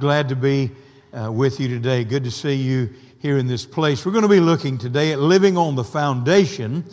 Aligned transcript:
Glad 0.00 0.28
to 0.28 0.36
be 0.36 0.70
uh, 1.12 1.32
with 1.32 1.58
you 1.58 1.66
today. 1.66 2.04
Good 2.04 2.22
to 2.22 2.30
see 2.30 2.54
you 2.54 2.90
here 3.18 3.36
in 3.36 3.48
this 3.48 3.66
place. 3.66 4.06
We're 4.06 4.12
going 4.12 4.22
to 4.22 4.28
be 4.28 4.38
looking 4.38 4.78
today 4.78 5.10
at 5.10 5.18
living 5.18 5.56
on 5.56 5.74
the 5.74 5.82
foundation 5.82 6.84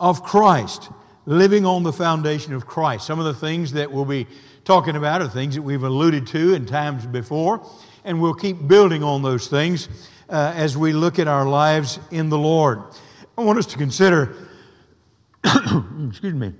of 0.00 0.22
Christ. 0.22 0.88
Living 1.26 1.66
on 1.66 1.82
the 1.82 1.92
foundation 1.92 2.54
of 2.54 2.64
Christ. 2.66 3.06
Some 3.06 3.18
of 3.18 3.26
the 3.26 3.34
things 3.34 3.72
that 3.72 3.92
we'll 3.92 4.06
be 4.06 4.26
talking 4.64 4.96
about 4.96 5.20
are 5.20 5.28
things 5.28 5.56
that 5.56 5.62
we've 5.62 5.82
alluded 5.82 6.26
to 6.28 6.54
in 6.54 6.64
times 6.64 7.04
before, 7.04 7.68
and 8.02 8.18
we'll 8.18 8.32
keep 8.32 8.66
building 8.66 9.02
on 9.02 9.20
those 9.20 9.46
things 9.46 9.90
uh, 10.30 10.54
as 10.56 10.74
we 10.74 10.94
look 10.94 11.18
at 11.18 11.28
our 11.28 11.46
lives 11.46 11.98
in 12.10 12.30
the 12.30 12.38
Lord. 12.38 12.82
I 13.36 13.42
want 13.42 13.58
us 13.58 13.66
to 13.66 13.76
consider, 13.76 14.34
excuse 15.44 16.32
me, 16.32 16.54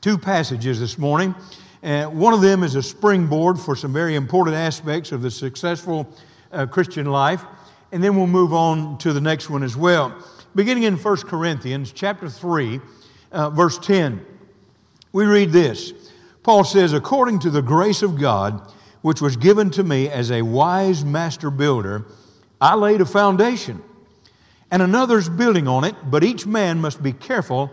two 0.00 0.16
passages 0.16 0.80
this 0.80 0.96
morning 0.96 1.34
uh, 1.82 2.04
one 2.04 2.32
of 2.32 2.40
them 2.40 2.62
is 2.62 2.76
a 2.76 2.82
springboard 2.82 3.58
for 3.58 3.74
some 3.74 3.92
very 3.92 4.14
important 4.14 4.56
aspects 4.56 5.10
of 5.10 5.20
the 5.22 5.30
successful 5.30 6.08
uh, 6.52 6.66
Christian 6.66 7.06
life. 7.06 7.44
And 7.90 8.02
then 8.02 8.16
we'll 8.16 8.26
move 8.26 8.52
on 8.52 8.98
to 8.98 9.12
the 9.12 9.20
next 9.20 9.50
one 9.50 9.62
as 9.62 9.76
well. 9.76 10.14
Beginning 10.54 10.84
in 10.84 10.96
1 10.96 11.16
Corinthians 11.22 11.92
chapter 11.92 12.28
3, 12.28 12.80
uh, 13.32 13.50
verse 13.50 13.78
10, 13.78 14.24
we 15.12 15.24
read 15.24 15.50
this. 15.50 15.92
Paul 16.42 16.64
says, 16.64 16.92
According 16.92 17.40
to 17.40 17.50
the 17.50 17.62
grace 17.62 18.02
of 18.02 18.18
God, 18.18 18.72
which 19.02 19.20
was 19.20 19.36
given 19.36 19.70
to 19.70 19.82
me 19.82 20.08
as 20.08 20.30
a 20.30 20.42
wise 20.42 21.04
master 21.04 21.50
builder, 21.50 22.06
I 22.60 22.76
laid 22.76 23.00
a 23.00 23.06
foundation, 23.06 23.82
and 24.70 24.82
another's 24.82 25.28
building 25.28 25.66
on 25.66 25.84
it, 25.84 25.96
but 26.04 26.22
each 26.22 26.46
man 26.46 26.80
must 26.80 27.02
be 27.02 27.12
careful 27.12 27.70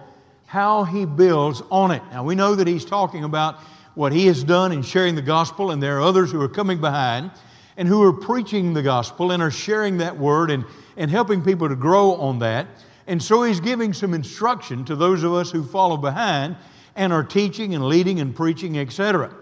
how 0.47 0.83
he 0.83 1.05
builds 1.05 1.61
on 1.69 1.91
it. 1.91 2.01
Now, 2.11 2.23
we 2.23 2.33
know 2.33 2.55
that 2.55 2.65
he's 2.65 2.85
talking 2.85 3.23
about 3.23 3.59
what 3.95 4.11
he 4.11 4.27
has 4.27 4.43
done 4.43 4.71
in 4.71 4.81
sharing 4.81 5.15
the 5.15 5.21
gospel, 5.21 5.71
and 5.71 5.81
there 5.81 5.97
are 5.97 6.01
others 6.01 6.31
who 6.31 6.41
are 6.41 6.49
coming 6.49 6.79
behind 6.79 7.31
and 7.77 7.87
who 7.87 8.03
are 8.03 8.13
preaching 8.13 8.73
the 8.73 8.81
gospel 8.81 9.31
and 9.31 9.41
are 9.41 9.51
sharing 9.51 9.97
that 9.97 10.17
word 10.17 10.51
and, 10.51 10.65
and 10.97 11.09
helping 11.09 11.43
people 11.43 11.69
to 11.69 11.75
grow 11.75 12.15
on 12.15 12.39
that. 12.39 12.67
And 13.07 13.23
so 13.23 13.43
he's 13.43 13.59
giving 13.59 13.93
some 13.93 14.13
instruction 14.13 14.85
to 14.85 14.95
those 14.95 15.23
of 15.23 15.33
us 15.33 15.51
who 15.51 15.63
follow 15.63 15.97
behind 15.97 16.57
and 16.95 17.13
are 17.13 17.23
teaching 17.23 17.73
and 17.73 17.87
leading 17.87 18.19
and 18.19 18.35
preaching, 18.35 18.77
etc. 18.77 19.33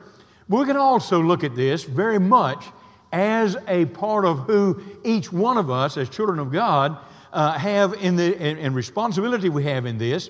We 0.47 0.65
can 0.65 0.77
also 0.77 1.21
look 1.21 1.43
at 1.43 1.55
this 1.55 1.83
very 1.83 2.19
much 2.19 2.63
as 3.11 3.57
a 3.67 3.85
part 3.85 4.25
of 4.25 4.39
who 4.41 4.81
each 5.03 5.33
one 5.33 5.57
of 5.57 5.69
us, 5.69 5.97
as 5.97 6.09
children 6.09 6.39
of 6.39 6.51
God, 6.51 6.97
uh, 7.33 7.57
have 7.57 7.93
in 7.93 8.15
the 8.15 8.35
and, 8.39 8.59
and 8.59 8.75
responsibility 8.75 9.49
we 9.49 9.63
have 9.63 9.85
in 9.85 9.97
this 9.97 10.29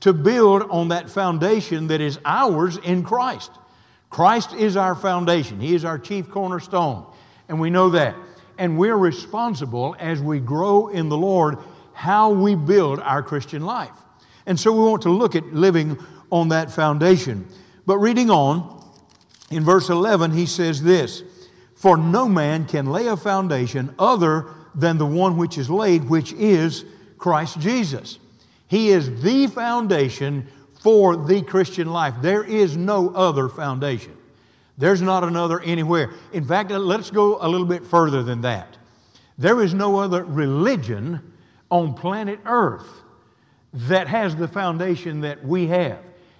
to 0.00 0.12
build 0.12 0.62
on 0.70 0.88
that 0.88 1.10
foundation 1.10 1.88
that 1.88 2.00
is 2.00 2.18
ours 2.24 2.76
in 2.78 3.02
Christ. 3.02 3.50
Christ 4.10 4.54
is 4.54 4.76
our 4.76 4.94
foundation, 4.94 5.60
He 5.60 5.74
is 5.74 5.84
our 5.84 5.98
chief 5.98 6.30
cornerstone, 6.30 7.06
and 7.48 7.60
we 7.60 7.70
know 7.70 7.90
that. 7.90 8.16
And 8.56 8.76
we're 8.76 8.96
responsible 8.96 9.94
as 10.00 10.20
we 10.20 10.40
grow 10.40 10.88
in 10.88 11.08
the 11.08 11.16
Lord 11.16 11.58
how 11.92 12.30
we 12.30 12.56
build 12.56 12.98
our 13.00 13.22
Christian 13.22 13.64
life. 13.64 13.92
And 14.46 14.58
so 14.58 14.72
we 14.72 14.80
want 14.80 15.02
to 15.02 15.10
look 15.10 15.36
at 15.36 15.52
living 15.52 15.98
on 16.30 16.48
that 16.48 16.70
foundation. 16.70 17.46
But 17.86 17.98
reading 17.98 18.30
on, 18.30 18.84
in 19.50 19.64
verse 19.64 19.88
11, 19.90 20.32
he 20.32 20.46
says 20.46 20.82
this 20.82 21.22
For 21.74 21.96
no 21.96 22.28
man 22.28 22.66
can 22.66 22.86
lay 22.86 23.06
a 23.06 23.16
foundation 23.16 23.94
other 23.98 24.46
than 24.74 24.98
the 24.98 25.06
one 25.06 25.36
which 25.36 25.58
is 25.58 25.70
laid, 25.70 26.08
which 26.08 26.32
is 26.32 26.84
Christ 27.16 27.60
Jesus. 27.60 28.18
He 28.68 28.90
is 28.90 29.22
the 29.22 29.48
foundation 29.48 30.46
for 30.80 31.16
the 31.16 31.42
Christian 31.42 31.90
life. 31.90 32.14
There 32.20 32.44
is 32.44 32.76
no 32.76 33.10
other 33.10 33.48
foundation. 33.48 34.16
There's 34.76 35.02
not 35.02 35.24
another 35.24 35.60
anywhere. 35.60 36.12
In 36.32 36.44
fact, 36.44 36.70
let's 36.70 37.10
go 37.10 37.38
a 37.40 37.48
little 37.48 37.66
bit 37.66 37.84
further 37.84 38.22
than 38.22 38.42
that. 38.42 38.76
There 39.36 39.60
is 39.62 39.74
no 39.74 39.98
other 39.98 40.24
religion 40.24 41.32
on 41.70 41.94
planet 41.94 42.38
Earth 42.44 43.02
that 43.72 44.08
has 44.08 44.36
the 44.36 44.48
foundation 44.48 45.20
that 45.22 45.44
we 45.44 45.66
have. 45.66 45.98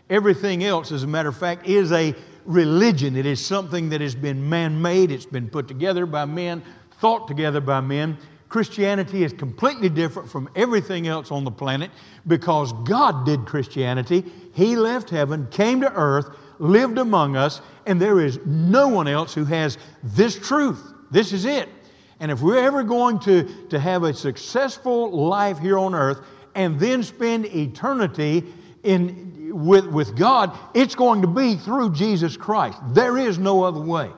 Everything 0.08 0.64
else, 0.64 0.92
as 0.92 1.02
a 1.02 1.06
matter 1.06 1.28
of 1.28 1.36
fact, 1.36 1.66
is 1.66 1.92
a 1.92 2.14
religion. 2.44 3.16
It 3.16 3.26
is 3.26 3.44
something 3.44 3.90
that 3.90 4.00
has 4.00 4.14
been 4.14 4.48
man 4.48 4.80
made, 4.80 5.10
it's 5.10 5.26
been 5.26 5.48
put 5.48 5.68
together 5.68 6.06
by 6.06 6.24
men, 6.24 6.62
thought 6.92 7.28
together 7.28 7.60
by 7.60 7.80
men. 7.80 8.16
Christianity 8.48 9.24
is 9.24 9.32
completely 9.32 9.88
different 9.88 10.30
from 10.30 10.48
everything 10.56 11.06
else 11.06 11.30
on 11.30 11.44
the 11.44 11.50
planet 11.50 11.90
because 12.26 12.72
God 12.84 13.26
did 13.26 13.44
Christianity. 13.44 14.24
He 14.54 14.74
left 14.76 15.10
heaven, 15.10 15.48
came 15.50 15.82
to 15.82 15.92
earth, 15.92 16.30
lived 16.58 16.98
among 16.98 17.36
us, 17.36 17.60
and 17.86 18.00
there 18.00 18.20
is 18.20 18.38
no 18.46 18.88
one 18.88 19.06
else 19.06 19.34
who 19.34 19.44
has 19.44 19.76
this 20.02 20.38
truth. 20.38 20.82
This 21.10 21.32
is 21.32 21.44
it. 21.44 21.68
And 22.20 22.30
if 22.30 22.40
we're 22.40 22.58
ever 22.58 22.82
going 22.82 23.20
to, 23.20 23.44
to 23.68 23.78
have 23.78 24.02
a 24.02 24.12
successful 24.14 25.10
life 25.10 25.58
here 25.58 25.78
on 25.78 25.94
earth 25.94 26.20
and 26.54 26.80
then 26.80 27.02
spend 27.02 27.46
eternity 27.46 28.44
in, 28.82 29.52
with, 29.54 29.86
with 29.86 30.16
God, 30.16 30.58
it's 30.74 30.94
going 30.94 31.22
to 31.22 31.28
be 31.28 31.54
through 31.54 31.92
Jesus 31.92 32.36
Christ. 32.36 32.78
There 32.88 33.18
is 33.18 33.38
no 33.38 33.62
other 33.62 33.80
way. 33.80 34.10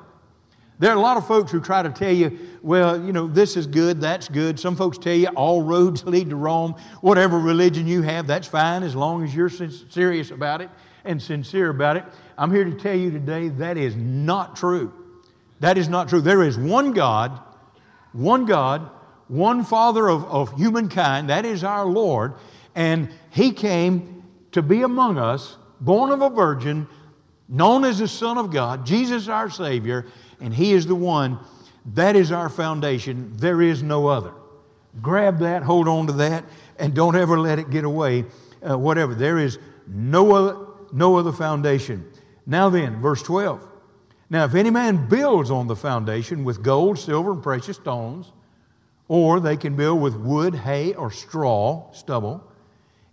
There 0.81 0.91
are 0.91 0.97
a 0.97 1.01
lot 1.01 1.19
of 1.19 1.27
folks 1.27 1.53
who 1.53 1.61
try 1.61 1.83
to 1.83 1.91
tell 1.91 2.11
you, 2.11 2.39
well, 2.63 2.99
you 3.05 3.13
know, 3.13 3.27
this 3.27 3.55
is 3.55 3.67
good, 3.67 4.01
that's 4.01 4.31
good. 4.31 4.59
Some 4.59 4.77
folks 4.77 4.97
tell 4.97 5.15
you 5.15 5.29
all 5.29 5.61
roads 5.61 6.05
lead 6.07 6.31
to 6.31 6.37
Rome. 6.37 6.75
Whatever 7.03 7.39
religion 7.39 7.87
you 7.87 8.01
have, 8.01 8.27
that's 8.27 8.49
fine 8.49 8.83
as 8.83 8.97
long 8.97 9.23
as 9.23 9.35
you're 9.35 9.51
serious 9.51 10.31
about 10.31 10.63
it 10.63 10.71
and 11.05 11.21
sincere 11.21 11.69
about 11.69 11.99
it. 11.99 12.05
I'm 12.39 12.51
here 12.51 12.65
to 12.65 12.73
tell 12.73 12.97
you 12.97 13.11
today 13.11 13.51
that 13.51 13.77
is 13.77 13.95
not 13.95 14.57
true. 14.57 14.91
That 15.61 15.77
is 15.77 15.91
not 15.91 16.09
true. 16.09 16.23
There 16.23 16.43
is 16.43 16.57
one 16.57 16.93
God, 16.93 17.39
one 18.13 18.47
God, 18.47 18.89
one 19.29 19.65
Father 19.65 20.09
of, 20.09 20.25
of 20.25 20.57
humankind, 20.57 21.29
that 21.29 21.45
is 21.45 21.63
our 21.63 21.85
Lord, 21.85 22.33
and 22.75 23.11
He 23.29 23.53
came 23.53 24.25
to 24.53 24.63
be 24.63 24.81
among 24.81 25.19
us, 25.19 25.59
born 25.79 26.11
of 26.11 26.23
a 26.23 26.31
virgin, 26.31 26.89
known 27.51 27.85
as 27.85 27.99
the 27.99 28.09
Son 28.09 28.39
of 28.39 28.51
God, 28.51 28.87
Jesus 28.87 29.29
our 29.29 29.51
Savior 29.51 30.07
and 30.41 30.55
He 30.55 30.73
is 30.73 30.87
the 30.87 30.95
one. 30.95 31.39
That 31.95 32.17
is 32.17 32.31
our 32.33 32.49
foundation. 32.49 33.33
There 33.37 33.63
is 33.63 33.83
no 33.83 34.09
other. 34.09 34.33
Grab 35.01 35.39
that, 35.39 35.63
hold 35.63 35.89
on 35.89 36.07
to 36.09 36.13
that, 36.15 36.45
and 36.79 36.95
don't 36.95 37.17
ever 37.17 37.39
let 37.39 37.59
it 37.59 37.71
get 37.71 37.85
away. 37.85 38.25
Uh, 38.63 38.77
whatever. 38.77 39.15
There 39.15 39.39
is 39.39 39.59
no 39.87 40.33
other, 40.35 40.67
no 40.93 41.17
other 41.17 41.33
foundation. 41.33 42.11
Now 42.47 42.69
then, 42.69 43.01
verse 43.01 43.23
12. 43.23 43.67
Now, 44.29 44.45
if 44.45 44.55
any 44.55 44.71
man 44.71 45.09
builds 45.09 45.51
on 45.51 45.67
the 45.67 45.75
foundation 45.75 46.45
with 46.45 46.63
gold, 46.63 46.99
silver, 46.99 47.33
and 47.33 47.43
precious 47.43 47.77
stones, 47.77 48.33
or 49.09 49.41
they 49.41 49.57
can 49.57 49.75
build 49.75 50.01
with 50.01 50.15
wood, 50.15 50.55
hay, 50.55 50.95
or 50.95 51.11
straw, 51.11 51.91
stubble, 51.93 52.45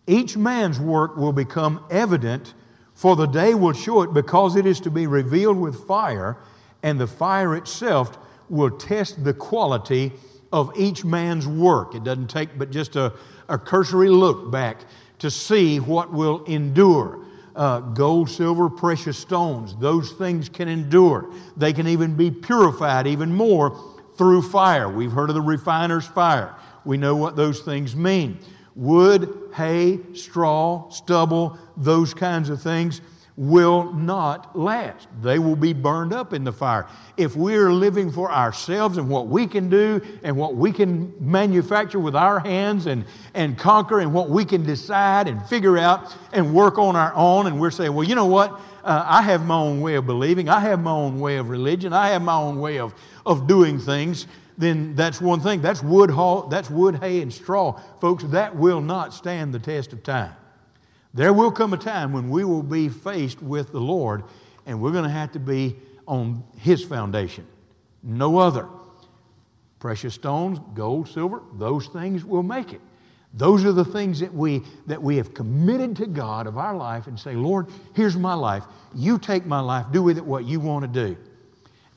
each 0.05 0.37
man's 0.37 0.79
work 0.79 1.17
will 1.17 1.33
become 1.33 1.83
evident, 1.89 2.53
for 2.93 3.15
the 3.15 3.25
day 3.25 3.55
will 3.55 3.73
show 3.73 4.03
it, 4.03 4.13
because 4.13 4.55
it 4.55 4.65
is 4.65 4.79
to 4.81 4.91
be 4.91 5.07
revealed 5.07 5.57
with 5.57 5.87
fire 5.87 6.37
and 6.83 6.99
the 6.99 7.07
fire 7.07 7.55
itself 7.55 8.17
will 8.49 8.71
test 8.71 9.23
the 9.23 9.33
quality 9.33 10.13
of 10.51 10.71
each 10.77 11.03
man's 11.03 11.47
work. 11.47 11.95
It 11.95 12.03
doesn't 12.03 12.29
take 12.29 12.57
but 12.57 12.71
just 12.71 12.95
a, 12.95 13.13
a 13.49 13.57
cursory 13.57 14.09
look 14.09 14.51
back 14.51 14.81
to 15.19 15.29
see 15.31 15.79
what 15.79 16.11
will 16.13 16.43
endure. 16.45 17.23
Uh, 17.55 17.79
gold, 17.79 18.29
silver, 18.29 18.69
precious 18.69 19.17
stones, 19.17 19.75
those 19.77 20.11
things 20.11 20.47
can 20.47 20.67
endure. 20.67 21.33
They 21.57 21.73
can 21.73 21.87
even 21.87 22.15
be 22.15 22.29
purified 22.29 23.07
even 23.07 23.33
more 23.33 23.75
through 24.15 24.43
fire. 24.43 24.87
We've 24.87 25.11
heard 25.11 25.29
of 25.29 25.35
the 25.35 25.41
refiner's 25.41 26.05
fire. 26.05 26.55
We 26.85 26.97
know 26.97 27.15
what 27.15 27.35
those 27.35 27.61
things 27.61 27.95
mean. 27.95 28.37
Wood, 28.75 29.51
hay, 29.55 29.99
straw, 30.13 30.87
stubble, 30.91 31.57
those 31.75 32.13
kinds 32.13 32.49
of 32.49 32.61
things 32.61 33.01
will 33.37 33.93
not 33.93 34.57
last. 34.57 35.07
They 35.21 35.37
will 35.37 35.55
be 35.55 35.71
burned 35.71 36.11
up 36.11 36.33
in 36.33 36.43
the 36.43 36.51
fire. 36.51 36.87
If 37.17 37.35
we're 37.35 37.71
living 37.71 38.11
for 38.11 38.31
ourselves 38.31 38.97
and 38.97 39.07
what 39.07 39.27
we 39.27 39.45
can 39.45 39.69
do 39.69 40.01
and 40.23 40.35
what 40.35 40.55
we 40.55 40.71
can 40.71 41.13
manufacture 41.19 41.99
with 41.99 42.15
our 42.15 42.39
hands 42.39 42.87
and, 42.87 43.05
and 43.35 43.55
conquer 43.55 43.99
and 43.99 44.11
what 44.11 44.31
we 44.31 44.43
can 44.43 44.63
decide 44.63 45.27
and 45.27 45.45
figure 45.45 45.77
out 45.77 46.15
and 46.33 46.51
work 46.51 46.79
on 46.79 46.95
our 46.95 47.13
own, 47.13 47.45
and 47.45 47.59
we're 47.59 47.69
saying, 47.69 47.93
well, 47.93 48.07
you 48.07 48.15
know 48.15 48.25
what? 48.25 48.59
Uh, 48.83 49.05
I 49.05 49.21
have 49.21 49.45
my 49.45 49.55
own 49.55 49.81
way 49.81 49.95
of 49.95 50.07
believing, 50.07 50.49
I 50.49 50.59
have 50.61 50.81
my 50.81 50.91
own 50.91 51.19
way 51.19 51.37
of 51.37 51.49
religion, 51.49 51.93
I 51.93 52.09
have 52.09 52.23
my 52.23 52.35
own 52.35 52.59
way 52.59 52.79
of, 52.79 52.95
of 53.23 53.45
doing 53.45 53.79
things. 53.79 54.25
Then 54.57 54.95
that's 54.95 55.21
one 55.21 55.41
thing. 55.41 55.61
That's 55.61 55.83
wood, 55.83 56.09
that's 56.49 56.71
wood, 56.71 56.95
hay, 56.95 57.21
and 57.21 57.31
straw. 57.31 57.79
Folks, 58.01 58.23
that 58.23 58.55
will 58.55 58.81
not 58.81 59.13
stand 59.13 59.53
the 59.53 59.59
test 59.59 59.93
of 59.93 60.01
time. 60.01 60.33
There 61.17 61.33
will 61.33 61.49
come 61.49 61.73
a 61.73 61.77
time 61.77 62.13
when 62.13 62.29
we 62.29 62.45
will 62.45 62.61
be 62.61 62.89
faced 62.89 63.41
with 63.41 63.71
the 63.71 63.79
Lord 63.79 64.23
and 64.67 64.79
we're 64.79 64.91
going 64.91 65.03
to 65.03 65.09
have 65.09 65.31
to 65.31 65.39
be 65.39 65.75
on 66.05 66.43
His 66.57 66.83
foundation, 66.83 67.47
no 68.03 68.37
other. 68.37 68.67
Precious 69.79 70.13
stones, 70.13 70.59
gold, 70.75 71.09
silver, 71.09 71.41
those 71.53 71.87
things 71.87 72.23
will 72.23 72.43
make 72.43 72.71
it. 72.71 72.81
Those 73.33 73.65
are 73.65 73.71
the 73.71 73.83
things 73.83 74.19
that 74.19 74.31
we, 74.31 74.61
that 74.85 75.01
we 75.01 75.17
have 75.17 75.33
committed 75.33 75.95
to 75.95 76.05
God 76.05 76.45
of 76.45 76.59
our 76.59 76.75
life 76.75 77.07
and 77.07 77.19
say, 77.19 77.33
Lord, 77.33 77.65
here's 77.95 78.15
my 78.15 78.35
life. 78.35 78.65
You 78.93 79.17
take 79.17 79.43
my 79.43 79.59
life, 79.59 79.87
do 79.91 80.03
with 80.03 80.19
it 80.19 80.25
what 80.25 80.45
you 80.45 80.59
want 80.59 80.83
to 80.83 81.07
do. 81.07 81.17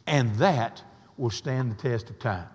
And 0.07 0.35
that 0.37 0.83
will 1.19 1.29
stand 1.29 1.73
the 1.73 1.77
test 1.77 2.09
of 2.09 2.19
time. 2.19 2.49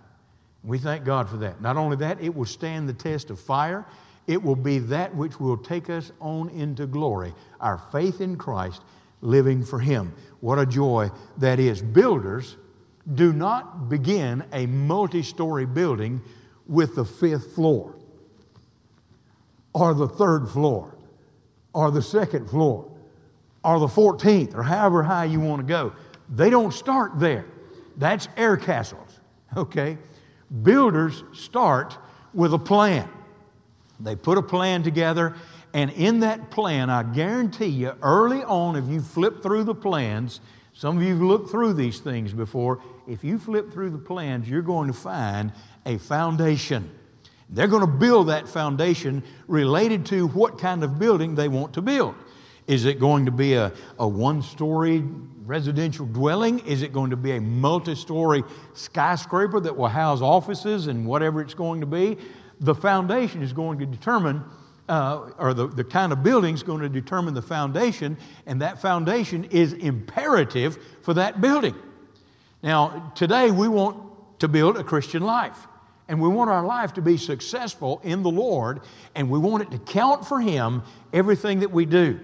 We 0.63 0.79
thank 0.79 1.05
God 1.05 1.29
for 1.29 1.37
that. 1.37 1.61
Not 1.61 1.77
only 1.77 1.97
that, 1.97 2.19
it 2.21 2.35
will 2.35 2.45
stand 2.45 2.89
the 2.89 2.93
test 2.93 3.29
of 3.29 3.39
fire. 3.39 3.85
It 4.27 4.41
will 4.41 4.55
be 4.55 4.79
that 4.79 5.15
which 5.15 5.39
will 5.39 5.57
take 5.57 5.89
us 5.89 6.11
on 6.19 6.49
into 6.49 6.87
glory, 6.87 7.33
our 7.59 7.77
faith 7.77 8.21
in 8.21 8.37
Christ, 8.37 8.81
living 9.21 9.63
for 9.63 9.79
Him. 9.79 10.13
What 10.39 10.59
a 10.59 10.65
joy 10.65 11.11
that 11.37 11.59
is. 11.59 11.81
Builders 11.81 12.57
do 13.13 13.33
not 13.33 13.87
begin 13.87 14.43
a 14.51 14.65
multi 14.65 15.21
story 15.21 15.65
building 15.65 16.21
with 16.67 16.95
the 16.95 17.05
fifth 17.05 17.53
floor 17.53 17.95
or 19.73 19.93
the 19.93 20.07
third 20.07 20.47
floor 20.49 20.95
or 21.73 21.91
the 21.91 22.01
second 22.01 22.49
floor 22.49 22.89
or 23.63 23.79
the 23.79 23.87
14th 23.87 24.55
or 24.55 24.63
however 24.63 25.03
high 25.03 25.25
you 25.25 25.39
want 25.39 25.59
to 25.59 25.67
go. 25.67 25.93
They 26.29 26.49
don't 26.49 26.73
start 26.73 27.19
there. 27.19 27.45
That's 27.97 28.27
air 28.37 28.57
castles, 28.57 29.19
okay? 29.55 29.97
Builders 30.63 31.23
start 31.33 31.97
with 32.33 32.53
a 32.53 32.59
plan. 32.59 33.07
They 33.99 34.15
put 34.15 34.37
a 34.37 34.41
plan 34.41 34.83
together, 34.83 35.35
and 35.73 35.91
in 35.91 36.21
that 36.21 36.51
plan, 36.51 36.89
I 36.89 37.03
guarantee 37.03 37.65
you, 37.65 37.93
early 38.01 38.43
on, 38.43 38.75
if 38.75 38.87
you 38.87 39.01
flip 39.01 39.41
through 39.43 39.65
the 39.65 39.75
plans, 39.75 40.41
some 40.73 40.97
of 40.97 41.03
you 41.03 41.13
have 41.13 41.21
looked 41.21 41.49
through 41.49 41.73
these 41.73 41.99
things 41.99 42.33
before. 42.33 42.81
If 43.07 43.23
you 43.23 43.39
flip 43.39 43.71
through 43.71 43.91
the 43.91 43.97
plans, 43.97 44.49
you're 44.49 44.61
going 44.61 44.87
to 44.87 44.93
find 44.93 45.53
a 45.85 45.97
foundation. 45.97 46.91
They're 47.49 47.67
going 47.67 47.81
to 47.81 47.87
build 47.87 48.27
that 48.27 48.47
foundation 48.47 49.23
related 49.47 50.05
to 50.07 50.27
what 50.27 50.57
kind 50.57 50.83
of 50.83 50.99
building 50.99 51.35
they 51.35 51.47
want 51.47 51.73
to 51.75 51.81
build. 51.81 52.15
Is 52.67 52.85
it 52.85 52.99
going 52.99 53.25
to 53.25 53.31
be 53.31 53.53
a, 53.53 53.71
a 53.99 54.07
one 54.07 54.41
story 54.41 55.03
residential 55.45 56.07
dwelling? 56.07 56.59
Is 56.59 56.81
it 56.81 56.91
going 56.91 57.11
to 57.11 57.17
be 57.17 57.33
a 57.33 57.41
multi 57.41 57.93
story 57.95 58.43
skyscraper 58.73 59.59
that 59.59 59.77
will 59.77 59.87
house 59.87 60.21
offices 60.21 60.87
and 60.87 61.05
whatever 61.05 61.41
it's 61.41 61.53
going 61.53 61.81
to 61.81 61.85
be? 61.85 62.17
The 62.59 62.75
foundation 62.75 63.41
is 63.41 63.53
going 63.53 63.79
to 63.79 63.85
determine, 63.85 64.43
uh, 64.87 65.31
or 65.37 65.53
the, 65.53 65.67
the 65.67 65.83
kind 65.83 66.11
of 66.11 66.23
building 66.23 66.53
is 66.53 66.63
going 66.63 66.81
to 66.81 66.89
determine 66.89 67.33
the 67.33 67.41
foundation, 67.41 68.17
and 68.45 68.61
that 68.61 68.81
foundation 68.81 69.45
is 69.45 69.73
imperative 69.73 70.77
for 71.01 71.13
that 71.15 71.41
building. 71.41 71.75
Now, 72.63 73.11
today 73.15 73.51
we 73.51 73.67
want 73.67 74.39
to 74.39 74.47
build 74.47 74.77
a 74.77 74.83
Christian 74.83 75.23
life. 75.23 75.67
And 76.07 76.21
we 76.21 76.29
want 76.29 76.51
our 76.51 76.63
life 76.63 76.93
to 76.93 77.01
be 77.01 77.17
successful 77.17 77.99
in 78.03 78.21
the 78.21 78.29
Lord, 78.29 78.81
and 79.15 79.29
we 79.29 79.39
want 79.39 79.63
it 79.63 79.71
to 79.71 79.79
count 79.79 80.25
for 80.25 80.39
Him 80.39 80.83
everything 81.11 81.61
that 81.61 81.71
we 81.71 81.85
do. 81.85 82.19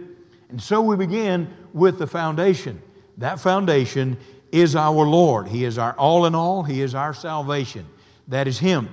And 0.49 0.61
so 0.61 0.81
we 0.81 0.95
begin 0.95 1.51
with 1.73 1.97
the 1.97 2.05
foundation. 2.05 2.81
That 3.17 3.39
foundation 3.39 4.17
is 4.51 4.75
our 4.75 5.05
Lord. 5.05 5.47
He 5.47 5.63
is 5.63 5.77
our 5.77 5.93
all 5.93 6.25
in 6.25 6.35
all, 6.35 6.63
He 6.63 6.81
is 6.81 6.93
our 6.93 7.13
salvation. 7.13 7.87
That 8.27 8.47
is 8.47 8.59
Him. 8.59 8.89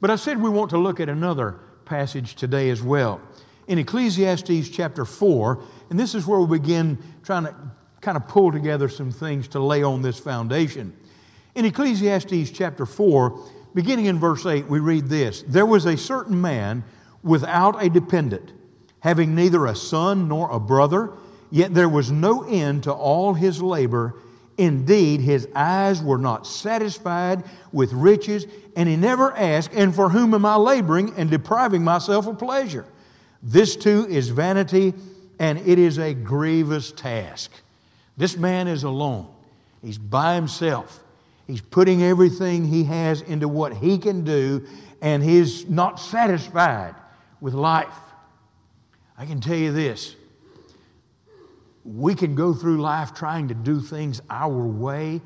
But 0.00 0.10
I 0.10 0.16
said 0.16 0.40
we 0.40 0.50
want 0.50 0.70
to 0.70 0.78
look 0.78 1.00
at 1.00 1.08
another 1.08 1.58
passage 1.84 2.34
today 2.34 2.70
as 2.70 2.82
well. 2.82 3.20
In 3.66 3.78
Ecclesiastes 3.78 4.68
chapter 4.68 5.04
4, 5.04 5.62
and 5.90 5.98
this 5.98 6.14
is 6.14 6.26
where 6.26 6.40
we 6.40 6.58
begin 6.58 6.98
trying 7.22 7.44
to 7.44 7.54
kind 8.00 8.16
of 8.16 8.28
pull 8.28 8.52
together 8.52 8.88
some 8.88 9.10
things 9.10 9.48
to 9.48 9.60
lay 9.60 9.82
on 9.82 10.02
this 10.02 10.18
foundation. 10.18 10.96
In 11.54 11.64
Ecclesiastes 11.64 12.50
chapter 12.50 12.84
4, 12.84 13.40
beginning 13.74 14.06
in 14.06 14.18
verse 14.18 14.44
8, 14.44 14.66
we 14.66 14.78
read 14.78 15.08
this 15.08 15.42
There 15.42 15.66
was 15.66 15.86
a 15.86 15.96
certain 15.96 16.40
man 16.40 16.84
without 17.22 17.82
a 17.82 17.88
dependent, 17.88 18.52
having 19.00 19.34
neither 19.34 19.66
a 19.66 19.74
son 19.74 20.28
nor 20.28 20.50
a 20.50 20.60
brother, 20.60 21.10
yet 21.50 21.74
there 21.74 21.88
was 21.88 22.10
no 22.10 22.42
end 22.42 22.84
to 22.84 22.92
all 22.92 23.34
his 23.34 23.62
labor. 23.62 24.14
Indeed, 24.58 25.20
his 25.20 25.48
eyes 25.54 26.02
were 26.02 26.18
not 26.18 26.46
satisfied 26.46 27.44
with 27.72 27.92
riches, 27.92 28.46
and 28.74 28.88
he 28.88 28.96
never 28.96 29.32
asked, 29.36 29.70
And 29.74 29.94
for 29.94 30.08
whom 30.08 30.32
am 30.32 30.46
I 30.46 30.56
laboring 30.56 31.12
and 31.16 31.30
depriving 31.30 31.84
myself 31.84 32.26
of 32.26 32.38
pleasure? 32.38 32.86
This 33.42 33.76
too 33.76 34.06
is 34.08 34.30
vanity, 34.30 34.94
and 35.38 35.58
it 35.58 35.78
is 35.78 35.98
a 35.98 36.14
grievous 36.14 36.90
task. 36.90 37.52
This 38.16 38.36
man 38.36 38.66
is 38.66 38.82
alone, 38.82 39.28
he's 39.82 39.98
by 39.98 40.34
himself. 40.34 41.02
He's 41.46 41.60
putting 41.60 42.02
everything 42.02 42.64
he 42.64 42.84
has 42.84 43.20
into 43.20 43.46
what 43.46 43.76
he 43.76 43.98
can 43.98 44.24
do, 44.24 44.66
and 45.00 45.22
he's 45.22 45.68
not 45.68 46.00
satisfied 46.00 46.94
with 47.40 47.54
life. 47.54 47.94
I 49.16 49.26
can 49.26 49.40
tell 49.40 49.56
you 49.56 49.70
this 49.70 50.16
we 51.86 52.14
can 52.14 52.34
go 52.34 52.52
through 52.52 52.80
life 52.80 53.14
trying 53.14 53.48
to 53.48 53.54
do 53.54 53.80
things 53.80 54.20
our 54.28 54.66
way 54.66 55.20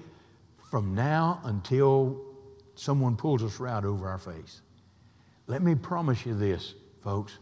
from 0.70 0.94
now 0.94 1.40
until 1.44 2.20
someone 2.74 3.16
pulls 3.16 3.42
us 3.42 3.58
right 3.58 3.84
over 3.84 4.08
our 4.08 4.18
face. 4.18 4.60
Let 5.46 5.62
me 5.62 5.74
promise 5.74 6.26
you 6.26 6.34
this, 6.34 6.74
folks. 7.02 7.38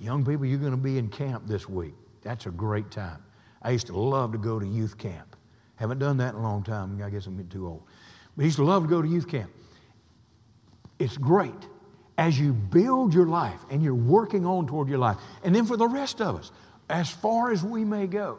Young 0.00 0.24
people, 0.24 0.46
you're 0.46 0.58
going 0.58 0.72
to 0.72 0.76
be 0.78 0.98
in 0.98 1.08
camp 1.08 1.46
this 1.46 1.68
week. 1.68 1.94
That's 2.22 2.46
a 2.46 2.50
great 2.50 2.90
time. 2.90 3.22
I 3.60 3.70
used 3.70 3.86
to 3.88 3.96
love 3.96 4.32
to 4.32 4.38
go 4.38 4.58
to 4.58 4.66
youth 4.66 4.96
camp. 4.96 5.36
Haven't 5.76 5.98
done 5.98 6.16
that 6.16 6.34
in 6.34 6.40
a 6.40 6.42
long 6.42 6.62
time. 6.62 7.00
I 7.02 7.10
guess 7.10 7.26
I'm 7.26 7.36
getting 7.36 7.50
too 7.50 7.68
old. 7.68 7.82
But 8.36 8.42
I 8.42 8.46
used 8.46 8.56
to 8.56 8.64
love 8.64 8.84
to 8.84 8.88
go 8.88 9.02
to 9.02 9.08
youth 9.08 9.28
camp. 9.28 9.50
It's 10.98 11.16
great 11.16 11.52
as 12.16 12.38
you 12.38 12.52
build 12.52 13.12
your 13.12 13.26
life 13.26 13.60
and 13.70 13.82
you're 13.82 13.94
working 13.94 14.46
on 14.46 14.66
toward 14.66 14.88
your 14.88 14.98
life. 14.98 15.18
And 15.44 15.54
then 15.54 15.66
for 15.66 15.76
the 15.76 15.88
rest 15.88 16.20
of 16.20 16.36
us, 16.36 16.50
as 16.88 17.10
far 17.10 17.52
as 17.52 17.62
we 17.62 17.84
may 17.84 18.06
go, 18.06 18.38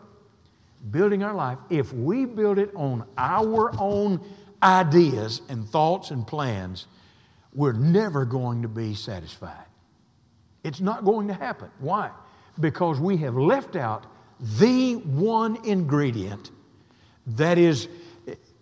building 0.91 1.23
our 1.23 1.33
life, 1.33 1.59
if 1.69 1.93
we 1.93 2.25
build 2.25 2.57
it 2.57 2.71
on 2.75 3.05
our 3.17 3.71
own 3.79 4.19
ideas 4.61 5.41
and 5.49 5.67
thoughts 5.67 6.11
and 6.11 6.25
plans, 6.25 6.87
we're 7.53 7.73
never 7.73 8.25
going 8.25 8.61
to 8.63 8.67
be 8.67 8.95
satisfied. 8.95 9.65
It's 10.63 10.81
not 10.81 11.05
going 11.05 11.27
to 11.27 11.33
happen. 11.33 11.69
Why? 11.79 12.11
Because 12.59 12.99
we 12.99 13.17
have 13.17 13.35
left 13.35 13.75
out 13.75 14.05
the 14.39 14.95
one 14.95 15.57
ingredient 15.65 16.51
that 17.25 17.57
is 17.57 17.87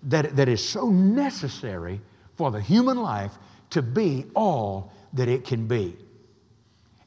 that, 0.04 0.36
that 0.36 0.50
is 0.50 0.64
so 0.68 0.90
necessary 0.90 2.02
for 2.36 2.52
the 2.52 2.62
human 2.62 2.98
life 2.98 3.32
to 3.72 3.82
be 3.82 4.26
all 4.36 4.92
that 5.14 5.28
it 5.28 5.46
can 5.46 5.68
be. 5.68 5.96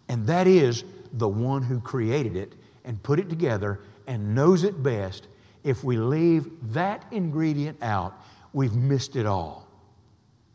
And 0.09 0.27
that 0.27 0.47
is 0.47 0.85
the 1.13 1.29
one 1.29 1.63
who 1.63 1.81
created 1.81 2.37
it 2.37 2.53
and 2.85 3.03
put 3.03 3.19
it 3.19 3.29
together 3.29 3.81
and 4.07 4.35
knows 4.35 4.65
it 4.65 4.83
best. 4.83 5.29
If 5.63 5.83
we 5.83 5.97
leave 5.97 6.49
that 6.73 7.05
ingredient 7.11 7.83
out, 7.83 8.15
we've 8.53 8.75
missed 8.75 9.17
it 9.17 9.27
all. 9.27 9.67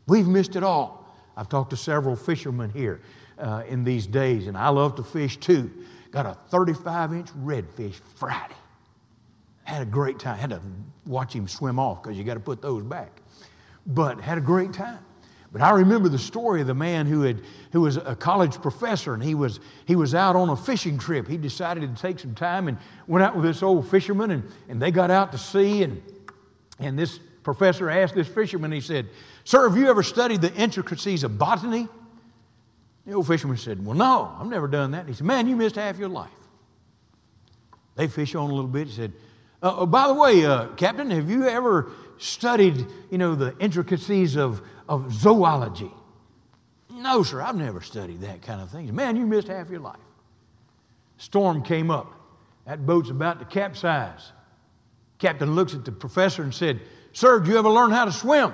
We've 0.06 0.26
missed 0.26 0.56
it 0.56 0.62
all. 0.62 1.06
I've 1.36 1.48
talked 1.48 1.70
to 1.70 1.76
several 1.76 2.16
fishermen 2.16 2.70
here 2.70 3.00
uh, 3.38 3.62
in 3.68 3.84
these 3.84 4.06
days, 4.06 4.46
and 4.46 4.56
I 4.56 4.68
love 4.68 4.96
to 4.96 5.02
fish 5.02 5.36
too. 5.36 5.70
Got 6.10 6.26
a 6.26 6.34
35 6.50 7.12
inch 7.12 7.28
redfish 7.30 8.00
Friday. 8.16 8.54
Had 9.64 9.82
a 9.82 9.86
great 9.86 10.18
time. 10.18 10.38
Had 10.38 10.50
to 10.50 10.60
watch 11.06 11.32
him 11.32 11.46
swim 11.46 11.78
off 11.78 12.02
because 12.02 12.18
you 12.18 12.24
got 12.24 12.34
to 12.34 12.40
put 12.40 12.60
those 12.60 12.82
back. 12.82 13.22
But 13.86 14.20
had 14.20 14.38
a 14.38 14.40
great 14.40 14.72
time. 14.72 14.98
But 15.52 15.62
I 15.62 15.70
remember 15.70 16.08
the 16.08 16.18
story 16.18 16.60
of 16.60 16.68
the 16.68 16.74
man 16.74 17.06
who, 17.06 17.22
had, 17.22 17.40
who 17.72 17.80
was 17.80 17.96
a 17.96 18.14
college 18.14 18.60
professor 18.62 19.14
and 19.14 19.22
he 19.22 19.34
was, 19.34 19.58
he 19.84 19.96
was 19.96 20.14
out 20.14 20.36
on 20.36 20.48
a 20.48 20.56
fishing 20.56 20.96
trip. 20.96 21.26
He 21.26 21.36
decided 21.36 21.94
to 21.94 22.00
take 22.00 22.20
some 22.20 22.34
time 22.34 22.68
and 22.68 22.78
went 23.08 23.24
out 23.24 23.34
with 23.34 23.44
this 23.44 23.62
old 23.62 23.88
fisherman 23.90 24.30
and, 24.30 24.44
and 24.68 24.80
they 24.80 24.92
got 24.92 25.10
out 25.10 25.32
to 25.32 25.38
sea. 25.38 25.82
And, 25.82 26.02
and 26.78 26.96
this 26.96 27.18
professor 27.42 27.90
asked 27.90 28.14
this 28.14 28.28
fisherman, 28.28 28.70
he 28.70 28.80
said, 28.80 29.08
Sir, 29.42 29.68
have 29.68 29.76
you 29.76 29.88
ever 29.88 30.04
studied 30.04 30.40
the 30.40 30.54
intricacies 30.54 31.24
of 31.24 31.36
botany? 31.36 31.88
The 33.06 33.14
old 33.14 33.26
fisherman 33.26 33.56
said, 33.56 33.84
Well, 33.84 33.96
no, 33.96 34.36
I've 34.38 34.46
never 34.46 34.68
done 34.68 34.92
that. 34.92 35.00
And 35.00 35.08
he 35.08 35.14
said, 35.14 35.26
Man, 35.26 35.48
you 35.48 35.56
missed 35.56 35.74
half 35.74 35.98
your 35.98 36.10
life. 36.10 36.30
They 37.96 38.06
fish 38.06 38.34
on 38.34 38.48
a 38.50 38.54
little 38.54 38.70
bit. 38.70 38.86
He 38.86 38.94
said, 38.94 39.12
uh, 39.62 39.74
oh, 39.78 39.86
by 39.86 40.06
the 40.06 40.14
way, 40.14 40.46
uh, 40.46 40.68
Captain, 40.68 41.10
have 41.10 41.28
you 41.28 41.46
ever 41.46 41.90
studied, 42.16 42.86
you 43.10 43.18
know, 43.18 43.34
the 43.34 43.54
intricacies 43.58 44.36
of, 44.36 44.62
of 44.90 45.12
zoology? 45.12 45.90
No, 46.90 47.22
sir, 47.22 47.40
I've 47.40 47.56
never 47.56 47.80
studied 47.80 48.20
that 48.22 48.42
kind 48.42 48.60
of 48.60 48.70
thing. 48.70 48.92
Man, 48.94 49.16
you 49.16 49.24
missed 49.24 49.48
half 49.48 49.70
your 49.70 49.80
life. 49.80 49.96
Storm 51.16 51.62
came 51.62 51.90
up. 51.90 52.12
That 52.66 52.84
boat's 52.84 53.08
about 53.08 53.38
to 53.38 53.46
capsize. 53.46 54.32
Captain 55.18 55.54
looks 55.54 55.74
at 55.74 55.84
the 55.84 55.92
professor 55.92 56.42
and 56.42 56.52
said, 56.52 56.80
Sir, 57.12 57.38
did 57.38 57.48
you 57.48 57.58
ever 57.58 57.70
learn 57.70 57.92
how 57.92 58.04
to 58.04 58.12
swim? 58.12 58.52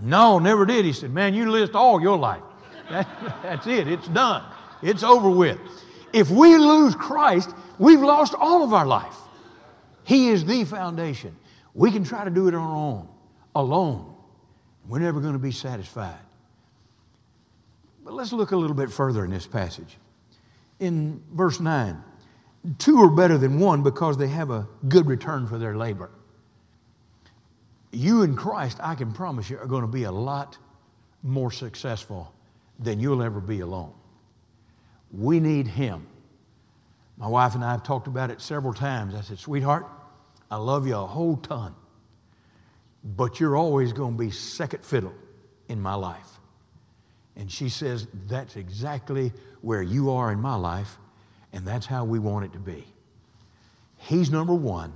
no, 0.00 0.38
never 0.38 0.64
did. 0.64 0.86
He 0.86 0.94
said, 0.94 1.12
Man, 1.12 1.34
you 1.34 1.50
lived 1.50 1.76
all 1.76 2.00
your 2.00 2.18
life. 2.18 2.42
That, 2.90 3.08
that's 3.42 3.66
it. 3.66 3.88
It's 3.88 4.08
done. 4.08 4.44
It's 4.82 5.02
over 5.02 5.30
with. 5.30 5.58
If 6.12 6.30
we 6.30 6.58
lose 6.58 6.94
Christ, 6.94 7.54
we've 7.78 8.00
lost 8.00 8.34
all 8.34 8.62
of 8.64 8.74
our 8.74 8.84
life. 8.84 9.16
He 10.04 10.28
is 10.28 10.44
the 10.44 10.64
foundation. 10.64 11.36
We 11.72 11.90
can 11.90 12.04
try 12.04 12.24
to 12.24 12.30
do 12.30 12.48
it 12.48 12.54
on 12.54 12.60
our 12.60 12.76
own, 12.76 13.08
alone. 13.54 14.11
We're 14.88 14.98
never 14.98 15.20
going 15.20 15.34
to 15.34 15.38
be 15.38 15.52
satisfied. 15.52 16.18
But 18.04 18.14
let's 18.14 18.32
look 18.32 18.50
a 18.50 18.56
little 18.56 18.76
bit 18.76 18.90
further 18.90 19.24
in 19.24 19.30
this 19.30 19.46
passage. 19.46 19.96
In 20.80 21.22
verse 21.32 21.60
9, 21.60 22.02
two 22.78 22.98
are 22.98 23.10
better 23.10 23.38
than 23.38 23.60
one 23.60 23.82
because 23.82 24.16
they 24.16 24.28
have 24.28 24.50
a 24.50 24.66
good 24.88 25.06
return 25.06 25.46
for 25.46 25.58
their 25.58 25.76
labor. 25.76 26.10
you 27.92 28.22
and 28.22 28.36
Christ, 28.36 28.78
I 28.82 28.94
can 28.94 29.12
promise 29.12 29.50
you, 29.50 29.58
are 29.58 29.66
going 29.66 29.82
to 29.82 29.88
be 29.88 30.04
a 30.04 30.12
lot 30.12 30.58
more 31.22 31.52
successful 31.52 32.32
than 32.78 32.98
you'll 32.98 33.22
ever 33.22 33.40
be 33.40 33.60
alone. 33.60 33.92
We 35.12 35.40
need 35.40 35.68
Him. 35.68 36.06
My 37.18 37.28
wife 37.28 37.54
and 37.54 37.62
I 37.62 37.72
have 37.72 37.82
talked 37.82 38.06
about 38.06 38.30
it 38.30 38.40
several 38.40 38.72
times. 38.72 39.14
I 39.14 39.20
said, 39.20 39.38
Sweetheart, 39.38 39.86
I 40.50 40.56
love 40.56 40.86
you 40.86 40.96
a 40.96 41.06
whole 41.06 41.36
ton, 41.36 41.74
but 43.04 43.40
you're 43.40 43.56
always 43.56 43.92
going 43.92 44.16
to 44.16 44.18
be 44.18 44.30
second 44.30 44.84
fiddle 44.84 45.14
in 45.68 45.80
my 45.80 45.94
life. 45.94 46.28
And 47.36 47.50
she 47.50 47.68
says, 47.68 48.06
That's 48.28 48.56
exactly 48.56 49.32
where 49.60 49.82
you 49.82 50.10
are 50.10 50.30
in 50.32 50.40
my 50.40 50.54
life, 50.54 50.98
and 51.52 51.66
that's 51.66 51.86
how 51.86 52.04
we 52.04 52.18
want 52.18 52.44
it 52.44 52.52
to 52.52 52.58
be. 52.58 52.84
He's 53.96 54.30
number 54.30 54.54
one, 54.54 54.92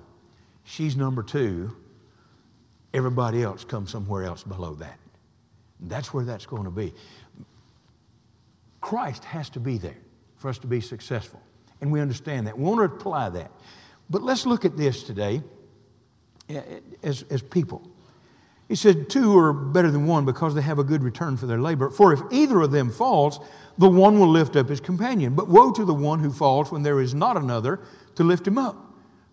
she's 0.64 0.96
number 0.96 1.22
two. 1.22 1.76
Everybody 2.94 3.42
else 3.42 3.62
comes 3.64 3.90
somewhere 3.90 4.24
else 4.24 4.42
below 4.42 4.74
that. 4.76 4.98
That's 5.80 6.14
where 6.14 6.24
that's 6.24 6.46
going 6.46 6.64
to 6.64 6.70
be. 6.70 6.94
Christ 8.80 9.24
has 9.24 9.50
to 9.50 9.60
be 9.60 9.76
there 9.76 9.98
for 10.36 10.48
us 10.48 10.58
to 10.58 10.66
be 10.66 10.80
successful. 10.80 11.42
And 11.80 11.92
we 11.92 12.00
understand 12.00 12.46
that. 12.46 12.56
We 12.56 12.64
want 12.64 12.78
to 12.78 12.96
apply 12.96 13.30
that. 13.30 13.50
But 14.08 14.22
let's 14.22 14.46
look 14.46 14.64
at 14.64 14.76
this 14.76 15.02
today 15.02 15.42
as, 17.02 17.24
as 17.28 17.42
people. 17.42 17.82
He 18.68 18.74
said, 18.74 19.08
Two 19.08 19.36
are 19.38 19.52
better 19.52 19.90
than 19.90 20.06
one 20.06 20.24
because 20.24 20.54
they 20.54 20.62
have 20.62 20.78
a 20.78 20.84
good 20.84 21.02
return 21.02 21.36
for 21.36 21.46
their 21.46 21.60
labor. 21.60 21.90
For 21.90 22.12
if 22.12 22.20
either 22.30 22.60
of 22.60 22.72
them 22.72 22.90
falls, 22.90 23.38
the 23.78 23.88
one 23.88 24.18
will 24.18 24.28
lift 24.28 24.56
up 24.56 24.68
his 24.68 24.80
companion. 24.80 25.34
But 25.34 25.48
woe 25.48 25.72
to 25.72 25.84
the 25.84 25.94
one 25.94 26.18
who 26.18 26.32
falls 26.32 26.72
when 26.72 26.82
there 26.82 27.00
is 27.00 27.14
not 27.14 27.36
another 27.36 27.80
to 28.16 28.24
lift 28.24 28.46
him 28.46 28.58
up. 28.58 28.76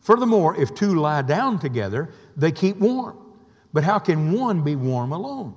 Furthermore, 0.01 0.55
if 0.59 0.75
two 0.75 0.95
lie 0.95 1.21
down 1.21 1.59
together, 1.59 2.13
they 2.35 2.51
keep 2.51 2.77
warm. 2.77 3.17
But 3.71 3.83
how 3.83 3.99
can 3.99 4.33
one 4.33 4.61
be 4.63 4.75
warm 4.75 5.11
alone? 5.11 5.55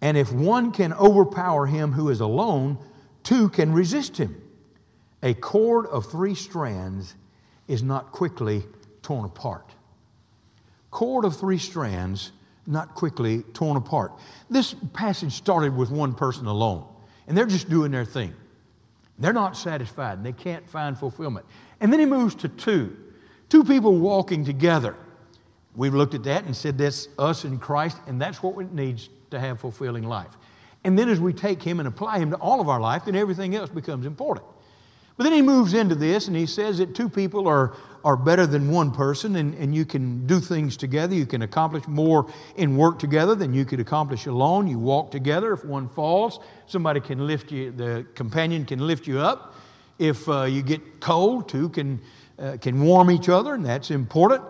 And 0.00 0.16
if 0.16 0.32
one 0.32 0.72
can 0.72 0.92
overpower 0.92 1.66
him 1.66 1.92
who 1.92 2.08
is 2.08 2.20
alone, 2.20 2.78
two 3.22 3.48
can 3.48 3.72
resist 3.72 4.16
him. 4.16 4.42
A 5.22 5.34
cord 5.34 5.86
of 5.86 6.10
three 6.10 6.34
strands 6.34 7.14
is 7.66 7.82
not 7.82 8.12
quickly 8.12 8.64
torn 9.02 9.24
apart. 9.24 9.74
Cord 10.90 11.24
of 11.24 11.36
three 11.36 11.58
strands, 11.58 12.32
not 12.68 12.94
quickly 12.94 13.42
torn 13.54 13.76
apart. 13.76 14.12
This 14.50 14.74
passage 14.92 15.32
started 15.32 15.76
with 15.76 15.90
one 15.90 16.14
person 16.14 16.46
alone, 16.46 16.86
and 17.26 17.36
they're 17.36 17.46
just 17.46 17.68
doing 17.68 17.90
their 17.90 18.04
thing. 18.04 18.34
They're 19.18 19.32
not 19.32 19.56
satisfied, 19.56 20.18
and 20.18 20.26
they 20.26 20.32
can't 20.32 20.68
find 20.68 20.96
fulfillment. 20.96 21.46
And 21.80 21.92
then 21.92 21.98
he 21.98 22.06
moves 22.06 22.34
to 22.36 22.48
two 22.48 22.96
two 23.48 23.64
people 23.64 23.96
walking 23.96 24.44
together. 24.44 24.94
We've 25.74 25.94
looked 25.94 26.14
at 26.14 26.24
that 26.24 26.44
and 26.44 26.54
said 26.54 26.76
that's 26.76 27.08
us 27.18 27.44
in 27.44 27.58
Christ, 27.58 27.96
and 28.06 28.20
that's 28.20 28.42
what 28.42 28.58
it 28.62 28.72
needs 28.72 29.08
to 29.30 29.40
have 29.40 29.60
fulfilling 29.60 30.04
life. 30.04 30.36
And 30.84 30.98
then 30.98 31.08
as 31.08 31.20
we 31.20 31.32
take 31.32 31.62
him 31.62 31.80
and 31.80 31.88
apply 31.88 32.18
him 32.18 32.30
to 32.30 32.36
all 32.36 32.60
of 32.60 32.68
our 32.68 32.80
life, 32.80 33.04
then 33.06 33.16
everything 33.16 33.54
else 33.54 33.70
becomes 33.70 34.06
important. 34.06 34.46
But 35.16 35.24
then 35.24 35.32
he 35.32 35.42
moves 35.42 35.74
into 35.74 35.94
this 35.94 36.28
and 36.28 36.36
he 36.36 36.46
says 36.46 36.78
that 36.78 36.94
two 36.94 37.08
people 37.08 37.48
are, 37.48 37.74
are 38.04 38.16
better 38.16 38.46
than 38.46 38.70
one 38.70 38.90
person 38.90 39.36
and, 39.36 39.54
and 39.54 39.74
you 39.74 39.84
can 39.84 40.26
do 40.26 40.40
things 40.40 40.76
together. 40.76 41.14
You 41.14 41.26
can 41.26 41.42
accomplish 41.42 41.86
more 41.86 42.30
in 42.56 42.76
work 42.76 42.98
together 42.98 43.34
than 43.34 43.54
you 43.54 43.64
could 43.64 43.80
accomplish 43.80 44.26
alone. 44.26 44.66
You 44.66 44.78
walk 44.78 45.10
together. 45.10 45.52
If 45.52 45.64
one 45.64 45.88
falls, 45.88 46.40
somebody 46.66 47.00
can 47.00 47.26
lift 47.26 47.50
you, 47.50 47.70
the 47.70 48.06
companion 48.14 48.64
can 48.64 48.86
lift 48.86 49.06
you 49.06 49.18
up. 49.20 49.54
If 49.98 50.28
uh, 50.28 50.44
you 50.44 50.62
get 50.62 51.00
cold, 51.00 51.48
two 51.48 51.68
can, 51.70 52.00
uh, 52.38 52.56
can 52.60 52.80
warm 52.80 53.10
each 53.10 53.28
other, 53.28 53.54
and 53.54 53.64
that's 53.64 53.90
important. 53.90 54.42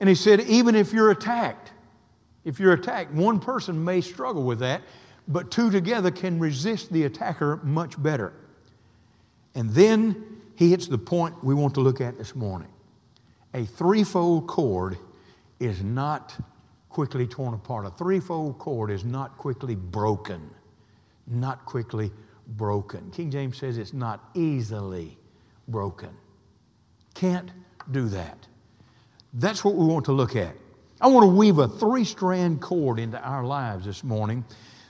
And 0.00 0.08
he 0.08 0.14
said, 0.14 0.40
even 0.40 0.74
if 0.74 0.92
you're 0.92 1.10
attacked, 1.10 1.70
if 2.44 2.58
you're 2.58 2.72
attacked, 2.72 3.12
one 3.12 3.38
person 3.38 3.84
may 3.84 4.00
struggle 4.00 4.42
with 4.42 4.58
that, 4.60 4.82
but 5.28 5.50
two 5.50 5.70
together 5.70 6.10
can 6.10 6.40
resist 6.40 6.92
the 6.92 7.04
attacker 7.04 7.60
much 7.62 8.02
better. 8.02 8.32
And 9.54 9.70
then 9.70 10.40
he 10.56 10.70
hits 10.70 10.88
the 10.88 10.98
point 10.98 11.42
we 11.44 11.54
want 11.54 11.74
to 11.74 11.80
look 11.80 12.00
at 12.00 12.18
this 12.18 12.34
morning. 12.34 12.68
A 13.54 13.64
threefold 13.64 14.46
cord 14.46 14.96
is 15.58 15.82
not 15.82 16.34
quickly 16.88 17.26
torn 17.26 17.54
apart. 17.54 17.86
A 17.86 17.90
threefold 17.90 18.58
cord 18.58 18.90
is 18.90 19.04
not 19.04 19.36
quickly 19.38 19.74
broken. 19.74 20.50
Not 21.26 21.64
quickly 21.64 22.10
broken. 22.46 23.10
King 23.10 23.30
James 23.30 23.58
says 23.58 23.78
it's 23.78 23.92
not 23.92 24.30
easily 24.34 25.18
broken. 25.68 26.10
Can't 27.14 27.50
do 27.90 28.08
that. 28.08 28.46
That's 29.34 29.64
what 29.64 29.74
we 29.74 29.86
want 29.86 30.04
to 30.06 30.12
look 30.12 30.36
at. 30.36 30.54
I 31.00 31.06
want 31.06 31.24
to 31.24 31.34
weave 31.34 31.58
a 31.58 31.68
three 31.68 32.04
strand 32.04 32.60
cord 32.60 32.98
into 32.98 33.18
our 33.20 33.44
lives 33.44 33.86
this 33.86 34.04
morning 34.04 34.44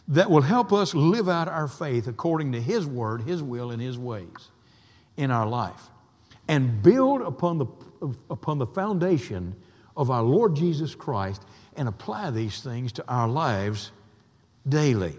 that 0.08 0.28
will 0.28 0.42
help 0.42 0.72
us 0.72 0.94
live 0.94 1.28
out 1.28 1.46
our 1.46 1.68
faith 1.68 2.08
according 2.08 2.52
to 2.52 2.60
His 2.60 2.86
word, 2.86 3.22
His 3.22 3.42
will, 3.42 3.70
and 3.70 3.80
His 3.80 3.96
ways 3.98 4.48
in 5.16 5.30
our 5.30 5.46
life. 5.46 5.88
And 6.48 6.82
build 6.82 7.20
upon 7.20 7.58
the, 7.58 7.66
upon 8.28 8.58
the 8.58 8.66
foundation 8.66 9.54
of 9.96 10.10
our 10.10 10.22
Lord 10.22 10.56
Jesus 10.56 10.94
Christ 10.94 11.42
and 11.76 11.88
apply 11.88 12.30
these 12.30 12.62
things 12.62 12.92
to 12.92 13.04
our 13.08 13.28
lives 13.28 13.92
daily. 14.68 15.16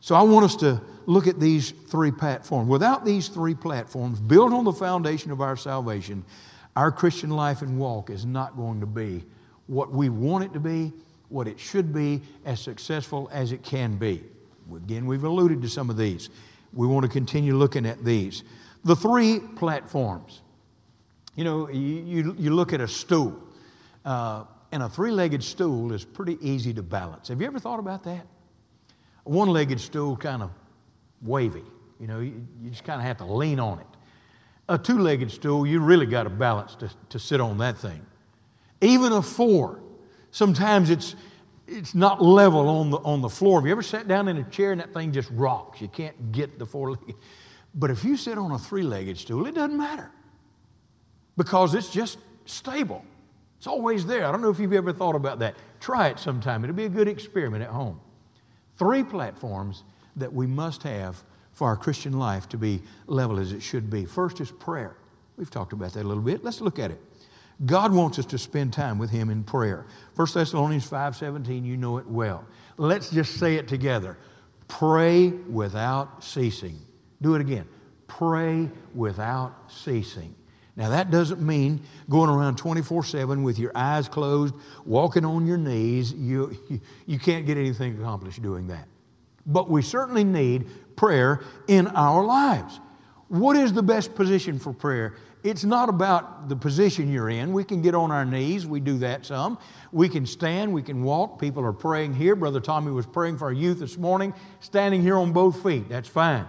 So 0.00 0.14
I 0.14 0.22
want 0.22 0.44
us 0.44 0.56
to 0.56 0.80
look 1.06 1.26
at 1.26 1.38
these 1.38 1.70
three 1.70 2.10
platforms. 2.10 2.68
Without 2.68 3.04
these 3.04 3.28
three 3.28 3.54
platforms, 3.54 4.20
built 4.20 4.52
on 4.52 4.64
the 4.64 4.72
foundation 4.72 5.30
of 5.30 5.40
our 5.40 5.56
salvation, 5.56 6.24
our 6.74 6.90
Christian 6.90 7.30
life 7.30 7.62
and 7.62 7.78
walk 7.78 8.10
is 8.10 8.24
not 8.24 8.56
going 8.56 8.80
to 8.80 8.86
be 8.86 9.24
what 9.66 9.92
we 9.92 10.08
want 10.08 10.44
it 10.44 10.52
to 10.54 10.60
be 10.60 10.92
what 11.32 11.48
it 11.48 11.58
should 11.58 11.92
be, 11.92 12.20
as 12.44 12.60
successful 12.60 13.28
as 13.32 13.52
it 13.52 13.62
can 13.62 13.96
be. 13.96 14.22
Again, 14.74 15.06
we've 15.06 15.24
alluded 15.24 15.62
to 15.62 15.68
some 15.68 15.90
of 15.90 15.96
these. 15.96 16.28
We 16.72 16.86
want 16.86 17.04
to 17.04 17.10
continue 17.10 17.56
looking 17.56 17.86
at 17.86 18.04
these. 18.04 18.44
The 18.84 18.94
three 18.94 19.40
platforms. 19.56 20.42
You 21.34 21.44
know, 21.44 21.68
you, 21.70 21.80
you, 21.80 22.36
you 22.38 22.50
look 22.50 22.72
at 22.72 22.80
a 22.80 22.88
stool, 22.88 23.36
uh, 24.04 24.44
and 24.70 24.82
a 24.82 24.88
three 24.88 25.10
legged 25.10 25.42
stool 25.42 25.92
is 25.92 26.04
pretty 26.04 26.38
easy 26.40 26.74
to 26.74 26.82
balance. 26.82 27.28
Have 27.28 27.40
you 27.40 27.46
ever 27.46 27.58
thought 27.58 27.78
about 27.78 28.04
that? 28.04 28.26
A 29.26 29.28
one 29.28 29.48
legged 29.48 29.80
stool, 29.80 30.16
kind 30.16 30.42
of 30.42 30.50
wavy. 31.22 31.64
You 32.00 32.06
know, 32.06 32.20
you, 32.20 32.46
you 32.60 32.70
just 32.70 32.84
kind 32.84 33.00
of 33.00 33.06
have 33.06 33.18
to 33.18 33.24
lean 33.24 33.60
on 33.60 33.78
it. 33.78 33.86
A 34.68 34.78
two 34.78 34.98
legged 34.98 35.30
stool, 35.30 35.66
you 35.66 35.80
really 35.80 36.06
got 36.06 36.24
to 36.24 36.30
balance 36.30 36.74
to, 36.76 36.90
to 37.10 37.18
sit 37.18 37.40
on 37.40 37.58
that 37.58 37.78
thing. 37.78 38.04
Even 38.80 39.12
a 39.12 39.22
four, 39.22 39.82
Sometimes 40.32 40.88
it's, 40.88 41.14
it's 41.68 41.94
not 41.94 42.22
level 42.22 42.66
on 42.68 42.90
the, 42.90 42.96
on 42.98 43.20
the 43.20 43.28
floor. 43.28 43.60
Have 43.60 43.66
you 43.66 43.72
ever 43.72 43.82
sat 43.82 44.08
down 44.08 44.28
in 44.28 44.38
a 44.38 44.44
chair 44.44 44.72
and 44.72 44.80
that 44.80 44.92
thing 44.92 45.12
just 45.12 45.30
rocks? 45.30 45.80
You 45.80 45.88
can't 45.88 46.32
get 46.32 46.58
the 46.58 46.66
four 46.66 46.92
legged. 46.92 47.14
But 47.74 47.90
if 47.90 48.02
you 48.02 48.16
sit 48.16 48.38
on 48.38 48.50
a 48.50 48.58
three 48.58 48.82
legged 48.82 49.18
stool, 49.18 49.46
it 49.46 49.54
doesn't 49.54 49.76
matter 49.76 50.10
because 51.36 51.74
it's 51.74 51.90
just 51.90 52.18
stable. 52.44 53.04
It's 53.58 53.66
always 53.66 54.06
there. 54.06 54.26
I 54.26 54.32
don't 54.32 54.42
know 54.42 54.50
if 54.50 54.58
you've 54.58 54.72
ever 54.72 54.92
thought 54.92 55.14
about 55.14 55.38
that. 55.38 55.54
Try 55.80 56.08
it 56.08 56.18
sometime. 56.18 56.64
It'll 56.64 56.76
be 56.76 56.84
a 56.84 56.88
good 56.88 57.08
experiment 57.08 57.62
at 57.62 57.70
home. 57.70 58.00
Three 58.76 59.04
platforms 59.04 59.84
that 60.16 60.32
we 60.32 60.46
must 60.46 60.82
have 60.82 61.22
for 61.52 61.68
our 61.68 61.76
Christian 61.76 62.18
life 62.18 62.48
to 62.48 62.56
be 62.56 62.82
level 63.06 63.38
as 63.38 63.52
it 63.52 63.62
should 63.62 63.90
be. 63.90 64.04
First 64.04 64.40
is 64.40 64.50
prayer. 64.50 64.96
We've 65.36 65.50
talked 65.50 65.72
about 65.72 65.92
that 65.92 66.02
a 66.02 66.08
little 66.08 66.22
bit. 66.22 66.42
Let's 66.42 66.60
look 66.60 66.78
at 66.78 66.90
it. 66.90 67.00
God 67.64 67.92
wants 67.92 68.18
us 68.18 68.26
to 68.26 68.38
spend 68.38 68.72
time 68.72 68.98
with 68.98 69.10
Him 69.10 69.30
in 69.30 69.44
prayer. 69.44 69.86
1 70.16 70.34
Thessalonians 70.34 70.88
5:17, 70.88 71.64
you 71.64 71.76
know 71.76 71.98
it 71.98 72.06
well. 72.06 72.44
Let's 72.76 73.10
just 73.10 73.36
say 73.38 73.56
it 73.56 73.68
together. 73.68 74.18
Pray 74.68 75.28
without 75.28 76.24
ceasing. 76.24 76.78
Do 77.20 77.34
it 77.34 77.40
again. 77.40 77.68
Pray 78.08 78.70
without 78.94 79.70
ceasing. 79.70 80.34
Now, 80.74 80.88
that 80.88 81.10
doesn't 81.10 81.40
mean 81.40 81.82
going 82.08 82.30
around 82.30 82.56
24 82.56 83.04
7 83.04 83.42
with 83.42 83.58
your 83.58 83.72
eyes 83.74 84.08
closed, 84.08 84.54
walking 84.86 85.24
on 85.24 85.46
your 85.46 85.58
knees. 85.58 86.12
You, 86.12 86.56
you, 86.68 86.80
you, 87.06 87.18
can't 87.18 87.44
get 87.44 87.58
anything 87.58 87.98
accomplished 88.00 88.40
doing 88.40 88.68
that. 88.68 88.88
But 89.44 89.68
we 89.68 89.82
certainly 89.82 90.24
need 90.24 90.66
prayer 90.96 91.42
in 91.68 91.88
our 91.88 92.24
lives. 92.24 92.80
What 93.28 93.56
is 93.56 93.72
the 93.72 93.82
best 93.82 94.14
position 94.14 94.58
for 94.58 94.72
prayer? 94.72 95.14
It's 95.42 95.64
not 95.64 95.88
about 95.88 96.48
the 96.48 96.56
position 96.56 97.12
you're 97.12 97.28
in. 97.28 97.52
We 97.52 97.64
can 97.64 97.82
get 97.82 97.94
on 97.94 98.10
our 98.10 98.24
knees. 98.24 98.66
We 98.66 98.78
do 98.78 98.98
that 98.98 99.26
some. 99.26 99.58
We 99.90 100.08
can 100.08 100.24
stand. 100.24 100.72
We 100.72 100.82
can 100.82 101.02
walk. 101.02 101.40
People 101.40 101.64
are 101.64 101.72
praying 101.72 102.14
here. 102.14 102.36
Brother 102.36 102.60
Tommy 102.60 102.92
was 102.92 103.06
praying 103.06 103.38
for 103.38 103.46
our 103.46 103.52
youth 103.52 103.80
this 103.80 103.98
morning, 103.98 104.32
standing 104.60 105.02
here 105.02 105.16
on 105.16 105.32
both 105.32 105.62
feet. 105.62 105.88
That's 105.88 106.08
fine. 106.08 106.46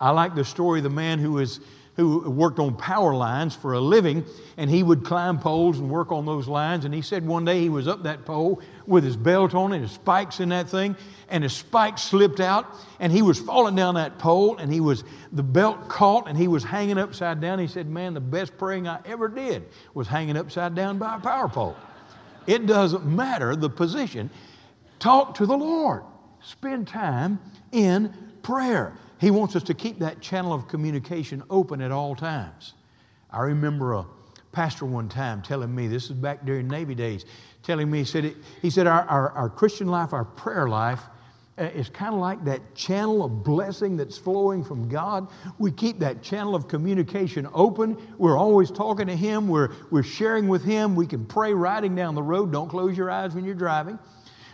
I 0.00 0.10
like 0.10 0.36
the 0.36 0.44
story 0.44 0.78
of 0.78 0.84
the 0.84 0.90
man 0.90 1.18
who 1.18 1.32
was 1.32 1.60
who 1.98 2.30
worked 2.30 2.60
on 2.60 2.76
power 2.76 3.12
lines 3.12 3.56
for 3.56 3.72
a 3.72 3.80
living, 3.80 4.24
and 4.56 4.70
he 4.70 4.84
would 4.84 5.04
climb 5.04 5.40
poles 5.40 5.80
and 5.80 5.90
work 5.90 6.12
on 6.12 6.24
those 6.24 6.46
lines. 6.46 6.84
And 6.84 6.94
he 6.94 7.02
said 7.02 7.26
one 7.26 7.44
day 7.44 7.60
he 7.60 7.68
was 7.68 7.88
up 7.88 8.04
that 8.04 8.24
pole 8.24 8.62
with 8.86 9.02
his 9.02 9.16
belt 9.16 9.52
on 9.52 9.72
and 9.72 9.82
his 9.82 9.90
spikes 9.90 10.38
in 10.38 10.50
that 10.50 10.68
thing, 10.68 10.94
and 11.28 11.42
his 11.42 11.52
spikes 11.52 12.02
slipped 12.02 12.38
out, 12.38 12.72
and 13.00 13.12
he 13.12 13.20
was 13.20 13.40
falling 13.40 13.74
down 13.74 13.96
that 13.96 14.16
pole, 14.18 14.56
and 14.58 14.72
he 14.72 14.78
was 14.80 15.02
the 15.32 15.42
belt 15.42 15.88
caught, 15.88 16.28
and 16.28 16.38
he 16.38 16.46
was 16.46 16.62
hanging 16.62 16.98
upside 16.98 17.40
down. 17.40 17.58
He 17.58 17.66
said, 17.66 17.90
"Man, 17.90 18.14
the 18.14 18.20
best 18.20 18.56
praying 18.56 18.86
I 18.86 19.00
ever 19.04 19.26
did 19.26 19.64
was 19.92 20.06
hanging 20.06 20.36
upside 20.36 20.76
down 20.76 20.98
by 20.98 21.16
a 21.16 21.18
power 21.18 21.48
pole." 21.48 21.74
It 22.46 22.64
doesn't 22.66 23.04
matter 23.04 23.56
the 23.56 23.70
position. 23.70 24.30
Talk 25.00 25.34
to 25.34 25.46
the 25.46 25.56
Lord. 25.56 26.04
Spend 26.40 26.86
time 26.86 27.40
in 27.72 28.14
prayer. 28.42 28.92
He 29.20 29.30
wants 29.30 29.56
us 29.56 29.62
to 29.64 29.74
keep 29.74 29.98
that 29.98 30.20
channel 30.20 30.52
of 30.52 30.68
communication 30.68 31.42
open 31.50 31.80
at 31.80 31.90
all 31.90 32.14
times. 32.14 32.74
I 33.30 33.42
remember 33.42 33.94
a 33.94 34.06
pastor 34.52 34.86
one 34.86 35.08
time 35.08 35.42
telling 35.42 35.74
me, 35.74 35.88
this 35.88 36.04
is 36.04 36.12
back 36.12 36.44
during 36.44 36.68
Navy 36.68 36.94
days, 36.94 37.24
telling 37.62 37.90
me, 37.90 37.98
he 37.98 38.04
said, 38.04 38.34
he 38.62 38.70
said 38.70 38.86
our, 38.86 39.02
our, 39.02 39.30
our 39.30 39.50
Christian 39.50 39.88
life, 39.88 40.12
our 40.12 40.24
prayer 40.24 40.68
life, 40.68 41.02
uh, 41.58 41.64
is 41.74 41.88
kind 41.88 42.14
of 42.14 42.20
like 42.20 42.44
that 42.44 42.74
channel 42.76 43.24
of 43.24 43.42
blessing 43.42 43.96
that's 43.96 44.16
flowing 44.16 44.62
from 44.62 44.88
God. 44.88 45.26
We 45.58 45.72
keep 45.72 45.98
that 45.98 46.22
channel 46.22 46.54
of 46.54 46.68
communication 46.68 47.48
open. 47.52 47.96
We're 48.16 48.38
always 48.38 48.70
talking 48.70 49.08
to 49.08 49.16
Him. 49.16 49.48
We're, 49.48 49.70
we're 49.90 50.04
sharing 50.04 50.46
with 50.46 50.62
Him. 50.62 50.94
We 50.94 51.06
can 51.06 51.26
pray 51.26 51.52
riding 51.52 51.96
down 51.96 52.14
the 52.14 52.22
road. 52.22 52.52
Don't 52.52 52.68
close 52.68 52.96
your 52.96 53.10
eyes 53.10 53.34
when 53.34 53.44
you're 53.44 53.56
driving. 53.56 53.98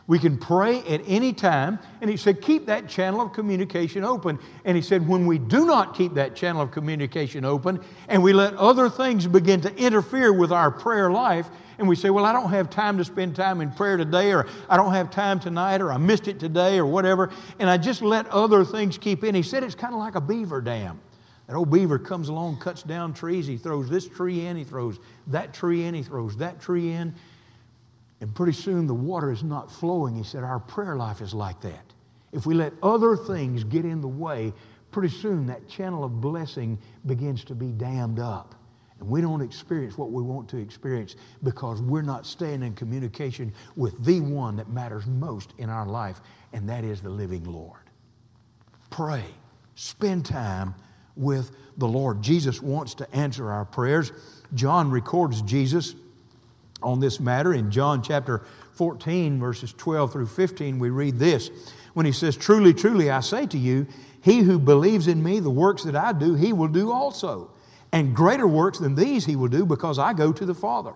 We 0.07 0.19
can 0.19 0.37
pray 0.37 0.81
at 0.81 1.01
any 1.07 1.33
time. 1.33 1.79
And 2.03 2.11
he 2.11 2.17
said, 2.17 2.43
keep 2.43 2.67
that 2.67 2.89
channel 2.89 3.23
of 3.23 3.33
communication 3.33 4.05
open. 4.05 4.39
And 4.65 4.77
he 4.77 4.83
said, 4.83 5.09
when 5.09 5.27
we 5.27 5.39
do 5.39 5.65
not 5.65 5.95
keep 5.95 6.15
that 6.15 6.37
channel 6.37 6.61
of 6.61 6.71
communication 6.71 7.45
open 7.45 7.81
and 8.09 8.23
we 8.23 8.35
let 8.35 8.55
other 8.55 8.91
things 8.91 9.27
begin 9.27 9.63
to 9.63 9.75
interfere 9.77 10.33
with 10.33 10.53
our 10.53 10.71
prayer 10.71 11.11
life, 11.11 11.49
and 11.79 11.89
we 11.89 11.97
say, 11.97 12.11
well, 12.11 12.25
I 12.25 12.33
don't 12.33 12.51
have 12.51 12.71
time 12.71 12.99
to 12.99 13.05
spend 13.05 13.35
time 13.35 13.61
in 13.61 13.73
prayer 13.73 13.97
today, 13.97 14.33
or 14.33 14.47
I 14.69 14.77
don't 14.77 14.93
have 14.93 15.11
time 15.11 15.41
tonight, 15.41 15.81
or 15.81 15.91
I 15.91 15.97
missed 15.97 16.29
it 16.29 16.39
today, 16.39 16.79
or 16.79 16.87
whatever, 16.87 17.31
and 17.59 17.69
I 17.69 17.79
just 17.79 18.01
let 18.01 18.29
other 18.29 18.65
things 18.65 18.97
keep 18.97 19.25
in. 19.25 19.35
He 19.35 19.43
said 19.43 19.65
it's 19.65 19.75
kind 19.75 19.93
of 19.93 19.99
like 19.99 20.15
a 20.15 20.21
beaver 20.21 20.61
dam. 20.61 21.01
That 21.49 21.57
old 21.57 21.73
beaver 21.73 21.99
comes 21.99 22.29
along, 22.29 22.59
cuts 22.61 22.85
down 22.85 23.13
trees, 23.13 23.49
he 23.49 23.57
throws 23.57 23.91
this 23.91 24.07
tree 24.07 24.47
in, 24.47 24.57
he 24.57 24.63
throws 24.63 25.01
that 25.27 25.53
tree 25.53 25.85
in, 25.85 25.95
he 25.95 26.03
throws 26.05 26.37
that 26.37 26.61
tree 26.61 26.93
in. 26.93 27.13
And 28.25 28.35
pretty 28.35 28.55
soon 28.55 28.87
the 28.87 28.95
water 28.95 29.31
is 29.31 29.43
not 29.43 29.71
flowing. 29.71 30.17
He 30.17 30.23
said, 30.23 30.45
Our 30.45 30.59
prayer 30.59 30.97
life 30.97 31.21
is 31.21 31.35
like 31.35 31.61
that. 31.61 31.93
If 32.33 32.47
we 32.47 32.55
let 32.55 32.73
other 32.83 33.19
things 33.19 33.65
get 33.65 33.85
in 33.85 34.01
the 34.01 34.09
way, 34.09 34.55
pretty 34.93 35.15
soon 35.15 35.45
that 35.49 35.69
channel 35.69 36.05
of 36.05 36.23
blessing 36.23 36.79
begins 37.05 37.45
to 37.45 37.55
be 37.55 37.71
dammed 37.71 38.19
up. 38.19 38.55
And 38.99 39.11
we 39.11 39.21
don't 39.21 39.43
experience 39.43 39.99
what 39.99 40.11
we 40.11 40.23
want 40.23 40.49
to 40.49 40.57
experience 40.57 41.17
because 41.43 41.83
we're 41.83 42.01
not 42.01 42.25
staying 42.25 42.63
in 42.63 42.73
communication 42.73 43.53
with 43.77 44.03
the 44.03 44.23
one 44.23 44.57
that 44.57 44.71
matters 44.71 45.05
most 45.07 45.53
in 45.59 45.69
our 45.69 45.85
life, 45.85 46.23
and 46.55 46.67
that 46.71 46.83
is 46.83 47.03
the 47.03 47.11
living 47.11 47.45
Lord. 47.45 47.91
Pray, 48.89 49.25
spend 49.75 50.25
time 50.25 50.75
with 51.15 51.51
the 51.77 51.87
Lord. 51.87 52.23
Jesus 52.23 52.63
wants 52.63 52.95
to 52.95 53.15
answer 53.15 53.51
our 53.51 53.67
prayers. 53.67 54.13
John 54.55 54.91
records 54.91 55.43
Jesus 55.43 55.95
on 56.85 57.01
this 57.01 57.19
matter. 57.19 57.53
In 57.53 57.71
John 57.71 58.03
chapter 58.03 58.43
14, 58.75 59.41
verses 59.41 59.73
12 59.73 60.13
through 60.13 60.27
15, 60.27 60.79
we 60.79 60.91
read 60.91 61.19
this 61.19 61.51
when 61.95 62.07
he 62.07 62.13
says, 62.13 62.37
Truly, 62.37 62.75
truly, 62.75 63.11
I 63.11 63.21
say 63.21 63.47
to 63.47 63.59
you, 63.59 63.87
he 64.21 64.41
who 64.41 64.59
believes 64.59 65.09
in 65.09 65.23
me, 65.23 65.41
the 65.41 65.51
works 65.51 65.85
that 65.85 65.97
I 65.97 66.13
do, 66.13 66.35
he 66.35 66.53
will 66.53 66.69
do 66.69 66.93
also. 66.93 67.51
And 67.93 68.15
greater 68.15 68.47
works 68.47 68.79
than 68.79 68.95
these 68.95 69.25
he 69.27 69.37
will 69.37 69.49
do 69.49 69.65
because 69.65 69.99
I 69.99 70.13
go 70.13 70.33
to 70.33 70.45
the 70.45 70.55
Father. 70.55 70.95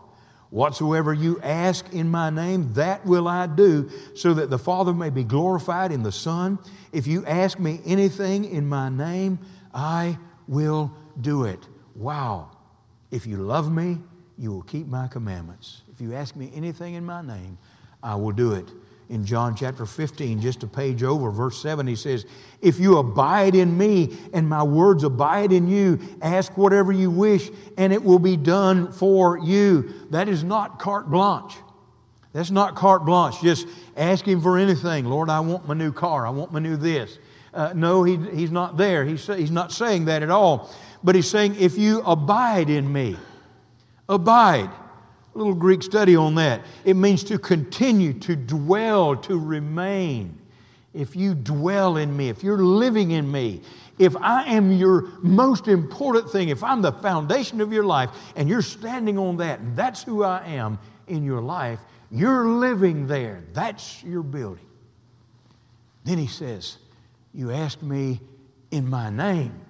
Whatsoever 0.51 1.13
you 1.13 1.39
ask 1.43 1.93
in 1.93 2.09
my 2.09 2.31
name, 2.31 2.73
that 2.73 3.05
will 3.05 3.29
I 3.29 3.47
do, 3.47 3.91
so 4.15 4.33
that 4.35 4.49
the 4.49 4.59
Father 4.59 4.95
may 4.95 5.11
be 5.11 5.23
glorified 5.23 5.93
in 5.93 6.03
the 6.03 6.13
Son. 6.13 6.59
If 6.91 7.07
you 7.07 7.25
ask 7.27 7.59
me 7.59 7.81
anything 7.85 8.47
in 8.47 8.67
my 8.67 8.89
name, 8.89 9.39
I 9.75 10.19
will 10.47 10.91
do 11.21 11.45
it. 11.45 11.61
Wow. 11.95 12.51
If 13.11 13.27
you 13.27 13.37
love 13.37 13.71
me, 13.71 13.99
you 14.39 14.53
will 14.53 14.63
keep 14.63 14.87
my 14.87 15.09
commandments. 15.09 15.83
If 15.93 16.01
you 16.01 16.15
ask 16.15 16.37
me 16.37 16.51
anything 16.55 16.95
in 16.95 17.05
my 17.05 17.23
name, 17.23 17.59
I 18.03 18.15
will 18.15 18.33
do 18.33 18.53
it. 18.53 18.71
In 19.09 19.25
John 19.25 19.57
chapter 19.57 19.87
15, 19.87 20.41
just 20.41 20.63
a 20.63 20.67
page 20.67 21.03
over, 21.03 21.31
verse 21.31 21.61
7, 21.63 21.87
he 21.87 21.97
says, 21.97 22.27
If 22.61 22.79
you 22.79 22.99
abide 22.99 23.55
in 23.55 23.77
me 23.77 24.17
and 24.35 24.47
my 24.47 24.63
words 24.63 25.03
abide 25.03 25.51
in 25.51 25.67
you, 25.67 25.99
ask 26.21 26.57
whatever 26.59 26.93
you 26.93 27.11
wish 27.11 27.51
and 27.79 27.93
it 27.93 28.05
will 28.05 28.19
be 28.19 28.37
done 28.37 28.93
for 28.93 29.39
you. 29.39 29.95
That 30.11 30.29
is 30.29 30.45
not 30.45 30.79
carte 30.79 31.11
blanche. 31.11 31.55
That's 32.35 32.51
not 32.51 32.77
carte 32.77 33.07
blanche, 33.07 33.41
just 33.41 33.67
asking 33.97 34.43
for 34.43 34.59
anything. 34.59 35.07
Lord, 35.07 35.31
I 35.31 35.41
want 35.41 35.67
my 35.67 35.75
new 35.75 35.91
car. 35.91 36.27
I 36.27 36.31
want 36.31 36.53
my 36.53 36.61
new 36.61 36.77
this. 36.77 37.19
Uh, 37.55 37.73
no, 37.75 38.05
he, 38.05 38.17
he's 38.17 38.51
not 38.51 38.77
there. 38.77 39.07
He's, 39.07 39.27
he's 39.27 39.51
not 39.51 39.73
saying 39.73 40.05
that 40.05 40.23
at 40.23 40.31
all. 40.31 40.71
But 41.03 41.15
he's 41.15 41.29
saying, 41.31 41.57
if 41.59 41.79
you 41.79 42.03
abide 42.03 42.69
in 42.69 42.93
me, 42.93 43.17
Abide. 44.09 44.71
A 45.35 45.39
little 45.39 45.55
Greek 45.55 45.83
study 45.83 46.17
on 46.17 46.35
that. 46.37 46.63
It 46.85 46.95
means 46.95 47.23
to 47.25 47.39
continue, 47.39 48.13
to 48.21 48.35
dwell, 48.35 49.17
to 49.17 49.39
remain. 49.39 50.39
If 50.95 51.15
you 51.15 51.35
dwell 51.35 51.97
in 51.97 52.17
me, 52.17 52.29
if 52.29 52.43
you're 52.43 52.59
living 52.59 53.11
in 53.11 53.31
me, 53.31 53.61
if 53.99 54.17
I 54.17 54.45
am 54.45 54.73
your 54.73 55.03
most 55.23 55.69
important 55.69 56.31
thing, 56.31 56.49
if 56.49 56.65
I'm 56.65 56.83
the 56.83 56.93
foundation 56.93 57.61
of 57.61 57.73
your 57.73 57.85
life 57.85 58.11
and 58.37 58.49
you're 58.49 58.63
standing 58.63 59.19
on 59.19 59.37
that, 59.39 59.61
and 59.61 59.77
that's 59.77 60.03
who 60.03 60.23
I 60.23 60.45
am 60.47 60.79
in 61.07 61.25
your 61.25 61.41
life, 61.41 61.81
you're 62.11 62.49
living 62.49 63.07
there. 63.07 63.45
That's 63.53 64.03
your 64.03 64.23
building. 64.23 64.67
Then 66.05 66.19
he 66.19 66.27
says, 66.27 66.79
You 67.35 67.51
ask 67.51 67.83
me 67.83 68.21
in 68.71 68.89
my 68.89 69.11
name. 69.11 69.61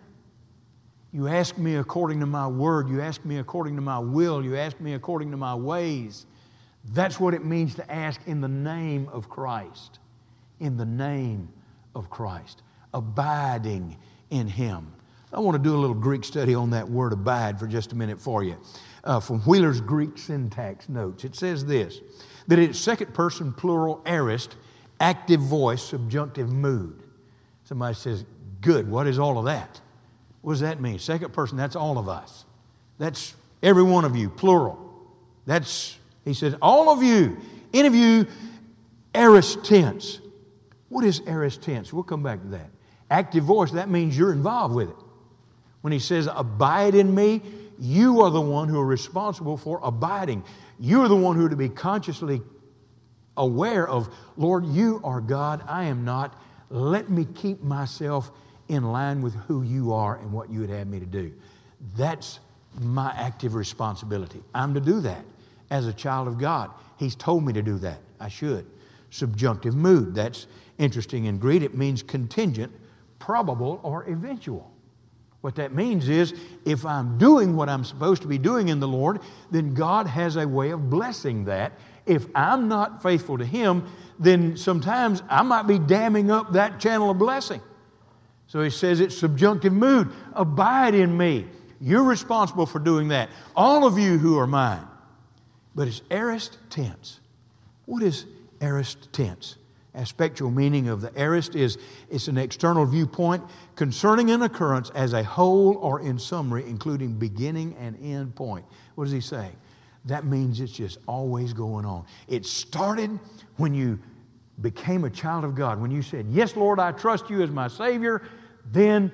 You 1.13 1.29
ask 1.29 1.57
me 1.57 1.77
according 1.77 2.21
to 2.21 2.27
my 2.27 2.47
word. 2.47 2.89
You 2.89 3.01
ask 3.01 3.25
me 3.25 3.39
according 3.39 3.77
to 3.77 3.83
my 3.83 3.99
will. 3.99 4.45
You 4.45 4.57
ask 4.57 4.79
me 4.79 4.95
according 4.95 5.31
to 5.31 5.37
my 5.37 5.55
ways. 5.55 6.27
That's 6.93 7.19
what 7.19 7.35
it 7.35 7.45
means 7.45 7.75
to 7.77 7.91
ask 7.91 8.21
in 8.27 8.41
the 8.41 8.49
name 8.49 9.09
of 9.11 9.29
Christ. 9.29 9.99
In 10.61 10.77
the 10.77 10.85
name 10.85 11.49
of 11.95 12.11
Christ. 12.11 12.63
Abiding 12.93 13.97
in 14.31 14.49
Him. 14.49 14.93
I 15.33 15.41
want 15.41 15.57
to 15.57 15.63
do 15.63 15.75
a 15.75 15.79
little 15.79 15.95
Greek 15.95 16.25
study 16.25 16.55
on 16.55 16.71
that 16.71 16.89
word 16.89 17.13
abide 17.13 17.59
for 17.59 17.67
just 17.67 17.93
a 17.93 17.95
minute 17.95 18.19
for 18.19 18.43
you. 18.43 18.57
Uh, 19.05 19.21
from 19.21 19.41
Wheeler's 19.41 19.81
Greek 19.81 20.17
syntax 20.17 20.89
notes, 20.89 21.25
it 21.25 21.35
says 21.35 21.65
this 21.65 22.01
that 22.47 22.59
it's 22.59 22.79
second 22.79 23.13
person 23.13 23.53
plural 23.53 24.03
aorist, 24.07 24.57
active 25.01 25.41
voice, 25.41 25.83
subjunctive 25.83 26.51
mood. 26.51 27.03
Somebody 27.65 27.95
says, 27.95 28.25
Good, 28.63 28.91
what 28.91 29.07
is 29.07 29.19
all 29.19 29.39
of 29.39 29.45
that? 29.45 29.81
What 30.43 30.53
does 30.55 30.61
that 30.61 30.81
mean? 30.81 30.99
Second 30.99 31.33
person, 31.33 31.57
that's 31.57 31.77
all 31.77 31.99
of 31.99 32.09
us. 32.09 32.45
That's 32.99 33.35
every 33.63 33.83
one 33.83 34.05
of 34.05 34.17
you, 34.17 34.31
plural. 34.31 34.79
That's, 35.47 35.99
he 36.25 36.35
said, 36.35 36.57
all 36.61 36.91
of 36.91 37.03
you, 37.03 37.39
any 37.73 37.89
of 37.89 37.95
you, 37.95 38.27
aorist 39.15 39.65
tense. 39.65 40.21
What 40.89 41.05
is 41.05 41.21
aorist 41.27 41.63
tense? 41.63 41.93
We'll 41.93 42.03
come 42.03 42.23
back 42.23 42.43
to 42.43 42.49
that. 42.49 42.71
Active 43.11 43.45
voice, 43.45 43.73
that 43.73 43.89
means 43.89 44.17
you're 44.17 44.33
involved 44.33 44.75
with 44.75 44.91
it. 44.91 44.97
When 45.81 45.93
he 45.93 45.99
says, 45.99 46.29
abide 46.33 46.95
in 46.95 47.15
me, 47.15 47.43
you 47.79 48.23
are 48.23 48.31
the 48.31 48.41
one 48.41 48.69
who 48.69 48.79
are 48.81 48.87
responsible 48.87 49.57
for 49.57 49.81
abiding. 49.83 50.45
You 50.81 51.03
are 51.03 51.09
the 51.09 51.17
one 51.17 51.37
who 51.37 51.47
are 51.47 51.51
to 51.51 51.57
be 51.57 51.69
consciously 51.69 52.43
aware 53.37 53.89
of, 53.89 54.09
Lord, 54.37 54.67
you 54.67 55.01
are 55.05 55.21
God, 55.21 55.63
I 55.67 55.85
am 55.85 56.05
not. 56.05 56.41
Let 56.71 57.09
me 57.09 57.25
keep 57.25 57.63
myself 57.63 58.31
in 58.69 58.85
line 58.85 59.21
with 59.23 59.35
who 59.35 59.63
you 59.63 59.93
are 59.93 60.17
and 60.17 60.33
what 60.33 60.51
you 60.51 60.61
would 60.61 60.71
have 60.71 60.87
me 60.87 61.01
to 61.01 61.07
do. 61.07 61.33
That's 61.97 62.41
my 62.81 63.13
active 63.17 63.55
responsibility. 63.55 64.43
I'm 64.55 64.75
to 64.75 64.81
do 64.81 65.01
that 65.01 65.25
as 65.71 65.87
a 65.87 65.93
child 65.93 66.29
of 66.29 66.39
God. 66.39 66.71
He's 66.97 67.15
told 67.15 67.45
me 67.45 67.53
to 67.53 67.63
do 67.63 67.79
that. 67.79 67.99
I 68.21 68.29
should. 68.29 68.67
Subjunctive 69.11 69.75
mood. 69.75 70.15
That's 70.15 70.47
interesting 70.79 71.27
in 71.27 71.39
Greek. 71.39 71.63
It 71.63 71.77
means 71.77 72.03
contingent, 72.03 72.73
probable, 73.19 73.81
or 73.83 74.05
eventual. 74.05 74.71
What 75.41 75.55
that 75.55 75.73
means 75.73 76.09
is 76.09 76.35
if 76.65 76.85
I'm 76.85 77.17
doing 77.17 77.55
what 77.55 77.69
I'm 77.69 77.85
supposed 77.85 78.23
to 78.23 78.29
be 78.29 78.39
doing 78.39 78.69
in 78.69 78.81
the 78.81 78.89
Lord, 78.89 79.21
then 79.51 79.73
God 79.73 80.07
has 80.07 80.37
a 80.37 80.47
way 80.47 80.71
of 80.71 80.91
blessing 80.91 81.45
that. 81.45 81.73
If 82.07 82.27
I'm 82.35 82.69
not 82.69 83.03
faithful 83.03 83.39
to 83.39 83.45
Him, 83.45 83.87
then 84.19 84.57
sometimes 84.57 85.23
I 85.29 85.43
might 85.43 85.65
be 85.65 85.79
damming 85.79 86.31
up 86.31 86.53
that 86.55 86.81
channel 86.81 87.11
of 87.11 87.19
blessing. 87.19 87.61
So 88.49 88.63
he 88.63 88.71
says 88.71 89.01
it's 89.01 89.17
subjunctive 89.17 89.73
mood. 89.73 90.11
Abide 90.33 90.95
in 90.95 91.17
me. 91.17 91.47
You're 91.81 92.03
responsible 92.03 92.67
for 92.67 92.79
doing 92.79 93.09
that. 93.09 93.31
All 93.55 93.87
of 93.87 93.99
you 93.99 94.19
who 94.19 94.39
are 94.39 94.47
mine. 94.47 94.85
But 95.75 95.87
it's 95.87 96.03
aorist 96.11 96.59
tense. 96.71 97.21
What 97.85 98.03
is 98.03 98.27
aorist 98.61 99.13
tense? 99.13 99.57
Aspectual 99.95 100.51
meaning 100.51 100.89
of 100.89 101.01
the 101.01 101.17
aorist 101.17 101.55
is 101.55 101.79
it's 102.11 102.29
an 102.29 102.39
external 102.39 102.85
viewpoint 102.85 103.45
concerning 103.77 104.31
an 104.31 104.43
occurrence 104.43 104.91
as 104.91 105.13
a 105.13 105.23
whole 105.23 105.77
or 105.77 106.01
in 106.01 106.19
summary, 106.19 106.65
including 106.67 107.13
beginning 107.13 107.77
and 107.79 107.97
end 108.03 108.35
point. 108.35 108.65
What 108.95 109.05
does 109.05 109.13
he 109.13 109.21
say? 109.21 109.51
That 110.05 110.25
means 110.25 110.61
it's 110.61 110.73
just 110.73 110.99
always 111.07 111.53
going 111.53 111.85
on. 111.85 112.07
It 112.29 112.47
started 112.47 113.19
when 113.57 113.75
you 113.75 113.99
became 114.61 115.05
a 115.05 115.11
child 115.11 115.45
of 115.45 115.55
God, 115.55 115.81
when 115.81 115.91
you 115.91 116.03
said, 116.03 116.27
Yes, 116.31 116.57
Lord, 116.57 116.81
I 116.81 116.93
trust 116.93 117.31
you 117.31 117.43
as 117.43 117.51
my 117.51 117.69
Savior, 117.69 118.23
then 118.73 119.13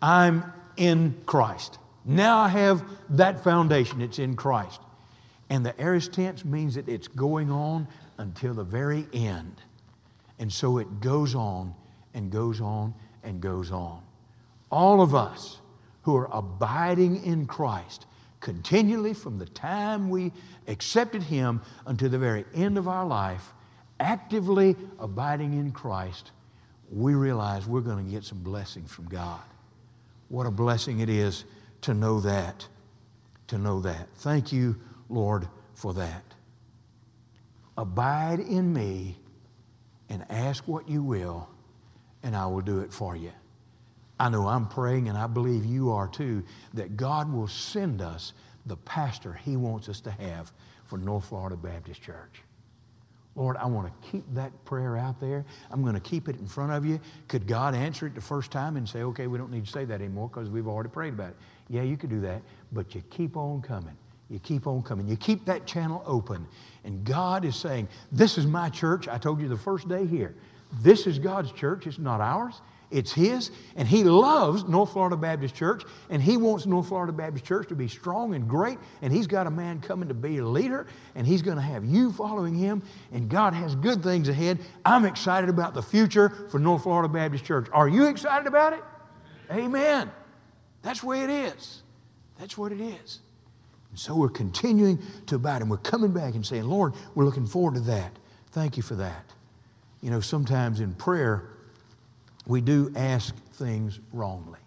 I'm 0.00 0.44
in 0.76 1.16
Christ. 1.26 1.78
Now 2.04 2.38
I 2.38 2.48
have 2.48 2.82
that 3.10 3.42
foundation, 3.44 4.00
it's 4.00 4.18
in 4.18 4.36
Christ. 4.36 4.80
And 5.48 5.66
the 5.66 5.78
aorist 5.80 6.12
tense 6.12 6.44
means 6.44 6.76
that 6.76 6.88
it's 6.88 7.08
going 7.08 7.50
on 7.50 7.88
until 8.18 8.54
the 8.54 8.64
very 8.64 9.06
end. 9.12 9.60
And 10.38 10.52
so 10.52 10.78
it 10.78 11.00
goes 11.00 11.34
on 11.34 11.74
and 12.14 12.30
goes 12.30 12.60
on 12.60 12.94
and 13.22 13.40
goes 13.40 13.70
on. 13.70 14.02
All 14.70 15.02
of 15.02 15.14
us 15.14 15.58
who 16.02 16.16
are 16.16 16.28
abiding 16.32 17.24
in 17.24 17.46
Christ 17.46 18.06
continually 18.40 19.12
from 19.12 19.38
the 19.38 19.46
time 19.46 20.08
we 20.08 20.32
accepted 20.66 21.22
Him 21.24 21.60
until 21.86 22.08
the 22.08 22.18
very 22.18 22.44
end 22.54 22.78
of 22.78 22.88
our 22.88 23.04
life, 23.04 23.52
actively 23.98 24.76
abiding 24.98 25.52
in 25.52 25.72
Christ, 25.72 26.30
we 26.90 27.14
realize 27.14 27.66
we're 27.66 27.80
going 27.80 28.04
to 28.04 28.10
get 28.10 28.24
some 28.24 28.38
blessing 28.42 28.84
from 28.84 29.06
God. 29.06 29.40
What 30.28 30.46
a 30.46 30.50
blessing 30.50 31.00
it 31.00 31.08
is 31.08 31.44
to 31.82 31.94
know 31.94 32.20
that. 32.20 32.66
To 33.48 33.58
know 33.58 33.80
that. 33.80 34.08
Thank 34.16 34.52
you, 34.52 34.76
Lord, 35.08 35.48
for 35.74 35.94
that. 35.94 36.24
Abide 37.76 38.40
in 38.40 38.72
me 38.72 39.16
and 40.08 40.24
ask 40.28 40.66
what 40.66 40.88
you 40.88 41.02
will, 41.02 41.48
and 42.22 42.36
I 42.36 42.46
will 42.46 42.60
do 42.60 42.80
it 42.80 42.92
for 42.92 43.16
you. 43.16 43.32
I 44.18 44.28
know 44.28 44.46
I'm 44.46 44.68
praying, 44.68 45.08
and 45.08 45.16
I 45.16 45.26
believe 45.26 45.64
you 45.64 45.92
are 45.92 46.08
too, 46.08 46.44
that 46.74 46.96
God 46.96 47.32
will 47.32 47.48
send 47.48 48.02
us 48.02 48.34
the 48.66 48.76
pastor 48.76 49.32
He 49.32 49.56
wants 49.56 49.88
us 49.88 50.00
to 50.02 50.10
have 50.10 50.52
for 50.84 50.98
North 50.98 51.26
Florida 51.26 51.56
Baptist 51.56 52.02
Church. 52.02 52.42
Lord, 53.36 53.56
I 53.56 53.66
want 53.66 53.86
to 53.86 54.10
keep 54.10 54.24
that 54.34 54.52
prayer 54.64 54.96
out 54.96 55.20
there. 55.20 55.44
I'm 55.70 55.82
going 55.82 55.94
to 55.94 56.00
keep 56.00 56.28
it 56.28 56.36
in 56.36 56.46
front 56.46 56.72
of 56.72 56.84
you. 56.84 57.00
Could 57.28 57.46
God 57.46 57.74
answer 57.74 58.06
it 58.06 58.14
the 58.14 58.20
first 58.20 58.50
time 58.50 58.76
and 58.76 58.88
say, 58.88 59.02
okay, 59.02 59.28
we 59.28 59.38
don't 59.38 59.50
need 59.50 59.66
to 59.66 59.70
say 59.70 59.84
that 59.84 60.00
anymore 60.00 60.28
because 60.28 60.50
we've 60.50 60.66
already 60.66 60.90
prayed 60.90 61.14
about 61.14 61.30
it? 61.30 61.36
Yeah, 61.68 61.82
you 61.82 61.96
could 61.96 62.10
do 62.10 62.20
that, 62.22 62.42
but 62.72 62.94
you 62.94 63.02
keep 63.10 63.36
on 63.36 63.62
coming. 63.62 63.96
You 64.28 64.38
keep 64.38 64.66
on 64.66 64.82
coming. 64.82 65.08
You 65.08 65.16
keep 65.16 65.44
that 65.46 65.66
channel 65.66 66.02
open. 66.06 66.46
And 66.84 67.04
God 67.04 67.44
is 67.44 67.56
saying, 67.56 67.88
This 68.12 68.38
is 68.38 68.46
my 68.46 68.68
church. 68.68 69.08
I 69.08 69.18
told 69.18 69.40
you 69.40 69.48
the 69.48 69.56
first 69.56 69.88
day 69.88 70.06
here. 70.06 70.34
This 70.82 71.06
is 71.06 71.18
God's 71.18 71.50
church. 71.52 71.86
It's 71.86 71.98
not 71.98 72.20
ours. 72.20 72.60
It's 72.90 73.12
His, 73.12 73.50
and 73.76 73.86
He 73.86 74.02
loves 74.02 74.64
North 74.64 74.92
Florida 74.92 75.16
Baptist 75.16 75.54
Church, 75.54 75.84
and 76.08 76.20
He 76.20 76.36
wants 76.36 76.66
North 76.66 76.88
Florida 76.88 77.12
Baptist 77.12 77.44
Church 77.44 77.68
to 77.68 77.74
be 77.74 77.86
strong 77.86 78.34
and 78.34 78.48
great, 78.48 78.78
and 79.00 79.12
He's 79.12 79.26
got 79.26 79.46
a 79.46 79.50
man 79.50 79.80
coming 79.80 80.08
to 80.08 80.14
be 80.14 80.38
a 80.38 80.44
leader, 80.44 80.86
and 81.14 81.26
He's 81.26 81.42
going 81.42 81.56
to 81.56 81.62
have 81.62 81.84
you 81.84 82.12
following 82.12 82.54
Him, 82.54 82.82
and 83.12 83.28
God 83.28 83.54
has 83.54 83.74
good 83.74 84.02
things 84.02 84.28
ahead. 84.28 84.58
I'm 84.84 85.04
excited 85.04 85.48
about 85.48 85.74
the 85.74 85.82
future 85.82 86.48
for 86.50 86.58
North 86.58 86.82
Florida 86.82 87.08
Baptist 87.08 87.44
Church. 87.44 87.68
Are 87.72 87.88
you 87.88 88.06
excited 88.06 88.46
about 88.46 88.72
it? 88.72 88.82
Amen. 89.50 90.10
That's 90.82 91.02
where 91.02 91.22
it 91.22 91.30
is. 91.30 91.82
That's 92.38 92.56
what 92.56 92.72
it 92.72 92.80
is. 92.80 93.20
And 93.90 93.98
so 93.98 94.14
we're 94.14 94.28
continuing 94.28 94.98
to 95.26 95.36
abide, 95.36 95.62
and 95.62 95.70
we're 95.70 95.76
coming 95.76 96.12
back 96.12 96.34
and 96.34 96.46
saying, 96.46 96.64
Lord, 96.64 96.94
we're 97.14 97.24
looking 97.24 97.46
forward 97.46 97.74
to 97.74 97.80
that. 97.82 98.12
Thank 98.52 98.76
you 98.76 98.82
for 98.82 98.94
that. 98.96 99.26
You 100.00 100.10
know, 100.10 100.20
sometimes 100.20 100.80
in 100.80 100.94
prayer, 100.94 101.48
we 102.50 102.60
do 102.60 102.92
ask 102.96 103.32
things 103.52 104.00
wrongly. 104.12 104.58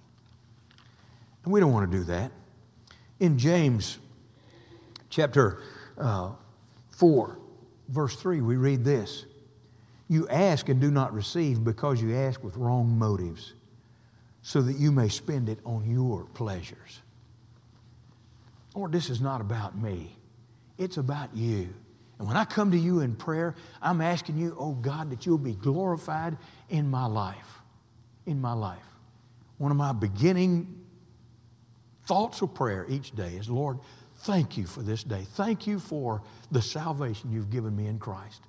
And 1.43 1.51
we 1.51 1.59
don't 1.59 1.73
want 1.73 1.91
to 1.91 1.97
do 1.97 2.05
that. 2.05 2.31
In 3.19 3.37
James 3.37 3.99
chapter 5.09 5.61
uh, 5.97 6.31
4, 6.91 7.37
verse 7.89 8.15
3, 8.15 8.39
we 8.39 8.55
read 8.55 8.85
this 8.85 9.25
You 10.07 10.29
ask 10.29 10.69
and 10.69 10.79
do 10.79 10.91
not 10.91 11.13
receive 11.13 11.61
because 11.61 12.01
you 12.01 12.15
ask 12.15 12.41
with 12.41 12.55
wrong 12.55 12.97
motives, 12.97 13.53
so 14.43 14.61
that 14.61 14.77
you 14.77 14.89
may 14.89 15.09
spend 15.09 15.49
it 15.49 15.59
on 15.65 15.83
your 15.85 16.23
pleasures. 16.33 17.01
Lord, 18.75 18.93
this 18.93 19.09
is 19.09 19.19
not 19.19 19.41
about 19.41 19.77
me, 19.77 20.15
it's 20.77 20.95
about 20.95 21.35
you. 21.35 21.73
And 22.17 22.29
when 22.29 22.37
I 22.37 22.45
come 22.45 22.71
to 22.71 22.77
you 22.77 23.01
in 23.01 23.15
prayer, 23.15 23.55
I'm 23.81 23.99
asking 23.99 24.37
you, 24.37 24.55
oh 24.57 24.71
God, 24.71 25.09
that 25.09 25.25
you'll 25.25 25.37
be 25.37 25.55
glorified 25.55 26.37
in 26.69 26.89
my 26.89 27.07
life 27.07 27.59
in 28.25 28.39
my 28.39 28.53
life. 28.53 28.79
One 29.57 29.71
of 29.71 29.77
my 29.77 29.91
beginning 29.91 30.83
thoughts 32.05 32.41
of 32.41 32.53
prayer 32.53 32.85
each 32.89 33.15
day 33.15 33.33
is 33.35 33.49
Lord, 33.49 33.79
thank 34.17 34.57
you 34.57 34.65
for 34.65 34.81
this 34.81 35.03
day. 35.03 35.25
Thank 35.35 35.67
you 35.67 35.79
for 35.79 36.21
the 36.51 36.61
salvation 36.61 37.31
you've 37.31 37.49
given 37.49 37.75
me 37.75 37.87
in 37.87 37.99
Christ. 37.99 38.41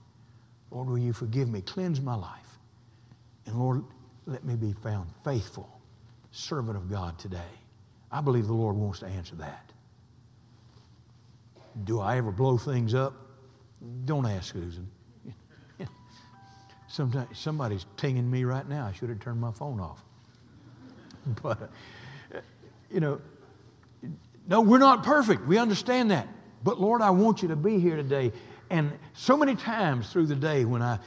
Lord, 0.71 0.89
will 0.89 0.99
you 0.99 1.13
forgive 1.13 1.49
me? 1.49 1.61
Cleanse 1.61 2.01
my 2.01 2.15
life. 2.15 2.59
And 3.47 3.57
Lord, 3.57 3.85
let 4.27 4.45
me 4.45 4.57
be 4.57 4.73
found 4.73 5.09
faithful, 5.25 5.69
servant 6.33 6.77
of 6.77 6.91
God 6.91 7.19
today. 7.19 7.39
I 8.11 8.21
believe 8.21 8.47
the 8.47 8.55
Lord 8.55 8.77
wants 8.77 9.01
to 9.01 9.07
answer 9.07 9.35
that. 9.37 9.73
Do 11.85 12.01
I 12.01 12.17
ever 12.17 12.31
blow 12.31 12.57
things 12.57 12.95
up? 12.95 13.15
Don't 14.05 14.27
ask 14.27 14.53
Susan. 14.53 14.89
Sometimes 16.95 17.37
somebody's 17.37 17.87
tinging 17.97 18.31
me 18.31 18.45
right 18.45 18.69
now. 18.69 18.87
I 18.87 18.93
should 18.93 19.09
have 19.09 19.19
turned 19.19 19.41
my 19.41 19.51
phone 19.51 19.81
off. 19.81 20.05
But, 21.43 21.71
you 22.89 23.01
know, 23.01 23.21
no, 24.47 24.61
we're 24.61 24.79
not 24.79 25.03
perfect. 25.03 25.45
We 25.45 25.59
understand 25.59 26.13
that. 26.13 26.29
But 26.63 26.81
Lord, 26.81 27.03
I 27.03 27.11
want 27.11 27.43
you 27.43 27.49
to 27.49 27.57
be 27.57 27.81
here 27.81 27.97
today. 27.97 28.31
And 28.71 28.93
so 29.13 29.37
many 29.37 29.57
times 29.57 30.13
through 30.13 30.27
the 30.27 30.37
day 30.37 30.65
when 30.65 30.83
I 30.83 31.01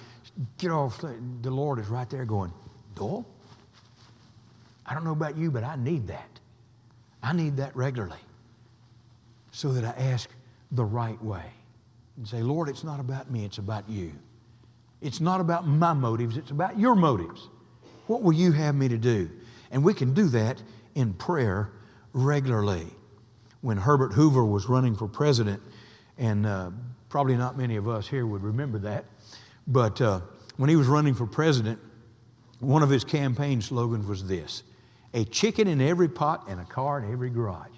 get 0.58 0.71
off, 0.71 1.00
the 1.00 1.52
Lord 1.52 1.80
is 1.80 1.88
right 1.88 2.10
there 2.10 2.26
going, 2.26 2.52
Doyle, 2.95 3.26
I 4.86 4.93
don't 4.93 5.06
know 5.06 5.12
about 5.12 5.38
you, 5.38 5.52
but 5.52 5.63
I 5.63 5.78
need 5.78 6.08
that. 6.08 6.39
I 7.23 7.32
need 7.32 7.58
that 7.58 7.73
regularly 7.78 8.19
so 9.52 9.71
that 9.71 9.86
I 9.86 10.02
ask 10.02 10.30
the 10.71 10.84
right 10.84 11.23
way 11.23 11.45
and 12.17 12.28
say, 12.28 12.41
Lord, 12.41 12.67
it's 12.67 12.84
not 12.84 13.00
about 13.00 13.32
me, 13.32 13.45
it's 13.45 13.60
about 13.60 13.88
you. 13.88 14.12
It's 15.01 15.21
not 15.21 15.41
about 15.41 15.67
my 15.67 15.93
motives, 15.93 16.38
it's 16.38 16.51
about 16.51 16.79
your 16.79 16.95
motives. 16.95 17.49
What 18.07 18.23
will 18.23 18.33
you 18.33 18.51
have 18.53 18.75
me 18.75 18.88
to 18.88 18.97
do? 18.97 19.29
And 19.69 19.83
we 19.83 19.93
can 19.93 20.13
do 20.13 20.27
that 20.29 20.62
in 20.95 21.13
prayer 21.13 21.71
regularly. 22.13 22.88
When 23.62 23.77
Herbert 23.77 24.13
Hoover 24.13 24.45
was 24.45 24.67
running 24.67 24.95
for 24.95 25.07
president, 25.07 25.62
and 26.17 26.45
uh, 26.45 26.71
probably 27.10 27.36
not 27.36 27.57
many 27.57 27.75
of 27.75 27.88
us 27.88 28.07
here 28.07 28.25
would 28.25 28.43
remember 28.43 28.79
that, 28.79 29.05
but 29.67 29.99
uh, 30.01 30.21
when 30.55 30.69
he 30.69 30.75
was 30.75 30.88
running 30.88 31.13
for 31.13 31.27
president, 31.27 31.79
one 32.60 32.81
of 32.81 32.89
his 32.89 33.03
campaign 33.03 33.62
slogans 33.62 34.07
was 34.07 34.27
this 34.27 34.63
a 35.13 35.23
chicken 35.25 35.67
in 35.67 35.81
every 35.81 36.07
pot 36.10 36.45
and 36.47 36.60
a 36.60 36.65
car 36.65 36.99
in 36.99 37.12
every 37.12 37.29
garage. 37.29 37.76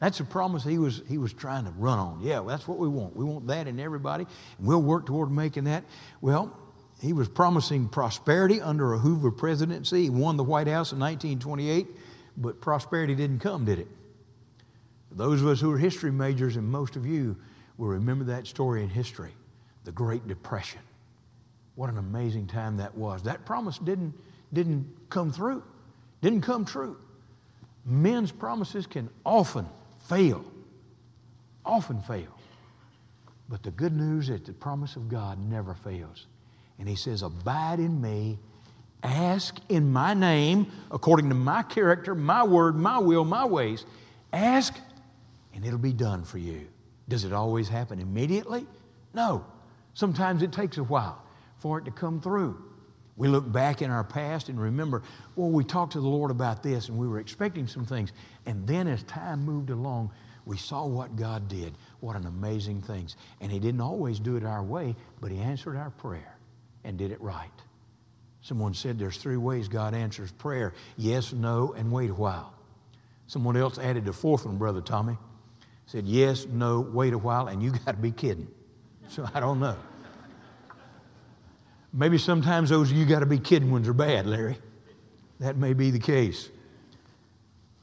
That's 0.00 0.20
a 0.20 0.24
promise 0.24 0.62
he 0.62 0.78
was, 0.78 1.02
he 1.08 1.18
was 1.18 1.32
trying 1.32 1.64
to 1.64 1.72
run 1.72 1.98
on. 1.98 2.20
Yeah, 2.22 2.44
that's 2.46 2.68
what 2.68 2.78
we 2.78 2.88
want. 2.88 3.16
We 3.16 3.24
want 3.24 3.48
that 3.48 3.66
in 3.66 3.80
everybody, 3.80 4.26
and 4.58 4.66
we'll 4.66 4.82
work 4.82 5.06
toward 5.06 5.30
making 5.30 5.64
that. 5.64 5.84
Well, 6.20 6.56
he 7.00 7.12
was 7.12 7.28
promising 7.28 7.88
prosperity 7.88 8.60
under 8.60 8.92
a 8.94 8.98
Hoover 8.98 9.30
presidency. 9.30 10.04
He 10.04 10.10
won 10.10 10.36
the 10.36 10.44
White 10.44 10.68
House 10.68 10.92
in 10.92 10.98
1928, 11.00 11.86
but 12.36 12.60
prosperity 12.60 13.14
didn't 13.14 13.40
come, 13.40 13.64
did 13.64 13.80
it? 13.80 13.88
Those 15.10 15.42
of 15.42 15.48
us 15.48 15.60
who 15.60 15.72
are 15.72 15.78
history 15.78 16.12
majors, 16.12 16.56
and 16.56 16.68
most 16.68 16.94
of 16.94 17.04
you 17.04 17.36
will 17.76 17.88
remember 17.88 18.24
that 18.26 18.46
story 18.46 18.82
in 18.82 18.88
history 18.88 19.32
the 19.84 19.92
Great 19.92 20.28
Depression. 20.28 20.80
What 21.76 21.88
an 21.88 21.98
amazing 21.98 22.46
time 22.46 22.76
that 22.76 22.94
was. 22.94 23.22
That 23.22 23.46
promise 23.46 23.78
didn't, 23.78 24.12
didn't 24.52 24.86
come 25.08 25.32
through, 25.32 25.62
didn't 26.20 26.42
come 26.42 26.64
true. 26.64 26.98
Men's 27.86 28.30
promises 28.30 28.86
can 28.86 29.08
often 29.24 29.66
fail, 30.08 30.44
often 31.64 32.00
fail. 32.00 32.34
But 33.48 33.62
the 33.62 33.70
good 33.70 33.94
news 33.94 34.28
is 34.28 34.42
the 34.42 34.52
promise 34.52 34.96
of 34.96 35.08
God 35.08 35.38
never 35.38 35.74
fails. 35.74 36.26
And 36.78 36.88
He 36.88 36.96
says, 36.96 37.22
Abide 37.22 37.78
in 37.78 38.00
me, 38.00 38.38
ask 39.02 39.58
in 39.68 39.90
my 39.92 40.14
name, 40.14 40.70
according 40.90 41.28
to 41.28 41.34
my 41.34 41.62
character, 41.62 42.14
my 42.14 42.44
word, 42.44 42.76
my 42.76 42.98
will, 42.98 43.24
my 43.24 43.44
ways. 43.44 43.84
Ask, 44.32 44.76
and 45.54 45.64
it'll 45.64 45.78
be 45.78 45.92
done 45.92 46.24
for 46.24 46.38
you. 46.38 46.68
Does 47.08 47.24
it 47.24 47.32
always 47.32 47.68
happen 47.68 48.00
immediately? 48.00 48.66
No. 49.14 49.44
Sometimes 49.94 50.42
it 50.42 50.52
takes 50.52 50.76
a 50.76 50.84
while 50.84 51.22
for 51.56 51.78
it 51.78 51.84
to 51.86 51.90
come 51.90 52.20
through. 52.20 52.62
We 53.18 53.26
look 53.26 53.50
back 53.50 53.82
in 53.82 53.90
our 53.90 54.04
past 54.04 54.48
and 54.48 54.58
remember, 54.60 55.02
well, 55.34 55.50
we 55.50 55.64
talked 55.64 55.92
to 55.94 56.00
the 56.00 56.08
Lord 56.08 56.30
about 56.30 56.62
this 56.62 56.88
and 56.88 56.96
we 56.96 57.08
were 57.08 57.18
expecting 57.18 57.66
some 57.66 57.84
things. 57.84 58.12
And 58.46 58.64
then 58.66 58.86
as 58.86 59.02
time 59.02 59.44
moved 59.44 59.70
along, 59.70 60.12
we 60.46 60.56
saw 60.56 60.86
what 60.86 61.16
God 61.16 61.48
did. 61.48 61.74
What 61.98 62.14
an 62.14 62.26
amazing 62.26 62.80
things. 62.80 63.16
And 63.40 63.50
He 63.50 63.58
didn't 63.58 63.80
always 63.80 64.20
do 64.20 64.36
it 64.36 64.44
our 64.44 64.62
way, 64.62 64.94
but 65.20 65.32
He 65.32 65.38
answered 65.38 65.76
our 65.76 65.90
prayer 65.90 66.38
and 66.84 66.96
did 66.96 67.10
it 67.10 67.20
right. 67.20 67.50
Someone 68.40 68.72
said 68.72 69.00
there's 69.00 69.18
three 69.18 69.36
ways 69.36 69.66
God 69.66 69.94
answers 69.94 70.30
prayer 70.30 70.72
yes, 70.96 71.32
no, 71.32 71.74
and 71.76 71.90
wait 71.90 72.10
a 72.10 72.14
while. 72.14 72.54
Someone 73.26 73.56
else 73.56 73.78
added 73.78 74.06
a 74.06 74.12
fourth 74.12 74.46
one, 74.46 74.58
Brother 74.58 74.80
Tommy. 74.80 75.18
Said 75.86 76.06
yes, 76.06 76.46
no, 76.46 76.80
wait 76.80 77.14
a 77.14 77.18
while, 77.18 77.48
and 77.48 77.62
you 77.62 77.72
got 77.84 77.92
to 77.92 77.98
be 77.98 78.12
kidding. 78.12 78.46
So 79.08 79.28
I 79.34 79.40
don't 79.40 79.58
know. 79.58 79.76
Maybe 81.92 82.18
sometimes 82.18 82.70
those 82.70 82.92
you 82.92 83.06
got 83.06 83.20
to 83.20 83.26
be 83.26 83.38
kidding 83.38 83.70
ones 83.70 83.88
are 83.88 83.94
bad, 83.94 84.26
Larry. 84.26 84.58
That 85.40 85.56
may 85.56 85.72
be 85.72 85.90
the 85.90 85.98
case. 85.98 86.48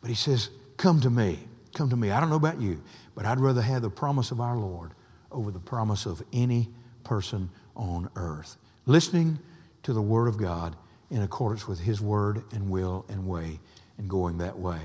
But 0.02 0.10
he 0.10 0.16
says, 0.16 0.50
Come 0.78 1.02
to 1.02 1.10
me. 1.10 1.40
come 1.74 1.90
to 1.90 1.96
me. 1.96 2.12
I 2.12 2.20
don't 2.20 2.30
know 2.30 2.36
about 2.36 2.62
you, 2.62 2.82
but 3.16 3.26
I'd 3.26 3.40
rather 3.40 3.62
have 3.62 3.82
the 3.82 3.90
promise 3.90 4.32
of 4.32 4.40
our 4.40 4.58
Lord 4.58 4.92
over 5.32 5.52
the 5.52 5.60
promise 5.60 6.06
of 6.06 6.22
any 6.32 6.70
person 7.04 7.50
on 7.76 8.10
earth. 8.16 8.58
Listening 8.86 9.40
to 9.84 9.94
the 9.94 10.02
Word 10.02 10.28
of 10.28 10.38
God 10.38 10.76
in 11.10 11.22
accordance 11.22 11.68
with 11.68 11.80
His 11.80 12.02
Word 12.02 12.44
and 12.52 12.70
will 12.70 13.06
and 13.10 13.28
way 13.28 13.60
and 13.98 14.10
going 14.10 14.38
that 14.40 14.60
way. 14.60 14.80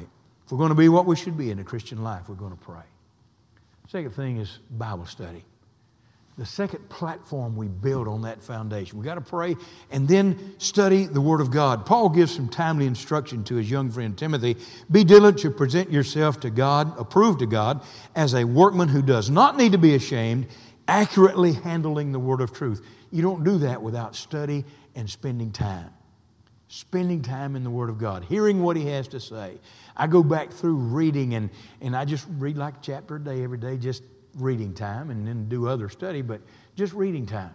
If 0.44 0.52
we're 0.52 0.58
going 0.58 0.70
to 0.70 0.74
be 0.74 0.88
what 0.88 1.06
we 1.06 1.16
should 1.16 1.36
be 1.36 1.50
in 1.50 1.58
the 1.58 1.64
Christian 1.64 2.02
life, 2.02 2.28
we're 2.28 2.34
going 2.34 2.56
to 2.56 2.64
pray. 2.64 2.82
Second 3.88 4.14
thing 4.14 4.38
is 4.38 4.58
Bible 4.70 5.06
study 5.06 5.44
the 6.38 6.46
second 6.46 6.88
platform 6.88 7.54
we 7.54 7.68
build 7.68 8.08
on 8.08 8.22
that 8.22 8.42
foundation. 8.42 8.98
We 8.98 9.04
got 9.04 9.16
to 9.16 9.20
pray 9.20 9.56
and 9.90 10.08
then 10.08 10.54
study 10.58 11.04
the 11.04 11.20
Word 11.20 11.40
of 11.40 11.50
God. 11.50 11.84
Paul 11.84 12.08
gives 12.08 12.34
some 12.34 12.48
timely 12.48 12.86
instruction 12.86 13.44
to 13.44 13.56
his 13.56 13.70
young 13.70 13.90
friend 13.90 14.16
Timothy 14.16 14.56
Be 14.90 15.04
diligent 15.04 15.42
to 15.42 15.50
present 15.50 15.90
yourself 15.90 16.40
to 16.40 16.50
God, 16.50 16.98
approved 16.98 17.40
to 17.40 17.46
God, 17.46 17.82
as 18.14 18.34
a 18.34 18.44
workman 18.44 18.88
who 18.88 19.02
does 19.02 19.28
not 19.28 19.56
need 19.56 19.72
to 19.72 19.78
be 19.78 19.94
ashamed, 19.94 20.46
accurately 20.88 21.52
handling 21.52 22.12
the 22.12 22.18
Word 22.18 22.40
of 22.40 22.52
truth. 22.52 22.84
You 23.10 23.22
don't 23.22 23.44
do 23.44 23.58
that 23.58 23.82
without 23.82 24.16
study 24.16 24.64
and 24.94 25.10
spending 25.10 25.52
time. 25.52 25.90
Spending 26.68 27.20
time 27.20 27.56
in 27.56 27.64
the 27.64 27.70
Word 27.70 27.90
of 27.90 27.98
God, 27.98 28.24
hearing 28.24 28.62
what 28.62 28.76
He 28.76 28.86
has 28.86 29.08
to 29.08 29.20
say. 29.20 29.58
I 29.96 30.06
go 30.06 30.22
back 30.22 30.52
through 30.52 30.76
reading 30.76 31.34
and, 31.34 31.50
and 31.80 31.94
I 31.94 32.04
just 32.04 32.26
read 32.38 32.56
like 32.56 32.76
a 32.76 32.80
chapter 32.80 33.16
a 33.16 33.20
day 33.20 33.42
every 33.42 33.58
day, 33.58 33.76
just 33.76 34.04
reading 34.36 34.74
time 34.74 35.10
and 35.10 35.26
then 35.26 35.48
do 35.48 35.66
other 35.66 35.88
study, 35.88 36.22
but 36.22 36.40
just 36.76 36.92
reading 36.92 37.26
time. 37.26 37.54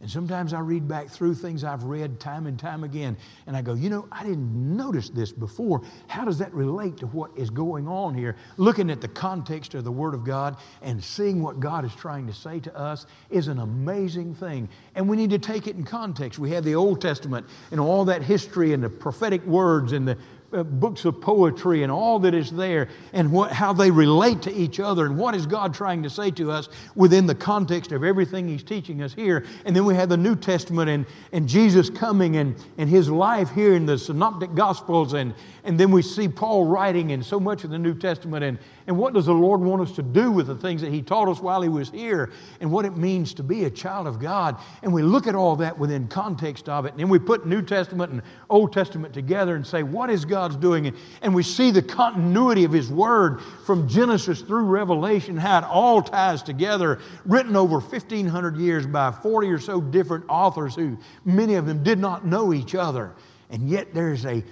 And 0.00 0.10
sometimes 0.10 0.52
I 0.52 0.60
read 0.60 0.86
back 0.86 1.08
through 1.08 1.36
things 1.36 1.64
I've 1.64 1.84
read 1.84 2.20
time 2.20 2.46
and 2.46 2.58
time 2.58 2.84
again, 2.84 3.16
and 3.46 3.56
I 3.56 3.62
go, 3.62 3.72
you 3.72 3.88
know, 3.88 4.06
I 4.12 4.24
didn't 4.24 4.76
notice 4.76 5.08
this 5.08 5.32
before. 5.32 5.80
How 6.06 6.26
does 6.26 6.36
that 6.38 6.52
relate 6.52 6.98
to 6.98 7.06
what 7.06 7.30
is 7.34 7.48
going 7.48 7.88
on 7.88 8.14
here? 8.14 8.36
Looking 8.58 8.90
at 8.90 9.00
the 9.00 9.08
context 9.08 9.72
of 9.72 9.84
the 9.84 9.92
Word 9.92 10.12
of 10.12 10.22
God 10.22 10.58
and 10.82 11.02
seeing 11.02 11.42
what 11.42 11.60
God 11.60 11.86
is 11.86 11.94
trying 11.94 12.26
to 12.26 12.34
say 12.34 12.60
to 12.60 12.76
us 12.76 13.06
is 13.30 13.48
an 13.48 13.58
amazing 13.58 14.34
thing. 14.34 14.68
And 14.94 15.08
we 15.08 15.16
need 15.16 15.30
to 15.30 15.38
take 15.38 15.66
it 15.66 15.76
in 15.76 15.84
context. 15.84 16.38
We 16.38 16.50
have 16.50 16.64
the 16.64 16.74
Old 16.74 17.00
Testament 17.00 17.46
and 17.70 17.80
all 17.80 18.04
that 18.04 18.20
history 18.20 18.74
and 18.74 18.84
the 18.84 18.90
prophetic 18.90 19.46
words 19.46 19.92
and 19.92 20.06
the 20.06 20.18
Uh, 20.52 20.62
books 20.62 21.04
of 21.04 21.20
poetry 21.20 21.82
and 21.82 21.90
all 21.90 22.20
that 22.20 22.32
is 22.32 22.52
there 22.52 22.88
and 23.12 23.32
what, 23.32 23.50
how 23.50 23.72
they 23.72 23.90
relate 23.90 24.40
to 24.42 24.54
each 24.54 24.78
other 24.78 25.04
and 25.04 25.18
what 25.18 25.34
is 25.34 25.44
God 25.44 25.74
trying 25.74 26.04
to 26.04 26.08
say 26.08 26.30
to 26.30 26.52
us 26.52 26.68
within 26.94 27.26
the 27.26 27.34
context 27.34 27.90
of 27.90 28.04
everything 28.04 28.46
He's 28.46 28.62
teaching 28.62 29.02
us 29.02 29.12
here. 29.12 29.44
And 29.64 29.74
then 29.74 29.84
we 29.84 29.96
have 29.96 30.08
the 30.08 30.16
New 30.16 30.36
Testament 30.36 30.88
and, 30.88 31.04
and 31.32 31.48
Jesus 31.48 31.90
coming 31.90 32.36
and, 32.36 32.54
and 32.78 32.88
His 32.88 33.10
life 33.10 33.50
here 33.50 33.74
in 33.74 33.86
the 33.86 33.98
Synoptic 33.98 34.54
Gospels. 34.54 35.14
And, 35.14 35.34
and 35.64 35.80
then 35.80 35.90
we 35.90 36.00
see 36.00 36.28
Paul 36.28 36.66
writing 36.66 37.10
in 37.10 37.24
so 37.24 37.40
much 37.40 37.64
of 37.64 37.70
the 37.70 37.78
New 37.78 37.94
Testament 37.94 38.44
and, 38.44 38.58
and 38.86 38.96
what 38.96 39.14
does 39.14 39.26
the 39.26 39.34
Lord 39.34 39.60
want 39.60 39.82
us 39.82 39.96
to 39.96 40.02
do 40.02 40.30
with 40.30 40.46
the 40.46 40.54
things 40.54 40.80
that 40.82 40.92
He 40.92 41.02
taught 41.02 41.28
us 41.28 41.40
while 41.40 41.60
He 41.60 41.68
was 41.68 41.90
here 41.90 42.30
and 42.60 42.70
what 42.70 42.84
it 42.84 42.96
means 42.96 43.34
to 43.34 43.42
be 43.42 43.64
a 43.64 43.70
child 43.70 44.06
of 44.06 44.20
God. 44.20 44.56
And 44.82 44.92
we 44.92 45.02
look 45.02 45.26
at 45.26 45.34
all 45.34 45.56
that 45.56 45.76
within 45.76 46.06
context 46.06 46.68
of 46.68 46.86
it. 46.86 46.92
And 46.92 47.00
then 47.00 47.08
we 47.08 47.18
put 47.18 47.46
New 47.46 47.62
Testament 47.62 48.12
and 48.12 48.22
Old 48.48 48.72
Testament 48.72 49.12
together 49.12 49.56
and 49.56 49.66
say, 49.66 49.82
what 49.82 50.08
is 50.08 50.24
God's 50.24 50.54
doing? 50.54 50.94
And 51.20 51.34
we 51.34 51.42
see 51.42 51.72
the 51.72 51.82
continuity 51.82 52.62
of 52.62 52.70
His 52.70 52.88
Word 52.88 53.40
from 53.64 53.88
Genesis 53.88 54.40
through 54.42 54.66
Revelation, 54.66 55.36
how 55.36 55.58
it 55.58 55.64
all 55.64 56.00
ties 56.00 56.44
together, 56.44 57.00
written 57.24 57.56
over 57.56 57.80
1,500 57.80 58.56
years 58.56 58.86
by 58.86 59.10
40 59.10 59.48
or 59.48 59.58
so 59.58 59.80
different 59.80 60.26
authors 60.28 60.76
who 60.76 60.96
many 61.24 61.54
of 61.54 61.66
them 61.66 61.82
did 61.82 61.98
not 61.98 62.24
know 62.24 62.54
each 62.54 62.76
other. 62.76 63.14
And 63.50 63.68
yet 63.68 63.94
there's 63.94 64.24
a 64.24 64.44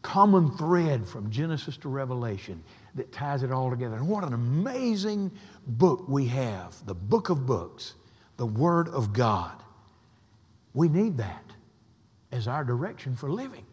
common 0.00 0.50
thread 0.56 1.06
from 1.06 1.30
Genesis 1.30 1.76
to 1.76 1.88
Revelation 1.88 2.62
that 2.94 3.12
ties 3.12 3.42
it 3.42 3.50
all 3.50 3.70
together. 3.70 3.96
And 3.96 4.08
what 4.08 4.24
an 4.24 4.34
amazing 4.34 5.30
book 5.66 6.04
we 6.08 6.26
have 6.26 6.84
the 6.86 6.94
book 6.94 7.30
of 7.30 7.46
books, 7.46 7.94
the 8.36 8.46
Word 8.46 8.88
of 8.88 9.12
God. 9.12 9.52
We 10.74 10.88
need 10.88 11.18
that 11.18 11.44
as 12.30 12.48
our 12.48 12.64
direction 12.64 13.16
for 13.16 13.30
living. 13.30 13.64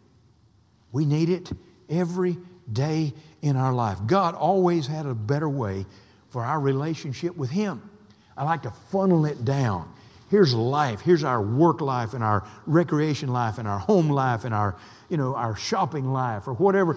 We 0.92 1.04
need 1.04 1.28
it 1.28 1.50
every 1.88 2.36
day 2.72 3.12
in 3.42 3.56
our 3.56 3.72
life. 3.72 3.98
God 4.06 4.34
always 4.34 4.86
had 4.86 5.06
a 5.06 5.14
better 5.14 5.48
way 5.48 5.86
for 6.28 6.44
our 6.44 6.60
relationship 6.60 7.36
with 7.36 7.50
Him. 7.50 7.88
I 8.36 8.44
like 8.44 8.62
to 8.62 8.70
funnel 8.70 9.26
it 9.26 9.44
down. 9.44 9.92
Here's 10.30 10.54
life. 10.54 11.00
Here's 11.00 11.24
our 11.24 11.42
work 11.42 11.80
life 11.80 12.14
and 12.14 12.22
our 12.22 12.46
recreation 12.64 13.30
life 13.30 13.58
and 13.58 13.66
our 13.66 13.78
home 13.78 14.08
life 14.08 14.44
and 14.44 14.54
our 14.54 14.76
you 15.10 15.16
know, 15.16 15.34
our 15.34 15.56
shopping 15.56 16.12
life 16.12 16.46
or 16.46 16.54
whatever, 16.54 16.96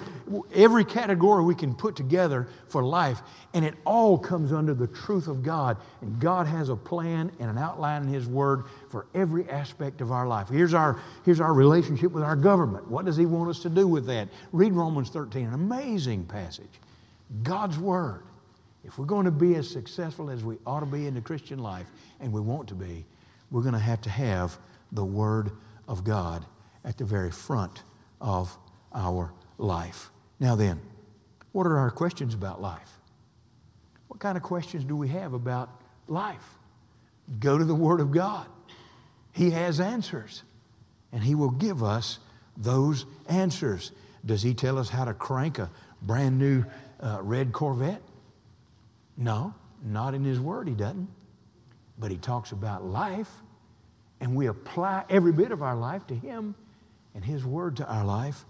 every 0.54 0.86
category 0.86 1.44
we 1.44 1.56
can 1.56 1.74
put 1.74 1.96
together 1.96 2.48
for 2.70 2.84
life, 2.84 3.22
and 3.56 3.66
it 3.66 3.74
all 3.86 4.20
comes 4.20 4.54
under 4.54 4.76
the 4.76 4.86
truth 4.86 5.28
of 5.28 5.42
God. 5.42 5.78
And 6.02 6.20
God 6.20 6.46
has 6.46 6.70
a 6.70 6.76
plan 6.76 7.32
and 7.40 7.50
an 7.50 7.58
outline 7.58 8.04
in 8.04 8.10
His 8.10 8.28
Word 8.28 8.66
for 8.90 9.08
every 9.16 9.50
aspect 9.50 10.00
of 10.00 10.12
our 10.12 10.28
life. 10.28 10.48
Here's 10.48 10.76
our, 10.76 11.00
here's 11.26 11.42
our 11.42 11.54
relationship 11.54 12.12
with 12.12 12.24
our 12.24 12.36
government. 12.36 12.88
What 12.88 13.06
does 13.06 13.18
He 13.18 13.26
want 13.26 13.50
us 13.50 13.60
to 13.64 13.70
do 13.70 13.88
with 13.88 14.06
that? 14.06 14.30
Read 14.52 14.74
Romans 14.74 15.10
13, 15.10 15.48
an 15.48 15.54
amazing 15.54 16.26
passage. 16.26 16.80
God's 17.42 17.80
Word. 17.80 18.24
If 18.86 19.00
we're 19.00 19.06
going 19.06 19.26
to 19.26 19.32
be 19.32 19.56
as 19.56 19.68
successful 19.70 20.30
as 20.30 20.44
we 20.44 20.58
ought 20.68 20.82
to 20.82 20.86
be 20.86 21.08
in 21.08 21.14
the 21.14 21.22
Christian 21.22 21.58
life, 21.58 21.88
and 22.20 22.32
we 22.34 22.42
want 22.42 22.68
to 22.68 22.76
be, 22.76 23.06
we're 23.54 23.62
going 23.62 23.74
to 23.76 23.80
have 23.80 24.02
to 24.02 24.10
have 24.10 24.58
the 24.92 25.06
Word 25.06 25.52
of 25.88 26.04
God 26.04 26.44
at 26.84 26.98
the 26.98 27.06
very 27.06 27.30
front 27.30 27.84
of 28.20 28.58
our 28.92 29.32
life. 29.60 30.10
Now, 30.40 30.56
then, 30.56 30.82
what 31.52 31.68
are 31.68 31.78
our 31.78 31.92
questions 31.92 32.34
about 32.34 32.60
life? 32.60 32.90
What 34.08 34.20
kind 34.20 34.38
of 34.38 34.44
questions 34.44 34.84
do 34.84 34.96
we 34.96 35.10
have 35.10 35.34
about 35.34 35.70
life? 36.08 36.44
Go 37.40 37.60
to 37.60 37.64
the 37.64 37.76
Word 37.76 38.00
of 38.00 38.12
God. 38.12 38.48
He 39.32 39.52
has 39.52 39.80
answers, 39.80 40.42
and 41.12 41.24
He 41.24 41.36
will 41.36 41.52
give 41.52 41.84
us 41.84 42.18
those 42.58 43.06
answers. 43.30 43.92
Does 44.26 44.42
He 44.42 44.56
tell 44.56 44.80
us 44.80 44.90
how 44.90 45.06
to 45.06 45.14
crank 45.14 45.60
a 45.60 45.70
brand 46.02 46.40
new 46.40 46.66
uh, 47.00 47.20
red 47.22 47.54
Corvette? 47.54 48.02
No, 49.16 49.54
not 49.86 50.16
in 50.16 50.24
His 50.24 50.40
Word, 50.40 50.68
He 50.68 50.74
doesn't. 50.74 51.08
But 51.98 52.12
He 52.12 52.18
talks 52.18 52.52
about 52.52 52.84
life, 52.84 53.30
and 54.20 54.36
we 54.36 54.48
apply 54.48 55.06
every 55.10 55.32
bit 55.32 55.52
of 55.52 55.62
our 55.62 55.76
life 55.76 56.08
to 56.08 56.16
Him 56.16 56.56
and 57.16 57.24
His 57.24 57.46
Word 57.46 57.78
to 57.78 57.86
our 57.88 58.06
life, 58.06 58.46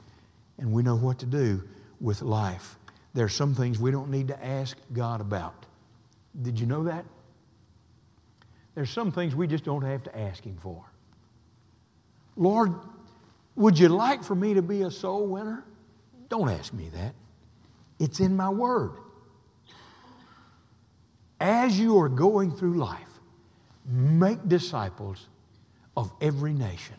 and 0.58 0.72
we 0.72 0.84
know 0.84 0.96
what 0.96 1.20
to 1.20 1.26
do 1.26 1.64
with 2.00 2.22
life. 2.22 2.78
There 3.14 3.26
are 3.26 3.30
some 3.30 3.54
things 3.54 3.80
we 3.80 3.92
don't 3.92 4.10
need 4.10 4.30
to 4.30 4.46
ask 4.46 4.78
God 4.92 5.22
about. 5.22 5.66
Did 6.42 6.60
you 6.60 6.66
know 6.66 6.84
that? 6.86 7.06
There's 8.76 8.90
some 8.90 9.12
things 9.12 9.36
we 9.36 9.48
just 9.48 9.64
don't 9.64 9.84
have 9.84 10.04
to 10.04 10.18
ask 10.18 10.44
Him 10.44 10.58
for. 10.58 10.84
Lord, 12.36 12.74
would 13.56 13.78
you 13.78 13.90
like 13.90 14.24
for 14.24 14.34
me 14.34 14.56
to 14.56 14.62
be 14.62 14.82
a 14.82 14.90
soul 14.90 15.28
winner? 15.28 15.64
Don't 16.30 16.50
ask 16.50 16.74
me 16.74 16.90
that. 16.90 17.14
It's 18.00 18.20
in 18.20 18.36
my 18.36 18.50
Word. 18.50 18.94
As 21.40 21.78
you 21.78 22.00
are 22.00 22.10
going 22.10 22.56
through 22.56 22.76
life, 22.76 23.13
make 23.86 24.48
disciples 24.48 25.28
of 25.96 26.12
every 26.22 26.54
nation 26.54 26.96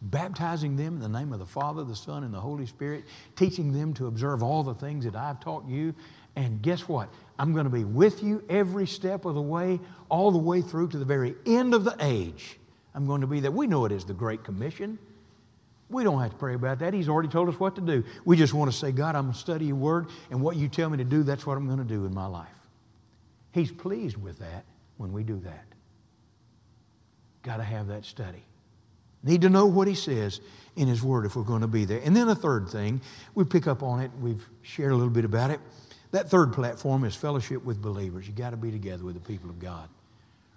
baptizing 0.00 0.76
them 0.76 0.94
in 0.94 1.00
the 1.00 1.08
name 1.08 1.32
of 1.32 1.38
the 1.38 1.46
Father, 1.46 1.84
the 1.84 1.96
Son, 1.96 2.24
and 2.24 2.32
the 2.32 2.40
Holy 2.40 2.66
Spirit, 2.66 3.04
teaching 3.36 3.72
them 3.72 3.94
to 3.94 4.06
observe 4.06 4.42
all 4.42 4.62
the 4.62 4.74
things 4.74 5.04
that 5.04 5.16
I've 5.16 5.40
taught 5.40 5.66
you. 5.66 5.94
And 6.36 6.62
guess 6.62 6.88
what? 6.88 7.08
I'm 7.38 7.52
going 7.52 7.64
to 7.64 7.70
be 7.70 7.84
with 7.84 8.22
you 8.22 8.44
every 8.48 8.86
step 8.86 9.24
of 9.24 9.34
the 9.34 9.42
way, 9.42 9.80
all 10.08 10.30
the 10.30 10.38
way 10.38 10.62
through 10.62 10.88
to 10.88 10.98
the 10.98 11.04
very 11.04 11.34
end 11.46 11.74
of 11.74 11.84
the 11.84 11.96
age. 12.00 12.58
I'm 12.94 13.06
going 13.06 13.22
to 13.22 13.26
be 13.26 13.40
there. 13.40 13.50
We 13.50 13.66
know 13.66 13.84
it 13.84 13.92
is 13.92 14.04
the 14.04 14.14
Great 14.14 14.44
Commission. 14.44 14.98
We 15.90 16.04
don't 16.04 16.20
have 16.20 16.30
to 16.30 16.36
pray 16.36 16.54
about 16.54 16.80
that. 16.80 16.94
He's 16.94 17.08
already 17.08 17.28
told 17.28 17.48
us 17.48 17.58
what 17.58 17.74
to 17.76 17.80
do. 17.80 18.04
We 18.24 18.36
just 18.36 18.54
want 18.54 18.70
to 18.70 18.76
say, 18.76 18.92
God, 18.92 19.16
I'm 19.16 19.24
going 19.24 19.34
to 19.34 19.38
study 19.38 19.66
your 19.66 19.76
word, 19.76 20.08
and 20.30 20.40
what 20.40 20.56
you 20.56 20.68
tell 20.68 20.90
me 20.90 20.98
to 20.98 21.04
do, 21.04 21.22
that's 21.22 21.46
what 21.46 21.56
I'm 21.56 21.66
going 21.66 21.78
to 21.78 21.84
do 21.84 22.04
in 22.04 22.14
my 22.14 22.26
life. 22.26 22.48
He's 23.52 23.72
pleased 23.72 24.16
with 24.16 24.38
that 24.38 24.64
when 24.98 25.12
we 25.12 25.22
do 25.22 25.40
that. 25.40 25.64
Got 27.42 27.56
to 27.56 27.62
have 27.62 27.88
that 27.88 28.04
study. 28.04 28.42
Need 29.22 29.40
to 29.42 29.48
know 29.48 29.66
what 29.66 29.88
he 29.88 29.94
says 29.94 30.40
in 30.76 30.86
his 30.86 31.02
word 31.02 31.24
if 31.24 31.34
we're 31.34 31.42
going 31.42 31.62
to 31.62 31.66
be 31.66 31.84
there. 31.84 32.00
And 32.04 32.14
then 32.14 32.28
a 32.28 32.34
third 32.34 32.68
thing, 32.68 33.00
we 33.34 33.44
pick 33.44 33.66
up 33.66 33.82
on 33.82 34.00
it, 34.00 34.10
we've 34.20 34.48
shared 34.62 34.92
a 34.92 34.94
little 34.94 35.10
bit 35.10 35.24
about 35.24 35.50
it. 35.50 35.60
That 36.10 36.30
third 36.30 36.52
platform 36.52 37.04
is 37.04 37.14
fellowship 37.14 37.64
with 37.64 37.82
believers. 37.82 38.26
You 38.26 38.32
got 38.32 38.50
to 38.50 38.56
be 38.56 38.70
together 38.70 39.04
with 39.04 39.14
the 39.14 39.20
people 39.20 39.50
of 39.50 39.58
God. 39.58 39.88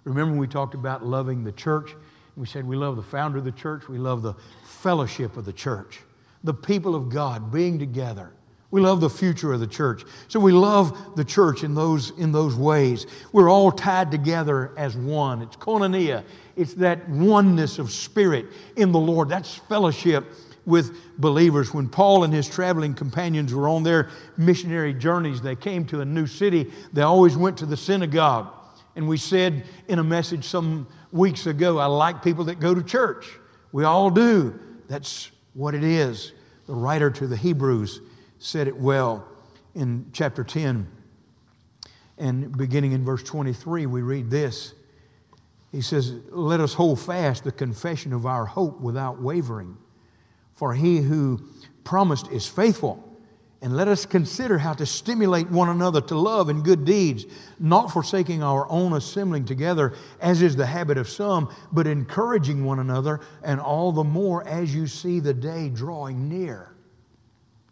Remember 0.04 0.32
when 0.32 0.40
we 0.40 0.46
talked 0.46 0.74
about 0.74 1.04
loving 1.04 1.44
the 1.44 1.52
church? 1.52 1.94
We 2.36 2.46
said 2.46 2.66
we 2.66 2.76
love 2.76 2.96
the 2.96 3.02
founder 3.02 3.38
of 3.38 3.44
the 3.44 3.52
church, 3.52 3.88
we 3.88 3.98
love 3.98 4.22
the 4.22 4.34
fellowship 4.64 5.36
of 5.36 5.44
the 5.44 5.52
church, 5.52 6.00
the 6.42 6.54
people 6.54 6.94
of 6.94 7.10
God 7.10 7.52
being 7.52 7.78
together. 7.78 8.32
We 8.72 8.80
love 8.80 9.02
the 9.02 9.10
future 9.10 9.52
of 9.52 9.60
the 9.60 9.66
church. 9.66 10.02
So 10.28 10.40
we 10.40 10.50
love 10.50 11.14
the 11.14 11.24
church 11.24 11.62
in 11.62 11.74
those, 11.74 12.10
in 12.18 12.32
those 12.32 12.56
ways. 12.56 13.06
We're 13.30 13.50
all 13.50 13.70
tied 13.70 14.10
together 14.10 14.72
as 14.78 14.96
one. 14.96 15.42
It's 15.42 15.56
koinonia. 15.56 16.24
It's 16.56 16.72
that 16.74 17.06
oneness 17.06 17.78
of 17.78 17.92
spirit 17.92 18.46
in 18.74 18.90
the 18.90 18.98
Lord. 18.98 19.28
That's 19.28 19.54
fellowship 19.54 20.24
with 20.64 20.96
believers. 21.18 21.74
When 21.74 21.86
Paul 21.86 22.24
and 22.24 22.32
his 22.32 22.48
traveling 22.48 22.94
companions 22.94 23.52
were 23.52 23.68
on 23.68 23.82
their 23.82 24.08
missionary 24.38 24.94
journeys, 24.94 25.42
they 25.42 25.54
came 25.54 25.84
to 25.86 26.00
a 26.00 26.04
new 26.06 26.26
city. 26.26 26.72
They 26.94 27.02
always 27.02 27.36
went 27.36 27.58
to 27.58 27.66
the 27.66 27.76
synagogue. 27.76 28.48
And 28.96 29.06
we 29.06 29.18
said 29.18 29.64
in 29.86 29.98
a 29.98 30.04
message 30.04 30.44
some 30.44 30.86
weeks 31.12 31.44
ago, 31.44 31.76
I 31.76 31.86
like 31.86 32.22
people 32.22 32.44
that 32.44 32.58
go 32.58 32.74
to 32.74 32.82
church. 32.82 33.26
We 33.70 33.84
all 33.84 34.08
do. 34.08 34.58
That's 34.88 35.30
what 35.52 35.74
it 35.74 35.84
is. 35.84 36.32
The 36.66 36.74
writer 36.74 37.10
to 37.10 37.26
the 37.26 37.36
Hebrews 37.36 38.00
said 38.42 38.66
it 38.66 38.76
well 38.76 39.26
in 39.74 40.06
chapter 40.12 40.42
10. 40.42 40.88
And 42.18 42.56
beginning 42.56 42.92
in 42.92 43.04
verse 43.04 43.22
23, 43.22 43.86
we 43.86 44.02
read 44.02 44.30
this. 44.30 44.74
He 45.70 45.80
says, 45.80 46.12
Let 46.30 46.60
us 46.60 46.74
hold 46.74 47.00
fast 47.00 47.44
the 47.44 47.52
confession 47.52 48.12
of 48.12 48.26
our 48.26 48.44
hope 48.44 48.80
without 48.80 49.22
wavering. 49.22 49.76
For 50.54 50.74
he 50.74 50.98
who 50.98 51.40
promised 51.84 52.30
is 52.30 52.46
faithful. 52.46 53.08
And 53.62 53.76
let 53.76 53.86
us 53.86 54.06
consider 54.06 54.58
how 54.58 54.72
to 54.74 54.84
stimulate 54.84 55.48
one 55.48 55.68
another 55.68 56.00
to 56.00 56.16
love 56.16 56.48
and 56.48 56.64
good 56.64 56.84
deeds, 56.84 57.26
not 57.60 57.92
forsaking 57.92 58.42
our 58.42 58.68
own 58.68 58.92
assembling 58.92 59.44
together, 59.44 59.94
as 60.20 60.42
is 60.42 60.56
the 60.56 60.66
habit 60.66 60.98
of 60.98 61.08
some, 61.08 61.48
but 61.70 61.86
encouraging 61.86 62.64
one 62.64 62.80
another, 62.80 63.20
and 63.44 63.60
all 63.60 63.92
the 63.92 64.02
more 64.02 64.46
as 64.48 64.74
you 64.74 64.88
see 64.88 65.20
the 65.20 65.32
day 65.32 65.68
drawing 65.68 66.28
near. 66.28 66.71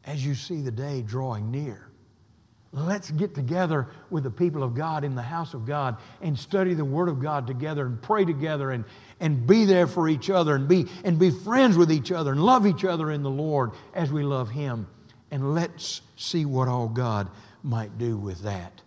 As 0.04 0.24
you 0.24 0.34
see 0.34 0.62
the 0.62 0.70
day 0.70 1.02
drawing 1.02 1.50
near. 1.50 1.90
Let's 2.72 3.10
get 3.10 3.34
together 3.34 3.88
with 4.10 4.22
the 4.22 4.30
people 4.30 4.62
of 4.62 4.74
God 4.74 5.02
in 5.02 5.16
the 5.16 5.22
house 5.22 5.54
of 5.54 5.66
God 5.66 5.96
and 6.22 6.38
study 6.38 6.72
the 6.74 6.84
Word 6.84 7.08
of 7.08 7.20
God 7.20 7.48
together 7.48 7.84
and 7.84 8.00
pray 8.00 8.24
together 8.24 8.70
and, 8.70 8.84
and 9.18 9.44
be 9.44 9.64
there 9.64 9.88
for 9.88 10.08
each 10.08 10.30
other 10.30 10.54
and 10.54 10.68
be, 10.68 10.86
and 11.02 11.18
be 11.18 11.30
friends 11.30 11.76
with 11.76 11.90
each 11.90 12.12
other 12.12 12.30
and 12.30 12.40
love 12.40 12.68
each 12.68 12.84
other 12.84 13.10
in 13.10 13.24
the 13.24 13.30
Lord 13.30 13.72
as 13.92 14.12
we 14.12 14.22
love 14.22 14.50
Him. 14.50 14.86
And 15.32 15.52
let's 15.52 16.00
see 16.16 16.44
what 16.44 16.68
all 16.68 16.88
God 16.88 17.28
might 17.64 17.98
do 17.98 18.16
with 18.16 18.42
that. 18.42 18.80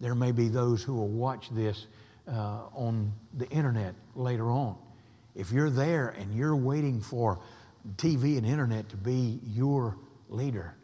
There 0.00 0.16
may 0.16 0.32
be 0.32 0.48
those 0.48 0.82
who 0.82 0.94
will 0.94 1.08
watch 1.08 1.50
this 1.50 1.86
uh, 2.26 2.62
on 2.74 3.12
the 3.36 3.48
internet 3.48 3.94
later 4.16 4.50
on. 4.50 4.76
If 5.36 5.52
you're 5.52 5.70
there 5.70 6.08
and 6.08 6.34
you're 6.34 6.56
waiting 6.56 7.00
for 7.00 7.38
TV 7.96 8.36
and 8.36 8.46
internet 8.46 8.88
to 8.88 8.96
be 8.96 9.38
your 9.46 9.96
leader 10.30 10.74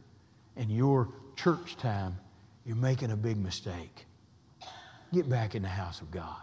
and 0.56 0.70
your 0.70 1.08
church 1.36 1.76
time, 1.76 2.18
you're 2.64 2.76
making 2.76 3.10
a 3.10 3.16
big 3.16 3.36
mistake. 3.36 4.06
Get 5.12 5.28
back 5.28 5.54
in 5.54 5.62
the 5.62 5.68
house 5.68 6.00
of 6.00 6.10
God. 6.10 6.42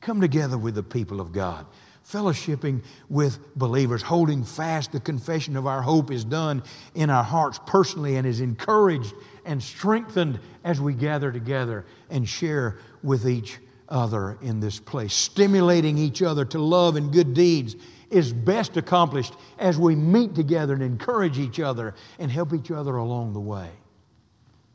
Come 0.00 0.20
together 0.20 0.58
with 0.58 0.74
the 0.74 0.82
people 0.82 1.20
of 1.20 1.32
God. 1.32 1.66
Fellowshipping 2.08 2.82
with 3.08 3.38
believers, 3.56 4.02
holding 4.02 4.44
fast 4.44 4.90
the 4.90 5.00
confession 5.00 5.56
of 5.56 5.66
our 5.66 5.82
hope 5.82 6.10
is 6.10 6.24
done 6.24 6.62
in 6.94 7.10
our 7.10 7.22
hearts 7.22 7.60
personally 7.66 8.16
and 8.16 8.26
is 8.26 8.40
encouraged 8.40 9.14
and 9.44 9.62
strengthened 9.62 10.40
as 10.64 10.80
we 10.80 10.94
gather 10.94 11.30
together 11.30 11.86
and 12.10 12.28
share 12.28 12.78
with 13.02 13.28
each 13.28 13.58
other 13.88 14.38
in 14.42 14.58
this 14.58 14.80
place. 14.80 15.14
Stimulating 15.14 15.96
each 15.96 16.22
other 16.22 16.44
to 16.46 16.58
love 16.58 16.96
and 16.96 17.12
good 17.12 17.34
deeds 17.34 17.76
is 18.12 18.32
best 18.32 18.76
accomplished 18.76 19.34
as 19.58 19.78
we 19.78 19.94
meet 19.94 20.34
together 20.34 20.74
and 20.74 20.82
encourage 20.82 21.38
each 21.38 21.58
other 21.58 21.94
and 22.18 22.30
help 22.30 22.52
each 22.52 22.70
other 22.70 22.96
along 22.96 23.32
the 23.32 23.40
way 23.40 23.70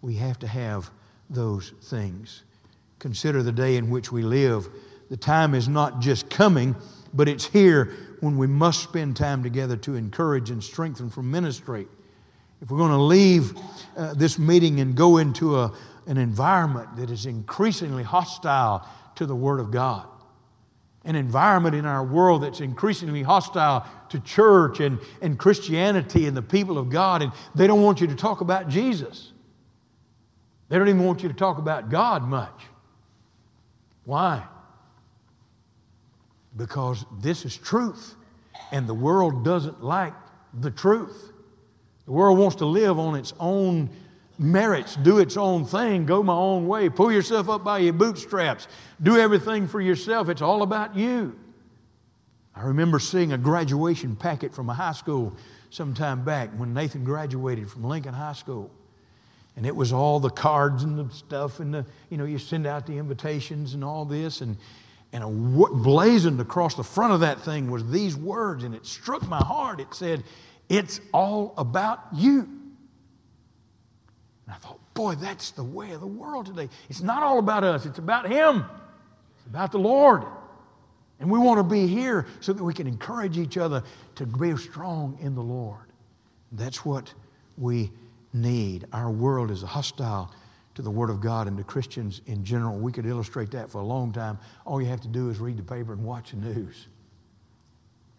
we 0.02 0.15
have 0.15 0.39
to 0.39 0.47
have 0.47 0.89
those 1.30 1.73
things. 1.82 2.43
Consider 3.00 3.43
the 3.43 3.52
day 3.52 3.76
in 3.76 3.89
which 3.89 4.12
we 4.12 4.21
live. 4.21 4.67
The 5.10 5.17
time 5.17 5.54
is 5.54 5.67
not 5.67 6.00
just 6.00 6.30
coming, 6.30 6.76
but 7.13 7.28
it's 7.28 7.45
here 7.45 7.91
when 8.19 8.38
we 8.38 8.47
must 8.47 8.84
spend 8.84 9.15
time 9.15 9.43
together 9.43 9.78
to 9.78 9.95
encourage 9.95 10.50
and 10.50 10.63
strengthen 10.63 11.10
from 11.10 11.30
ministry. 11.30 11.88
If 12.62 12.71
we're 12.71 12.78
going 12.78 12.91
to 12.91 12.97
leave 12.97 13.54
uh, 13.95 14.13
this 14.13 14.39
meeting 14.39 14.80
and 14.80 14.95
go 14.95 15.17
into 15.17 15.60
a, 15.60 15.73
an 16.08 16.17
environment 16.17 16.95
that 16.97 17.12
is 17.12 17.26
increasingly 17.26 18.04
hostile 18.04 18.88
to 19.15 19.26
the 19.26 19.36
Word 19.36 19.60
of 19.60 19.71
God, 19.71 20.08
an 21.08 21.15
environment 21.15 21.74
in 21.74 21.86
our 21.86 22.04
world 22.04 22.43
that's 22.43 22.60
increasingly 22.60 23.24
hostile 23.24 23.88
to 24.10 24.20
church 24.20 24.82
and, 24.82 25.00
and 25.22 25.39
Christianity 25.39 26.28
and 26.28 26.36
the 26.36 26.41
people 26.41 26.78
of 26.78 26.89
God, 26.89 27.22
and 27.22 27.32
they 27.56 27.65
don't 27.65 27.82
want 27.82 28.02
you 28.02 28.08
to 28.08 28.15
talk 28.15 28.41
about 28.41 28.67
Jesus. 28.67 29.32
They 30.67 30.78
don't 30.78 30.89
even 30.89 31.06
want 31.06 31.24
you 31.24 31.30
to 31.30 31.36
talk 31.36 31.60
about 31.60 31.89
God 31.89 32.24
much. 32.24 32.62
Why? 34.04 34.43
Because 36.58 37.06
this 37.20 37.46
is 37.46 37.56
truth, 37.56 38.15
and 38.74 38.86
the 38.86 38.93
world 38.93 39.46
doesn't 39.46 39.82
like 39.82 40.13
the 40.54 40.72
truth. 40.72 41.32
The 42.06 42.12
world 42.12 42.38
wants 42.38 42.58
to 42.58 42.65
live 42.65 43.00
on 43.00 43.15
its 43.15 43.34
own 43.39 43.89
merits, 44.39 44.95
do 44.95 45.19
its 45.19 45.38
own 45.38 45.65
thing, 45.65 46.06
go 46.06 46.21
my 46.23 46.34
own 46.34 46.67
way, 46.67 46.89
pull 46.89 47.12
yourself 47.12 47.50
up 47.50 47.63
by 47.63 47.80
your 47.80 47.93
bootstraps, 47.93 48.67
do 49.02 49.17
everything 49.17 49.67
for 49.67 49.82
yourself. 49.82 50.30
It's 50.30 50.41
all 50.41 50.62
about 50.62 50.95
you. 50.95 51.38
I 52.56 52.63
remember 52.63 53.00
seeing 53.00 53.34
a 53.34 53.38
graduation 53.38 54.15
packet 54.15 54.54
from 54.54 54.69
a 54.69 54.73
high 54.73 54.93
school 54.93 55.36
some 55.69 55.93
time 55.93 56.23
back 56.23 56.50
when 56.58 56.73
Nathan 56.73 57.04
graduated 57.04 57.69
from 57.69 57.84
Lincoln 57.84 58.13
High 58.13 58.34
School. 58.34 58.71
And 59.56 59.65
it 59.65 59.76
was 59.76 59.91
all 59.91 60.19
the 60.19 60.30
cards 60.30 60.84
and 60.84 60.97
the 60.97 61.13
stuff, 61.13 61.60
and 61.60 61.73
the, 61.73 61.86
you 62.10 62.17
know, 62.17 62.26
you 62.26 62.38
send 62.38 62.67
out 62.67 62.86
the 62.86 62.97
invitations 62.97 63.73
and 63.73 63.84
all 63.84 64.06
this. 64.06 64.41
And, 64.41 64.58
and 65.12 65.23
a, 65.23 65.28
blazoned 65.28 66.39
across 66.39 66.76
the 66.76 66.84
front 66.84 67.13
of 67.13 67.21
that 67.21 67.41
thing 67.41 67.69
was 67.69 67.89
these 67.89 68.15
words, 68.15 68.63
and 68.63 68.76
it 68.76 68.86
struck 68.86 69.28
my 69.28 69.39
heart. 69.39 69.80
It 69.80 69.93
said, 69.93 70.23
It's 70.69 71.02
all 71.12 71.54
about 71.58 72.00
you. 72.13 72.57
And 74.47 74.55
I 74.55 74.57
thought, 74.57 74.79
boy, 74.93 75.15
that's 75.15 75.51
the 75.51 75.63
way 75.63 75.91
of 75.91 75.99
the 75.99 76.07
world 76.07 76.47
today. 76.47 76.69
It's 76.89 77.01
not 77.01 77.21
all 77.21 77.38
about 77.38 77.63
us, 77.63 77.86
it's 77.86 77.99
about 77.99 78.27
Him, 78.27 78.65
it's 79.38 79.45
about 79.45 79.71
the 79.71 79.79
Lord. 79.79 80.23
And 81.19 81.29
we 81.29 81.38
want 81.38 81.60
to 81.60 81.63
be 81.63 81.88
here 81.88 82.27
so 82.39 82.53
that 82.53 82.63
we 82.63 82.73
can 82.73 82.88
encourage 82.88 83.38
each 83.38 83.57
other 83.57 83.83
to 84.15 84.25
be 84.25 84.55
strong 84.55 85.17
in 85.21 85.36
the 85.36 85.41
Lord. 85.41 85.91
That's 86.51 86.86
what 86.86 87.13
we 87.57 87.91
need. 88.33 88.86
Our 88.93 89.10
world 89.10 89.51
is 89.51 89.63
hostile 89.63 90.31
to 90.75 90.83
the 90.83 90.91
Word 90.91 91.10
of 91.10 91.19
God 91.19 91.47
and 91.47 91.57
to 91.57 91.63
Christians 91.63 92.21
in 92.27 92.43
general. 92.43 92.77
We 92.77 92.91
could 92.91 93.07
illustrate 93.07 93.49
that 93.51 93.69
for 93.69 93.79
a 93.79 93.83
long 93.83 94.12
time. 94.12 94.38
All 94.63 94.79
you 94.79 94.88
have 94.88 95.01
to 95.01 95.07
do 95.07 95.29
is 95.29 95.39
read 95.39 95.57
the 95.57 95.63
paper 95.63 95.91
and 95.91 96.03
watch 96.03 96.31
the 96.31 96.38
news. 96.38 96.88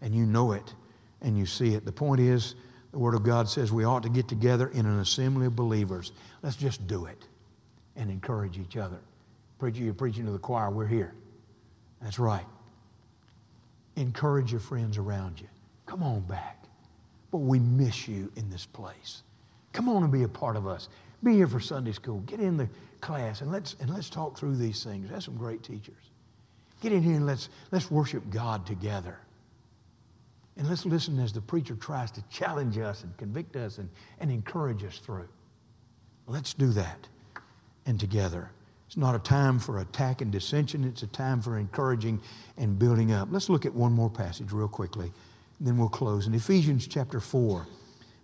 And 0.01 0.13
you 0.13 0.27
know 0.27 0.53
it 0.53 0.75
and 1.23 1.39
you 1.39 1.47
see 1.47 1.75
it. 1.75 1.85
The 1.85 1.93
point 1.93 2.21
is, 2.21 2.57
the 2.93 2.99
Word 2.99 3.15
of 3.15 3.23
God 3.23 3.49
says 3.49 3.71
we 3.71 3.85
ought 3.85 4.03
to 4.03 4.09
get 4.09 4.29
together 4.29 4.69
in 4.69 4.87
an 4.87 4.99
assembly 5.01 5.47
of 5.47 5.57
believers. 5.57 6.13
Let's 6.43 6.57
just 6.57 6.87
do 6.87 7.07
it 7.07 7.27
and 7.97 8.11
encourage 8.11 8.59
each 8.59 8.77
other. 8.77 8.99
Preacher, 9.59 9.83
you're 9.83 9.95
preaching 9.95 10.25
to 10.27 10.33
the 10.33 10.39
choir. 10.39 10.71
We're 10.71 10.87
here. 10.87 11.15
That's 12.01 12.19
right. 12.19 12.47
Encourage 13.97 14.53
your 14.53 14.61
friends 14.61 14.97
around 14.97 15.41
you. 15.41 15.49
Come 15.87 16.03
on 16.03 16.21
back. 16.21 16.65
But 17.31 17.39
we 17.39 17.59
miss 17.59 18.09
you 18.09 18.33
in 18.37 18.49
this 18.49 18.65
place. 18.65 19.23
Come 19.73 19.89
on 19.89 20.03
and 20.03 20.13
be 20.13 20.23
a 20.23 20.29
part 20.29 20.57
of 20.57 20.67
us. 20.67 20.89
Be 21.23 21.35
here 21.35 21.49
for 21.49 21.61
Sunday 21.61 21.93
school. 21.93 22.21
Get 22.21 22.41
in 22.41 22.57
the 22.57 22.69
class 23.01 23.41
and 23.41 23.51
let's, 23.53 23.77
and 23.81 23.91
let's 23.91 24.09
talk 24.09 24.39
through 24.39 24.57
these 24.57 24.85
things. 24.85 25.11
That's 25.11 25.25
some 25.25 25.37
great 25.37 25.63
teachers. 25.63 25.95
Get 26.81 26.93
in 26.93 27.03
here 27.03 27.17
and 27.17 27.27
let's, 27.27 27.49
let's 27.71 27.91
worship 27.91 28.31
God 28.31 28.65
together. 28.67 29.19
And 30.59 30.69
let's 30.69 30.85
listen 30.85 31.21
as 31.21 31.33
the 31.33 31.41
preacher 31.41 31.77
tries 31.77 32.11
to 32.11 32.23
challenge 32.31 32.79
us 32.79 33.05
and 33.05 33.17
convict 33.17 33.55
us 33.55 33.79
and, 33.79 33.89
and 34.19 34.29
encourage 34.31 34.83
us 34.83 34.99
through. 34.99 35.29
Let's 36.27 36.53
do 36.53 36.71
that 36.73 37.07
and 37.87 37.99
together. 37.99 38.51
It's 38.89 38.97
not 38.97 39.15
a 39.15 39.21
time 39.21 39.61
for 39.61 39.79
attack 39.79 40.21
and 40.21 40.33
dissension, 40.33 40.83
it's 40.83 41.03
a 41.03 41.07
time 41.07 41.41
for 41.41 41.59
encouraging 41.59 42.21
and 42.57 42.79
building 42.79 43.13
up. 43.13 43.29
Let's 43.31 43.49
look 43.49 43.67
at 43.67 43.75
one 43.75 43.93
more 43.93 44.11
passage 44.11 44.51
real 44.51 44.67
quickly, 44.67 45.13
then 45.61 45.79
we'll 45.79 45.89
close. 45.89 46.27
In 46.27 46.35
Ephesians 46.35 46.87
chapter 46.87 47.21
4, 47.21 47.67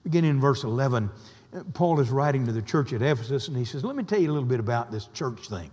beginning 0.03 0.31
in 0.31 0.41
verse 0.41 0.65
11, 0.65 1.11
uh, 1.55 1.63
Paul 1.73 2.01
is 2.01 2.11
writing 2.11 2.47
to 2.47 2.53
the 2.53 2.63
church 2.63 2.93
at 2.93 3.01
Ephesus, 3.01 3.47
and 3.47 3.57
he 3.57 3.65
says, 3.65 3.85
Let 3.85 3.95
me 3.95 4.03
tell 4.03 4.19
you 4.19 4.31
a 4.31 4.33
little 4.33 4.49
bit 4.49 4.61
about 4.61 4.91
this 4.91 5.07
church 5.13 5.49
thing. 5.49 5.71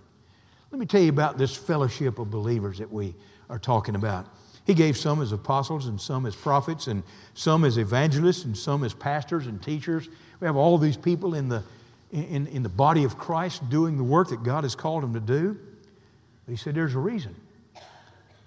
Let 0.71 0.79
me 0.79 0.85
tell 0.85 1.01
you 1.01 1.09
about 1.09 1.37
this 1.37 1.55
fellowship 1.55 2.19
of 2.19 2.29
believers 2.29 2.77
that 2.77 2.91
we 2.91 3.15
are 3.49 3.59
talking 3.59 3.95
about. 3.95 4.27
He 4.65 4.73
gave 4.73 4.97
some 4.97 5.21
as 5.21 5.31
apostles, 5.31 5.87
and 5.87 5.99
some 5.99 6.25
as 6.25 6.35
prophets, 6.35 6.87
and 6.87 7.03
some 7.33 7.63
as 7.63 7.77
evangelists, 7.77 8.45
and 8.45 8.57
some 8.57 8.83
as 8.83 8.93
pastors 8.93 9.47
and 9.47 9.61
teachers. 9.61 10.07
We 10.39 10.45
have 10.45 10.55
all 10.55 10.77
these 10.77 10.97
people 10.97 11.33
in 11.33 11.49
the, 11.49 11.63
in, 12.11 12.47
in 12.47 12.63
the 12.63 12.69
body 12.69 13.03
of 13.03 13.17
Christ 13.17 13.69
doing 13.69 13.97
the 13.97 14.03
work 14.03 14.29
that 14.29 14.43
God 14.43 14.63
has 14.63 14.75
called 14.75 15.03
them 15.03 15.13
to 15.13 15.19
do. 15.19 15.57
But 16.45 16.51
he 16.51 16.57
said, 16.57 16.75
There's 16.75 16.95
a 16.95 16.99
reason. 16.99 17.35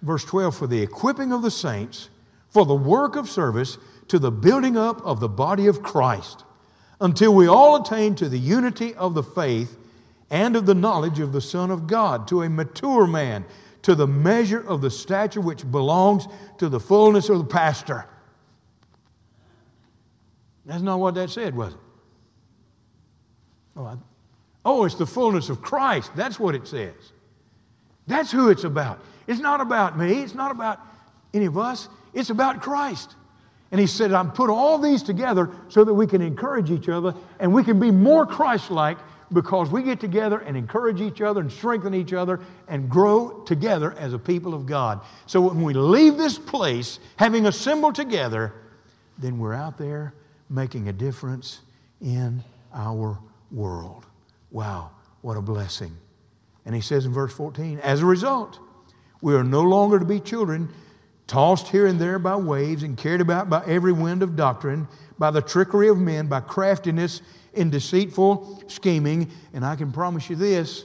Verse 0.03 0.25
12 0.25 0.57
For 0.57 0.67
the 0.67 0.83
equipping 0.83 1.33
of 1.33 1.43
the 1.43 1.51
saints, 1.51 2.11
for 2.51 2.65
the 2.65 2.75
work 2.75 3.17
of 3.17 3.29
service, 3.29 3.79
to 4.09 4.19
the 4.19 4.31
building 4.31 4.77
up 4.77 5.05
of 5.05 5.21
the 5.21 5.29
body 5.29 5.67
of 5.67 5.83
Christ 5.83 6.45
until 7.01 7.35
we 7.35 7.47
all 7.47 7.77
attain 7.77 8.15
to 8.15 8.29
the 8.29 8.39
unity 8.39 8.95
of 8.95 9.15
the 9.15 9.23
faith 9.23 9.77
and 10.31 10.57
of 10.57 10.67
the 10.67 10.75
knowledge 10.75 11.21
of 11.21 11.33
the 11.33 11.41
Son 11.41 11.71
of 11.71 11.87
God, 11.87 12.27
to 12.29 12.43
a 12.43 12.49
mature 12.49 13.07
man, 13.07 13.45
to 13.85 13.95
the 13.95 14.07
measure 14.07 14.67
of 14.67 14.81
the 14.81 14.91
stature 14.91 15.43
which 15.43 15.71
belongs 15.71 16.27
to 16.57 16.71
the 16.71 16.81
fullness 16.81 17.29
of 17.29 17.39
the 17.39 17.45
pastor. 17.45 18.07
That's 20.65 20.83
not 20.83 20.99
what 20.99 21.15
that 21.17 21.29
said, 21.29 21.55
was 21.55 21.75
it? 21.75 21.81
Oh, 23.77 23.85
I, 23.85 23.97
oh, 24.65 24.85
it's 24.85 24.95
the 24.95 25.07
fullness 25.07 25.51
of 25.51 25.61
Christ. 25.61 26.11
That's 26.17 26.41
what 26.41 26.55
it 26.55 26.67
says. 26.67 26.95
That's 28.07 28.33
who 28.33 28.49
it's 28.49 28.65
about. 28.65 29.01
It's 29.27 29.41
not 29.41 29.61
about 29.61 29.99
me. 29.99 30.23
It's 30.23 30.35
not 30.35 30.51
about 30.51 30.81
any 31.35 31.45
of 31.45 31.59
us. 31.59 31.89
It's 32.15 32.31
about 32.31 32.63
Christ. 32.63 33.15
And 33.71 33.79
he 33.79 33.87
said, 33.87 34.13
I'm 34.13 34.31
put 34.31 34.49
all 34.49 34.79
these 34.79 35.03
together 35.03 35.51
so 35.69 35.85
that 35.85 35.93
we 35.93 36.07
can 36.07 36.23
encourage 36.23 36.71
each 36.71 36.89
other 36.89 37.15
and 37.39 37.53
we 37.53 37.65
can 37.65 37.79
be 37.79 37.91
more 37.91 38.25
Christ 38.25 38.71
like 38.71 38.97
because 39.35 39.69
we 39.69 39.83
get 39.83 40.01
together 40.01 40.39
and 40.39 40.57
encourage 40.57 41.01
each 41.01 41.21
other 41.21 41.41
and 41.41 41.53
strengthen 41.53 41.93
each 41.93 42.13
other 42.13 42.41
and 42.69 42.89
grow 42.89 43.43
together 43.45 43.93
as 43.99 44.15
a 44.15 44.19
people 44.19 44.55
of 44.55 44.65
God. 44.65 45.01
So 45.27 45.41
when 45.43 45.63
we 45.63 45.75
leave 45.75 46.17
this 46.17 46.39
place, 46.39 47.01
having 47.17 47.47
assembled 47.47 47.97
together, 47.97 48.55
then 49.19 49.39
we're 49.39 49.53
out 49.53 49.77
there 49.77 50.15
making 50.49 50.89
a 50.89 50.93
difference 50.93 51.61
in 52.01 52.43
our 52.73 53.19
world. 53.51 54.07
Wow, 54.51 54.93
what 55.21 55.37
a 55.37 55.43
blessing. 55.43 55.97
And 56.65 56.75
he 56.75 56.81
says 56.81 57.05
in 57.05 57.13
verse 57.13 57.35
14, 57.35 57.81
as 57.81 58.01
a 58.01 58.07
result, 58.07 58.59
we 59.21 59.35
are 59.35 59.45
no 59.45 59.63
longer 59.63 59.99
to 59.99 60.05
be 60.05 60.21
children 60.21 60.69
tossed 61.27 61.69
here 61.69 61.87
and 61.87 62.01
there 62.01 62.19
by 62.19 62.37
waves 62.37 62.83
and 62.83 62.97
carried 62.97 63.21
about 63.21 63.49
by 63.49 63.65
every 63.67 63.93
wind 63.93 64.23
of 64.23 64.37
doctrine, 64.37 64.89
by 65.19 65.31
the 65.31 65.43
trickery 65.43 65.89
of 65.89 65.99
men, 65.99 66.27
by 66.27 66.41
craftiness 66.41 67.23
in 67.55 67.71
deceitful 67.71 68.65
scheming. 68.67 69.31
And 69.53 69.65
I 69.65 69.77
can 69.77 69.93
promise 69.93 70.29
you 70.29 70.37
this 70.37 70.85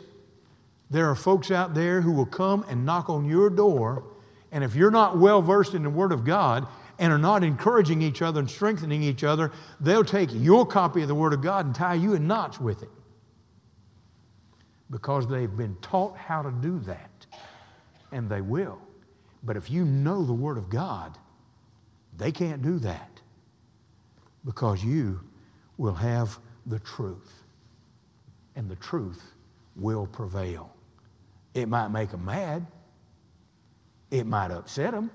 there 0.89 1.09
are 1.09 1.15
folks 1.15 1.51
out 1.51 1.73
there 1.73 2.01
who 2.01 2.11
will 2.11 2.25
come 2.25 2.65
and 2.69 2.85
knock 2.85 3.09
on 3.09 3.25
your 3.25 3.49
door, 3.49 4.03
and 4.51 4.63
if 4.63 4.75
you're 4.75 4.91
not 4.91 5.17
well 5.17 5.41
versed 5.41 5.73
in 5.73 5.83
the 5.83 5.89
Word 5.89 6.11
of 6.11 6.25
God 6.25 6.67
and 6.97 7.13
are 7.13 7.19
not 7.19 7.43
encouraging 7.43 8.01
each 8.01 8.21
other 8.21 8.39
and 8.39 8.49
strengthening 8.49 9.03
each 9.03 9.23
other, 9.23 9.51
they'll 9.79 10.03
take 10.03 10.29
your 10.33 10.65
copy 10.65 11.03
of 11.03 11.07
the 11.07 11.15
Word 11.15 11.33
of 11.33 11.41
God 11.41 11.65
and 11.65 11.75
tie 11.75 11.93
you 11.93 12.13
in 12.13 12.27
knots 12.27 12.59
with 12.59 12.81
it 12.81 12.89
because 14.89 15.27
they've 15.27 15.55
been 15.55 15.77
taught 15.81 16.17
how 16.17 16.41
to 16.41 16.51
do 16.51 16.79
that, 16.79 17.25
and 18.11 18.29
they 18.29 18.41
will. 18.41 18.81
But 19.43 19.57
if 19.57 19.69
you 19.69 19.85
know 19.85 20.23
the 20.23 20.33
Word 20.33 20.57
of 20.57 20.69
God, 20.69 21.17
they 22.17 22.31
can't 22.31 22.61
do 22.61 22.79
that 22.79 23.21
because 24.45 24.83
you 24.83 25.21
will 25.77 25.93
have 25.93 26.39
the 26.65 26.79
truth, 26.79 27.43
and 28.55 28.69
the 28.69 28.75
truth 28.75 29.33
will 29.75 30.07
prevail. 30.07 30.73
It 31.53 31.69
might 31.69 31.87
make 31.87 32.11
them 32.11 32.25
mad, 32.25 32.67
it 34.11 34.25
might 34.25 34.51
upset 34.51 34.91
them. 34.91 35.09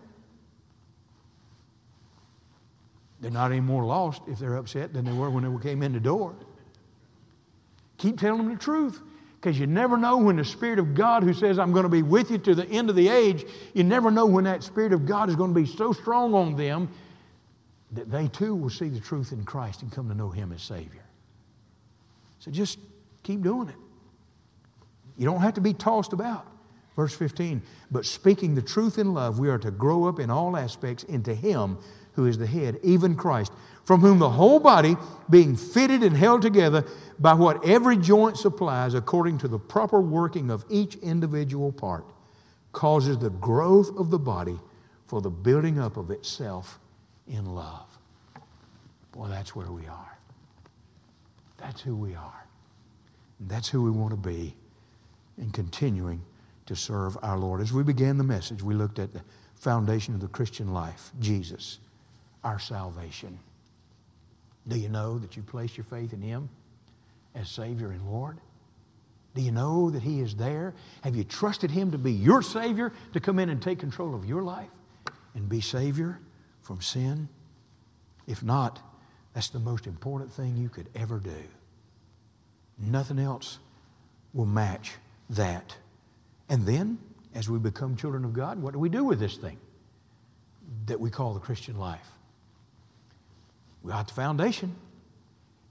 They're 3.21 3.31
not 3.31 3.53
any 3.53 3.61
more 3.61 3.85
lost 3.85 4.23
if 4.27 4.39
they're 4.39 4.57
upset 4.57 4.93
than 4.93 5.05
they 5.05 5.13
were 5.13 5.31
when 5.31 5.45
they 5.45 5.63
came 5.63 5.83
in 5.83 5.93
the 5.93 6.01
door. 6.01 6.35
Keep 7.97 8.19
telling 8.19 8.39
them 8.39 8.55
the 8.55 8.61
truth 8.61 9.01
because 9.45 9.61
you 9.61 9.67
never 9.67 9.99
know 9.99 10.17
when 10.17 10.37
the 10.37 10.45
Spirit 10.45 10.79
of 10.79 10.95
God, 10.95 11.23
who 11.23 11.35
says, 11.35 11.59
I'm 11.59 11.71
going 11.71 11.83
to 11.83 11.91
be 11.91 12.01
with 12.01 12.31
you 12.31 12.39
to 12.39 12.55
the 12.55 12.67
end 12.71 12.89
of 12.89 12.97
the 12.97 13.11
age, 13.11 13.45
you 13.75 13.85
never 13.85 14.11
know 14.11 14.25
when 14.25 14.45
that 14.45 14.63
Spirit 14.63 14.95
of 14.95 15.05
God 15.05 15.29
is 15.29 15.37
going 15.37 15.53
to 15.53 15.61
be 15.61 15.67
so 15.67 15.93
strong 15.93 16.33
on 16.33 16.57
them 16.57 16.89
that 17.93 18.11
they 18.11 18.29
too 18.29 18.55
will 18.55 18.71
see 18.71 18.89
the 18.89 19.01
truth 19.01 19.33
in 19.33 19.45
Christ 19.45 19.83
and 19.83 19.93
come 19.93 20.09
to 20.09 20.15
know 20.15 20.31
Him 20.31 20.51
as 20.51 20.63
Savior. 20.63 21.05
So 22.39 22.51
just 22.51 22.79
keep 23.23 23.43
doing 23.43 23.69
it. 23.69 23.75
You 25.19 25.27
don't 25.27 25.43
have 25.43 25.55
to 25.55 25.61
be 25.61 25.75
tossed 25.75 26.15
about. 26.15 26.47
Verse 26.97 27.15
15, 27.15 27.61
but 27.91 28.07
speaking 28.07 28.55
the 28.55 28.63
truth 28.63 28.97
in 28.97 29.13
love, 29.13 29.39
we 29.39 29.51
are 29.51 29.59
to 29.59 29.71
grow 29.71 30.09
up 30.09 30.21
in 30.21 30.31
all 30.31 30.57
aspects 30.57 31.05
into 31.05 31.35
Him 31.35 31.77
who 32.15 32.27
is 32.27 32.39
the 32.39 32.47
head, 32.47 32.79
even 32.83 33.17
Christ, 33.17 33.53
from 33.85 34.01
whom 34.01 34.19
the 34.19 34.31
whole 34.31 34.61
body, 34.61 34.97
being 35.29 35.57
fitted 35.57 36.03
and 36.03 36.17
held 36.17 36.43
together 36.43 36.85
by 37.19 37.35
what 37.35 37.65
every 37.67 37.97
joint 37.97 38.37
supplies, 38.37 38.95
according 38.95 39.39
to 39.39 39.49
the 39.49 39.59
proper 39.59 40.01
working 40.01 40.51
of 40.51 40.65
each 40.71 40.95
individual 40.97 41.73
part, 41.73 42.05
causes 42.73 43.19
the 43.19 43.31
growth 43.31 43.91
of 43.97 44.11
the 44.11 44.19
body 44.19 44.59
for 45.07 45.21
the 45.21 45.31
building 45.31 45.79
up 45.79 45.97
of 45.97 46.11
itself 46.11 46.79
in 47.29 47.47
love. 47.47 47.99
Boy, 49.13 49.29
that's 49.29 49.55
where 49.55 49.71
we 49.71 49.87
are. 49.87 50.19
That's 51.59 51.81
who 51.81 51.95
we 51.95 52.15
are. 52.15 52.47
And 53.39 53.49
that's 53.49 53.69
who 53.69 53.83
we 53.83 53.91
want 53.91 54.11
to 54.11 54.17
be 54.17 54.57
in 55.39 55.51
continuing 55.51 56.23
to 56.67 56.75
serve 56.75 57.17
our 57.23 57.39
Lord. 57.39 57.61
As 57.61 57.73
we 57.73 57.83
began 57.83 58.19
the 58.19 58.25
message, 58.25 58.63
we 58.63 58.75
looked 58.75 58.99
at 58.99 59.13
the 59.13 59.23
foundation 59.55 60.15
of 60.15 60.21
the 60.21 60.29
Christian 60.29 60.73
life 60.73 61.13
Jesus, 61.21 61.79
our 62.45 62.59
salvation. 62.59 63.39
Do 64.69 64.79
you 64.79 64.89
know 64.89 65.19
that 65.19 65.37
you 65.37 65.43
place 65.43 65.77
your 65.77 65.85
faith 65.85 66.13
in 66.13 66.23
Him 66.23 66.49
as 67.35 67.49
Savior 67.49 67.91
and 67.91 68.07
Lord? 68.09 68.39
Do 69.35 69.43
you 69.43 69.51
know 69.51 69.91
that 69.91 70.03
He 70.03 70.21
is 70.21 70.37
there? 70.37 70.75
Have 71.03 71.17
you 71.17 71.25
trusted 71.25 71.71
Him 71.71 71.91
to 71.91 71.99
be 71.99 72.13
your 72.13 72.43
Savior, 72.43 72.93
to 73.15 73.21
come 73.21 73.39
in 73.39 73.49
and 73.49 73.61
take 73.61 73.81
control 73.81 74.15
of 74.15 74.25
your 74.25 74.43
life 74.43 74.71
and 75.35 75.49
be 75.49 75.61
Savior 75.61 76.21
from 76.63 76.81
sin? 76.81 77.29
If 78.27 78.43
not, 78.43 78.81
that's 79.35 79.49
the 79.49 79.59
most 79.59 79.87
important 79.87 80.33
thing 80.33 80.57
you 80.57 80.69
could 80.69 80.89
ever 80.95 81.19
do. 81.19 81.43
Nothing 82.79 83.19
else 83.19 83.59
will 84.33 84.47
match 84.47 84.93
that. 85.31 85.77
And 86.49 86.67
then, 86.67 86.99
as 87.35 87.49
we 87.49 87.59
become 87.59 87.97
children 87.97 88.25
of 88.25 88.33
God, 88.33 88.61
what 88.61 88.73
do 88.73 88.79
we 88.79 88.89
do 88.89 89.05
with 89.05 89.19
this 89.19 89.37
thing 89.37 89.59
that 90.87 91.01
we 91.01 91.11
call 91.11 91.35
the 91.35 91.41
Christian 91.41 91.77
life? 91.77 92.14
We 93.85 93.93
got 93.93 94.09
the 94.09 94.15
foundation. 94.15 94.75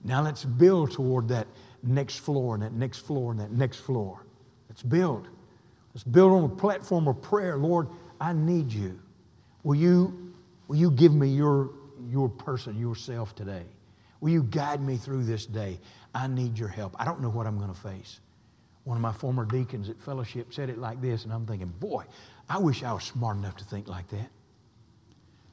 Now 0.05 0.22
let's 0.22 0.45
build 0.45 0.91
toward 0.91 1.28
that 1.30 1.47
next 1.82 2.20
floor 2.20 2.53
and 2.53 2.64
that 2.64 2.72
next 2.72 2.99
floor 2.99 3.32
and 3.32 3.39
that 3.41 3.51
next 3.51 3.80
floor. 3.80 4.26
Let's 4.70 4.84
build. 4.84 5.28
Let's 5.93 6.05
build 6.05 6.32
on 6.32 6.43
a 6.45 6.55
platform 6.55 7.09
of 7.09 7.22
prayer. 7.22 7.57
Lord, 7.57 7.89
I 8.22 8.32
need 8.32 8.72
you. 8.72 8.97
Will 9.64 9.76
you, 9.76 10.34
will 10.68 10.78
you 10.78 10.91
give 10.91 11.14
me 11.14 11.28
your 11.28 11.72
your 12.09 12.30
person, 12.30 12.78
yourself 12.80 13.36
today. 13.36 13.64
Will 14.22 14.30
you 14.30 14.43
guide 14.43 14.82
me 14.82 14.97
through 14.97 15.24
this 15.24 15.45
day? 15.45 15.80
I 16.14 16.28
need 16.28 16.57
your 16.57 16.70
help. 16.70 16.95
I 16.99 17.05
don't 17.05 17.22
know 17.22 17.30
what 17.30 17.47
I'm 17.47 17.57
going 17.57 17.74
to 17.74 17.80
face. 17.80 18.20
One 18.84 18.97
of 18.97 19.01
my 19.01 19.11
former 19.11 19.45
deacons 19.45 19.89
at 19.89 20.01
fellowship 20.01 20.53
said 20.53 20.70
it 20.70 20.78
like 20.78 21.01
this, 21.01 21.24
and 21.24 21.34
I'm 21.34 21.45
thinking, 21.45 21.74
boy, 21.80 22.05
I 22.49 22.57
wish 22.57 22.84
I 22.84 22.93
was 22.93 23.03
smart 23.03 23.38
enough 23.38 23.55
to 23.57 23.64
think 23.64 23.88
like 23.88 24.07
that. 24.09 24.30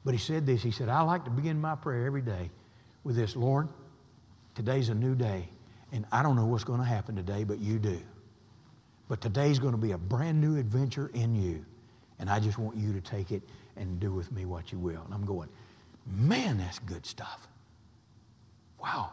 But 0.03 0.13
he 0.13 0.19
said 0.19 0.45
this 0.45 0.63
He 0.63 0.71
said, 0.71 0.89
I 0.89 1.01
like 1.01 1.25
to 1.25 1.31
begin 1.31 1.59
my 1.59 1.75
prayer 1.75 2.05
every 2.05 2.21
day 2.21 2.51
with 3.03 3.15
this 3.15 3.35
Lord, 3.35 3.67
today's 4.55 4.89
a 4.89 4.95
new 4.95 5.15
day, 5.15 5.49
and 5.91 6.05
I 6.11 6.23
don't 6.23 6.35
know 6.35 6.45
what's 6.45 6.63
going 6.63 6.79
to 6.79 6.85
happen 6.85 7.15
today, 7.15 7.43
but 7.43 7.59
you 7.59 7.79
do. 7.79 7.99
But 9.07 9.21
today's 9.21 9.59
going 9.59 9.73
to 9.73 9.77
be 9.77 9.91
a 9.91 9.97
brand 9.97 10.39
new 10.39 10.57
adventure 10.57 11.11
in 11.13 11.35
you, 11.35 11.65
and 12.19 12.29
I 12.29 12.39
just 12.39 12.57
want 12.57 12.77
you 12.77 12.93
to 12.93 13.01
take 13.01 13.31
it 13.31 13.41
and 13.75 13.99
do 13.99 14.13
with 14.13 14.31
me 14.31 14.45
what 14.45 14.71
you 14.71 14.79
will. 14.79 15.01
And 15.03 15.13
I'm 15.13 15.25
going, 15.25 15.49
Man, 16.05 16.57
that's 16.57 16.79
good 16.79 17.05
stuff. 17.05 17.47
Wow. 18.81 19.11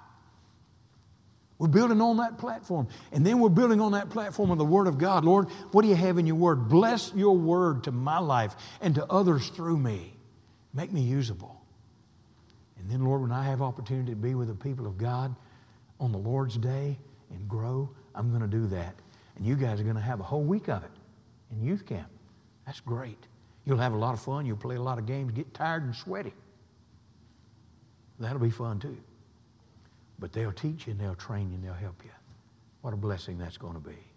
We're 1.59 1.69
building 1.69 2.01
on 2.01 2.19
that 2.19 2.39
platform. 2.39 2.89
And 3.13 3.27
then 3.27 3.41
we're 3.41 3.49
building 3.49 3.81
on 3.81 3.93
that 3.93 4.11
platform 4.11 4.51
of 4.51 4.59
the 4.59 4.65
Word 4.65 4.87
of 4.87 4.97
God. 4.97 5.25
Lord, 5.25 5.49
what 5.73 5.83
do 5.83 5.89
you 5.89 5.97
have 5.97 6.17
in 6.17 6.27
your 6.27 6.37
Word? 6.37 6.69
Bless 6.69 7.13
your 7.15 7.37
Word 7.37 7.85
to 7.85 7.93
my 7.93 8.19
life 8.19 8.55
and 8.81 8.95
to 8.95 9.05
others 9.07 9.49
through 9.49 9.77
me. 9.77 10.15
Make 10.75 10.93
me 10.93 11.01
usable. 11.01 11.61
And 12.79 12.91
then, 12.91 13.05
Lord, 13.05 13.23
when 13.23 13.33
I 13.33 13.43
have 13.45 13.61
opportunity 13.61 14.13
to 14.13 14.17
be 14.17 14.35
with 14.35 14.49
the 14.49 14.55
people 14.55 14.87
of 14.87 14.99
God 14.99 15.35
on 15.99 16.13
the 16.13 16.19
Lord's 16.19 16.57
day 16.57 16.99
and 17.31 17.49
grow, 17.49 17.91
I'm 18.15 18.31
going 18.31 18.43
to 18.43 18.49
do 18.49 18.67
that. 18.69 18.95
And 19.37 19.47
you 19.47 19.57
guys 19.57 19.81
are 19.81 19.85
going 19.85 19.97
to 19.97 20.03
have 20.03 20.21
a 20.21 20.25
whole 20.25 20.45
week 20.45 20.69
of 20.69 20.85
it 20.85 20.91
in 21.51 21.63
youth 21.63 21.87
camp. 21.87 22.09
That's 22.67 22.81
great. 22.81 23.27
You'll 23.65 23.79
have 23.79 23.93
a 23.93 23.99
lot 23.99 24.15
of 24.15 24.21
fun. 24.21 24.47
You'll 24.47 24.57
play 24.57 24.77
a 24.77 24.83
lot 24.83 24.99
of 24.99 25.07
games, 25.07 25.33
get 25.33 25.53
tired 25.55 25.83
and 25.85 25.95
sweaty. 25.95 26.35
That'll 28.19 28.39
be 28.39 28.51
fun 28.51 28.79
too. 28.79 28.97
But 30.19 30.33
they'll 30.33 30.53
teach 30.53 30.87
you 30.87 30.93
and 30.93 31.01
they'll 31.01 31.15
train 31.15 31.51
you 31.51 31.57
and 31.57 31.65
they'll 31.65 31.75
help 31.75 32.03
you. 32.05 32.11
What 32.81 32.95
a 32.95 32.97
blessing 32.97 33.39
that's 33.39 33.57
going 33.57 33.75
to 33.75 33.81
be. 33.81 34.08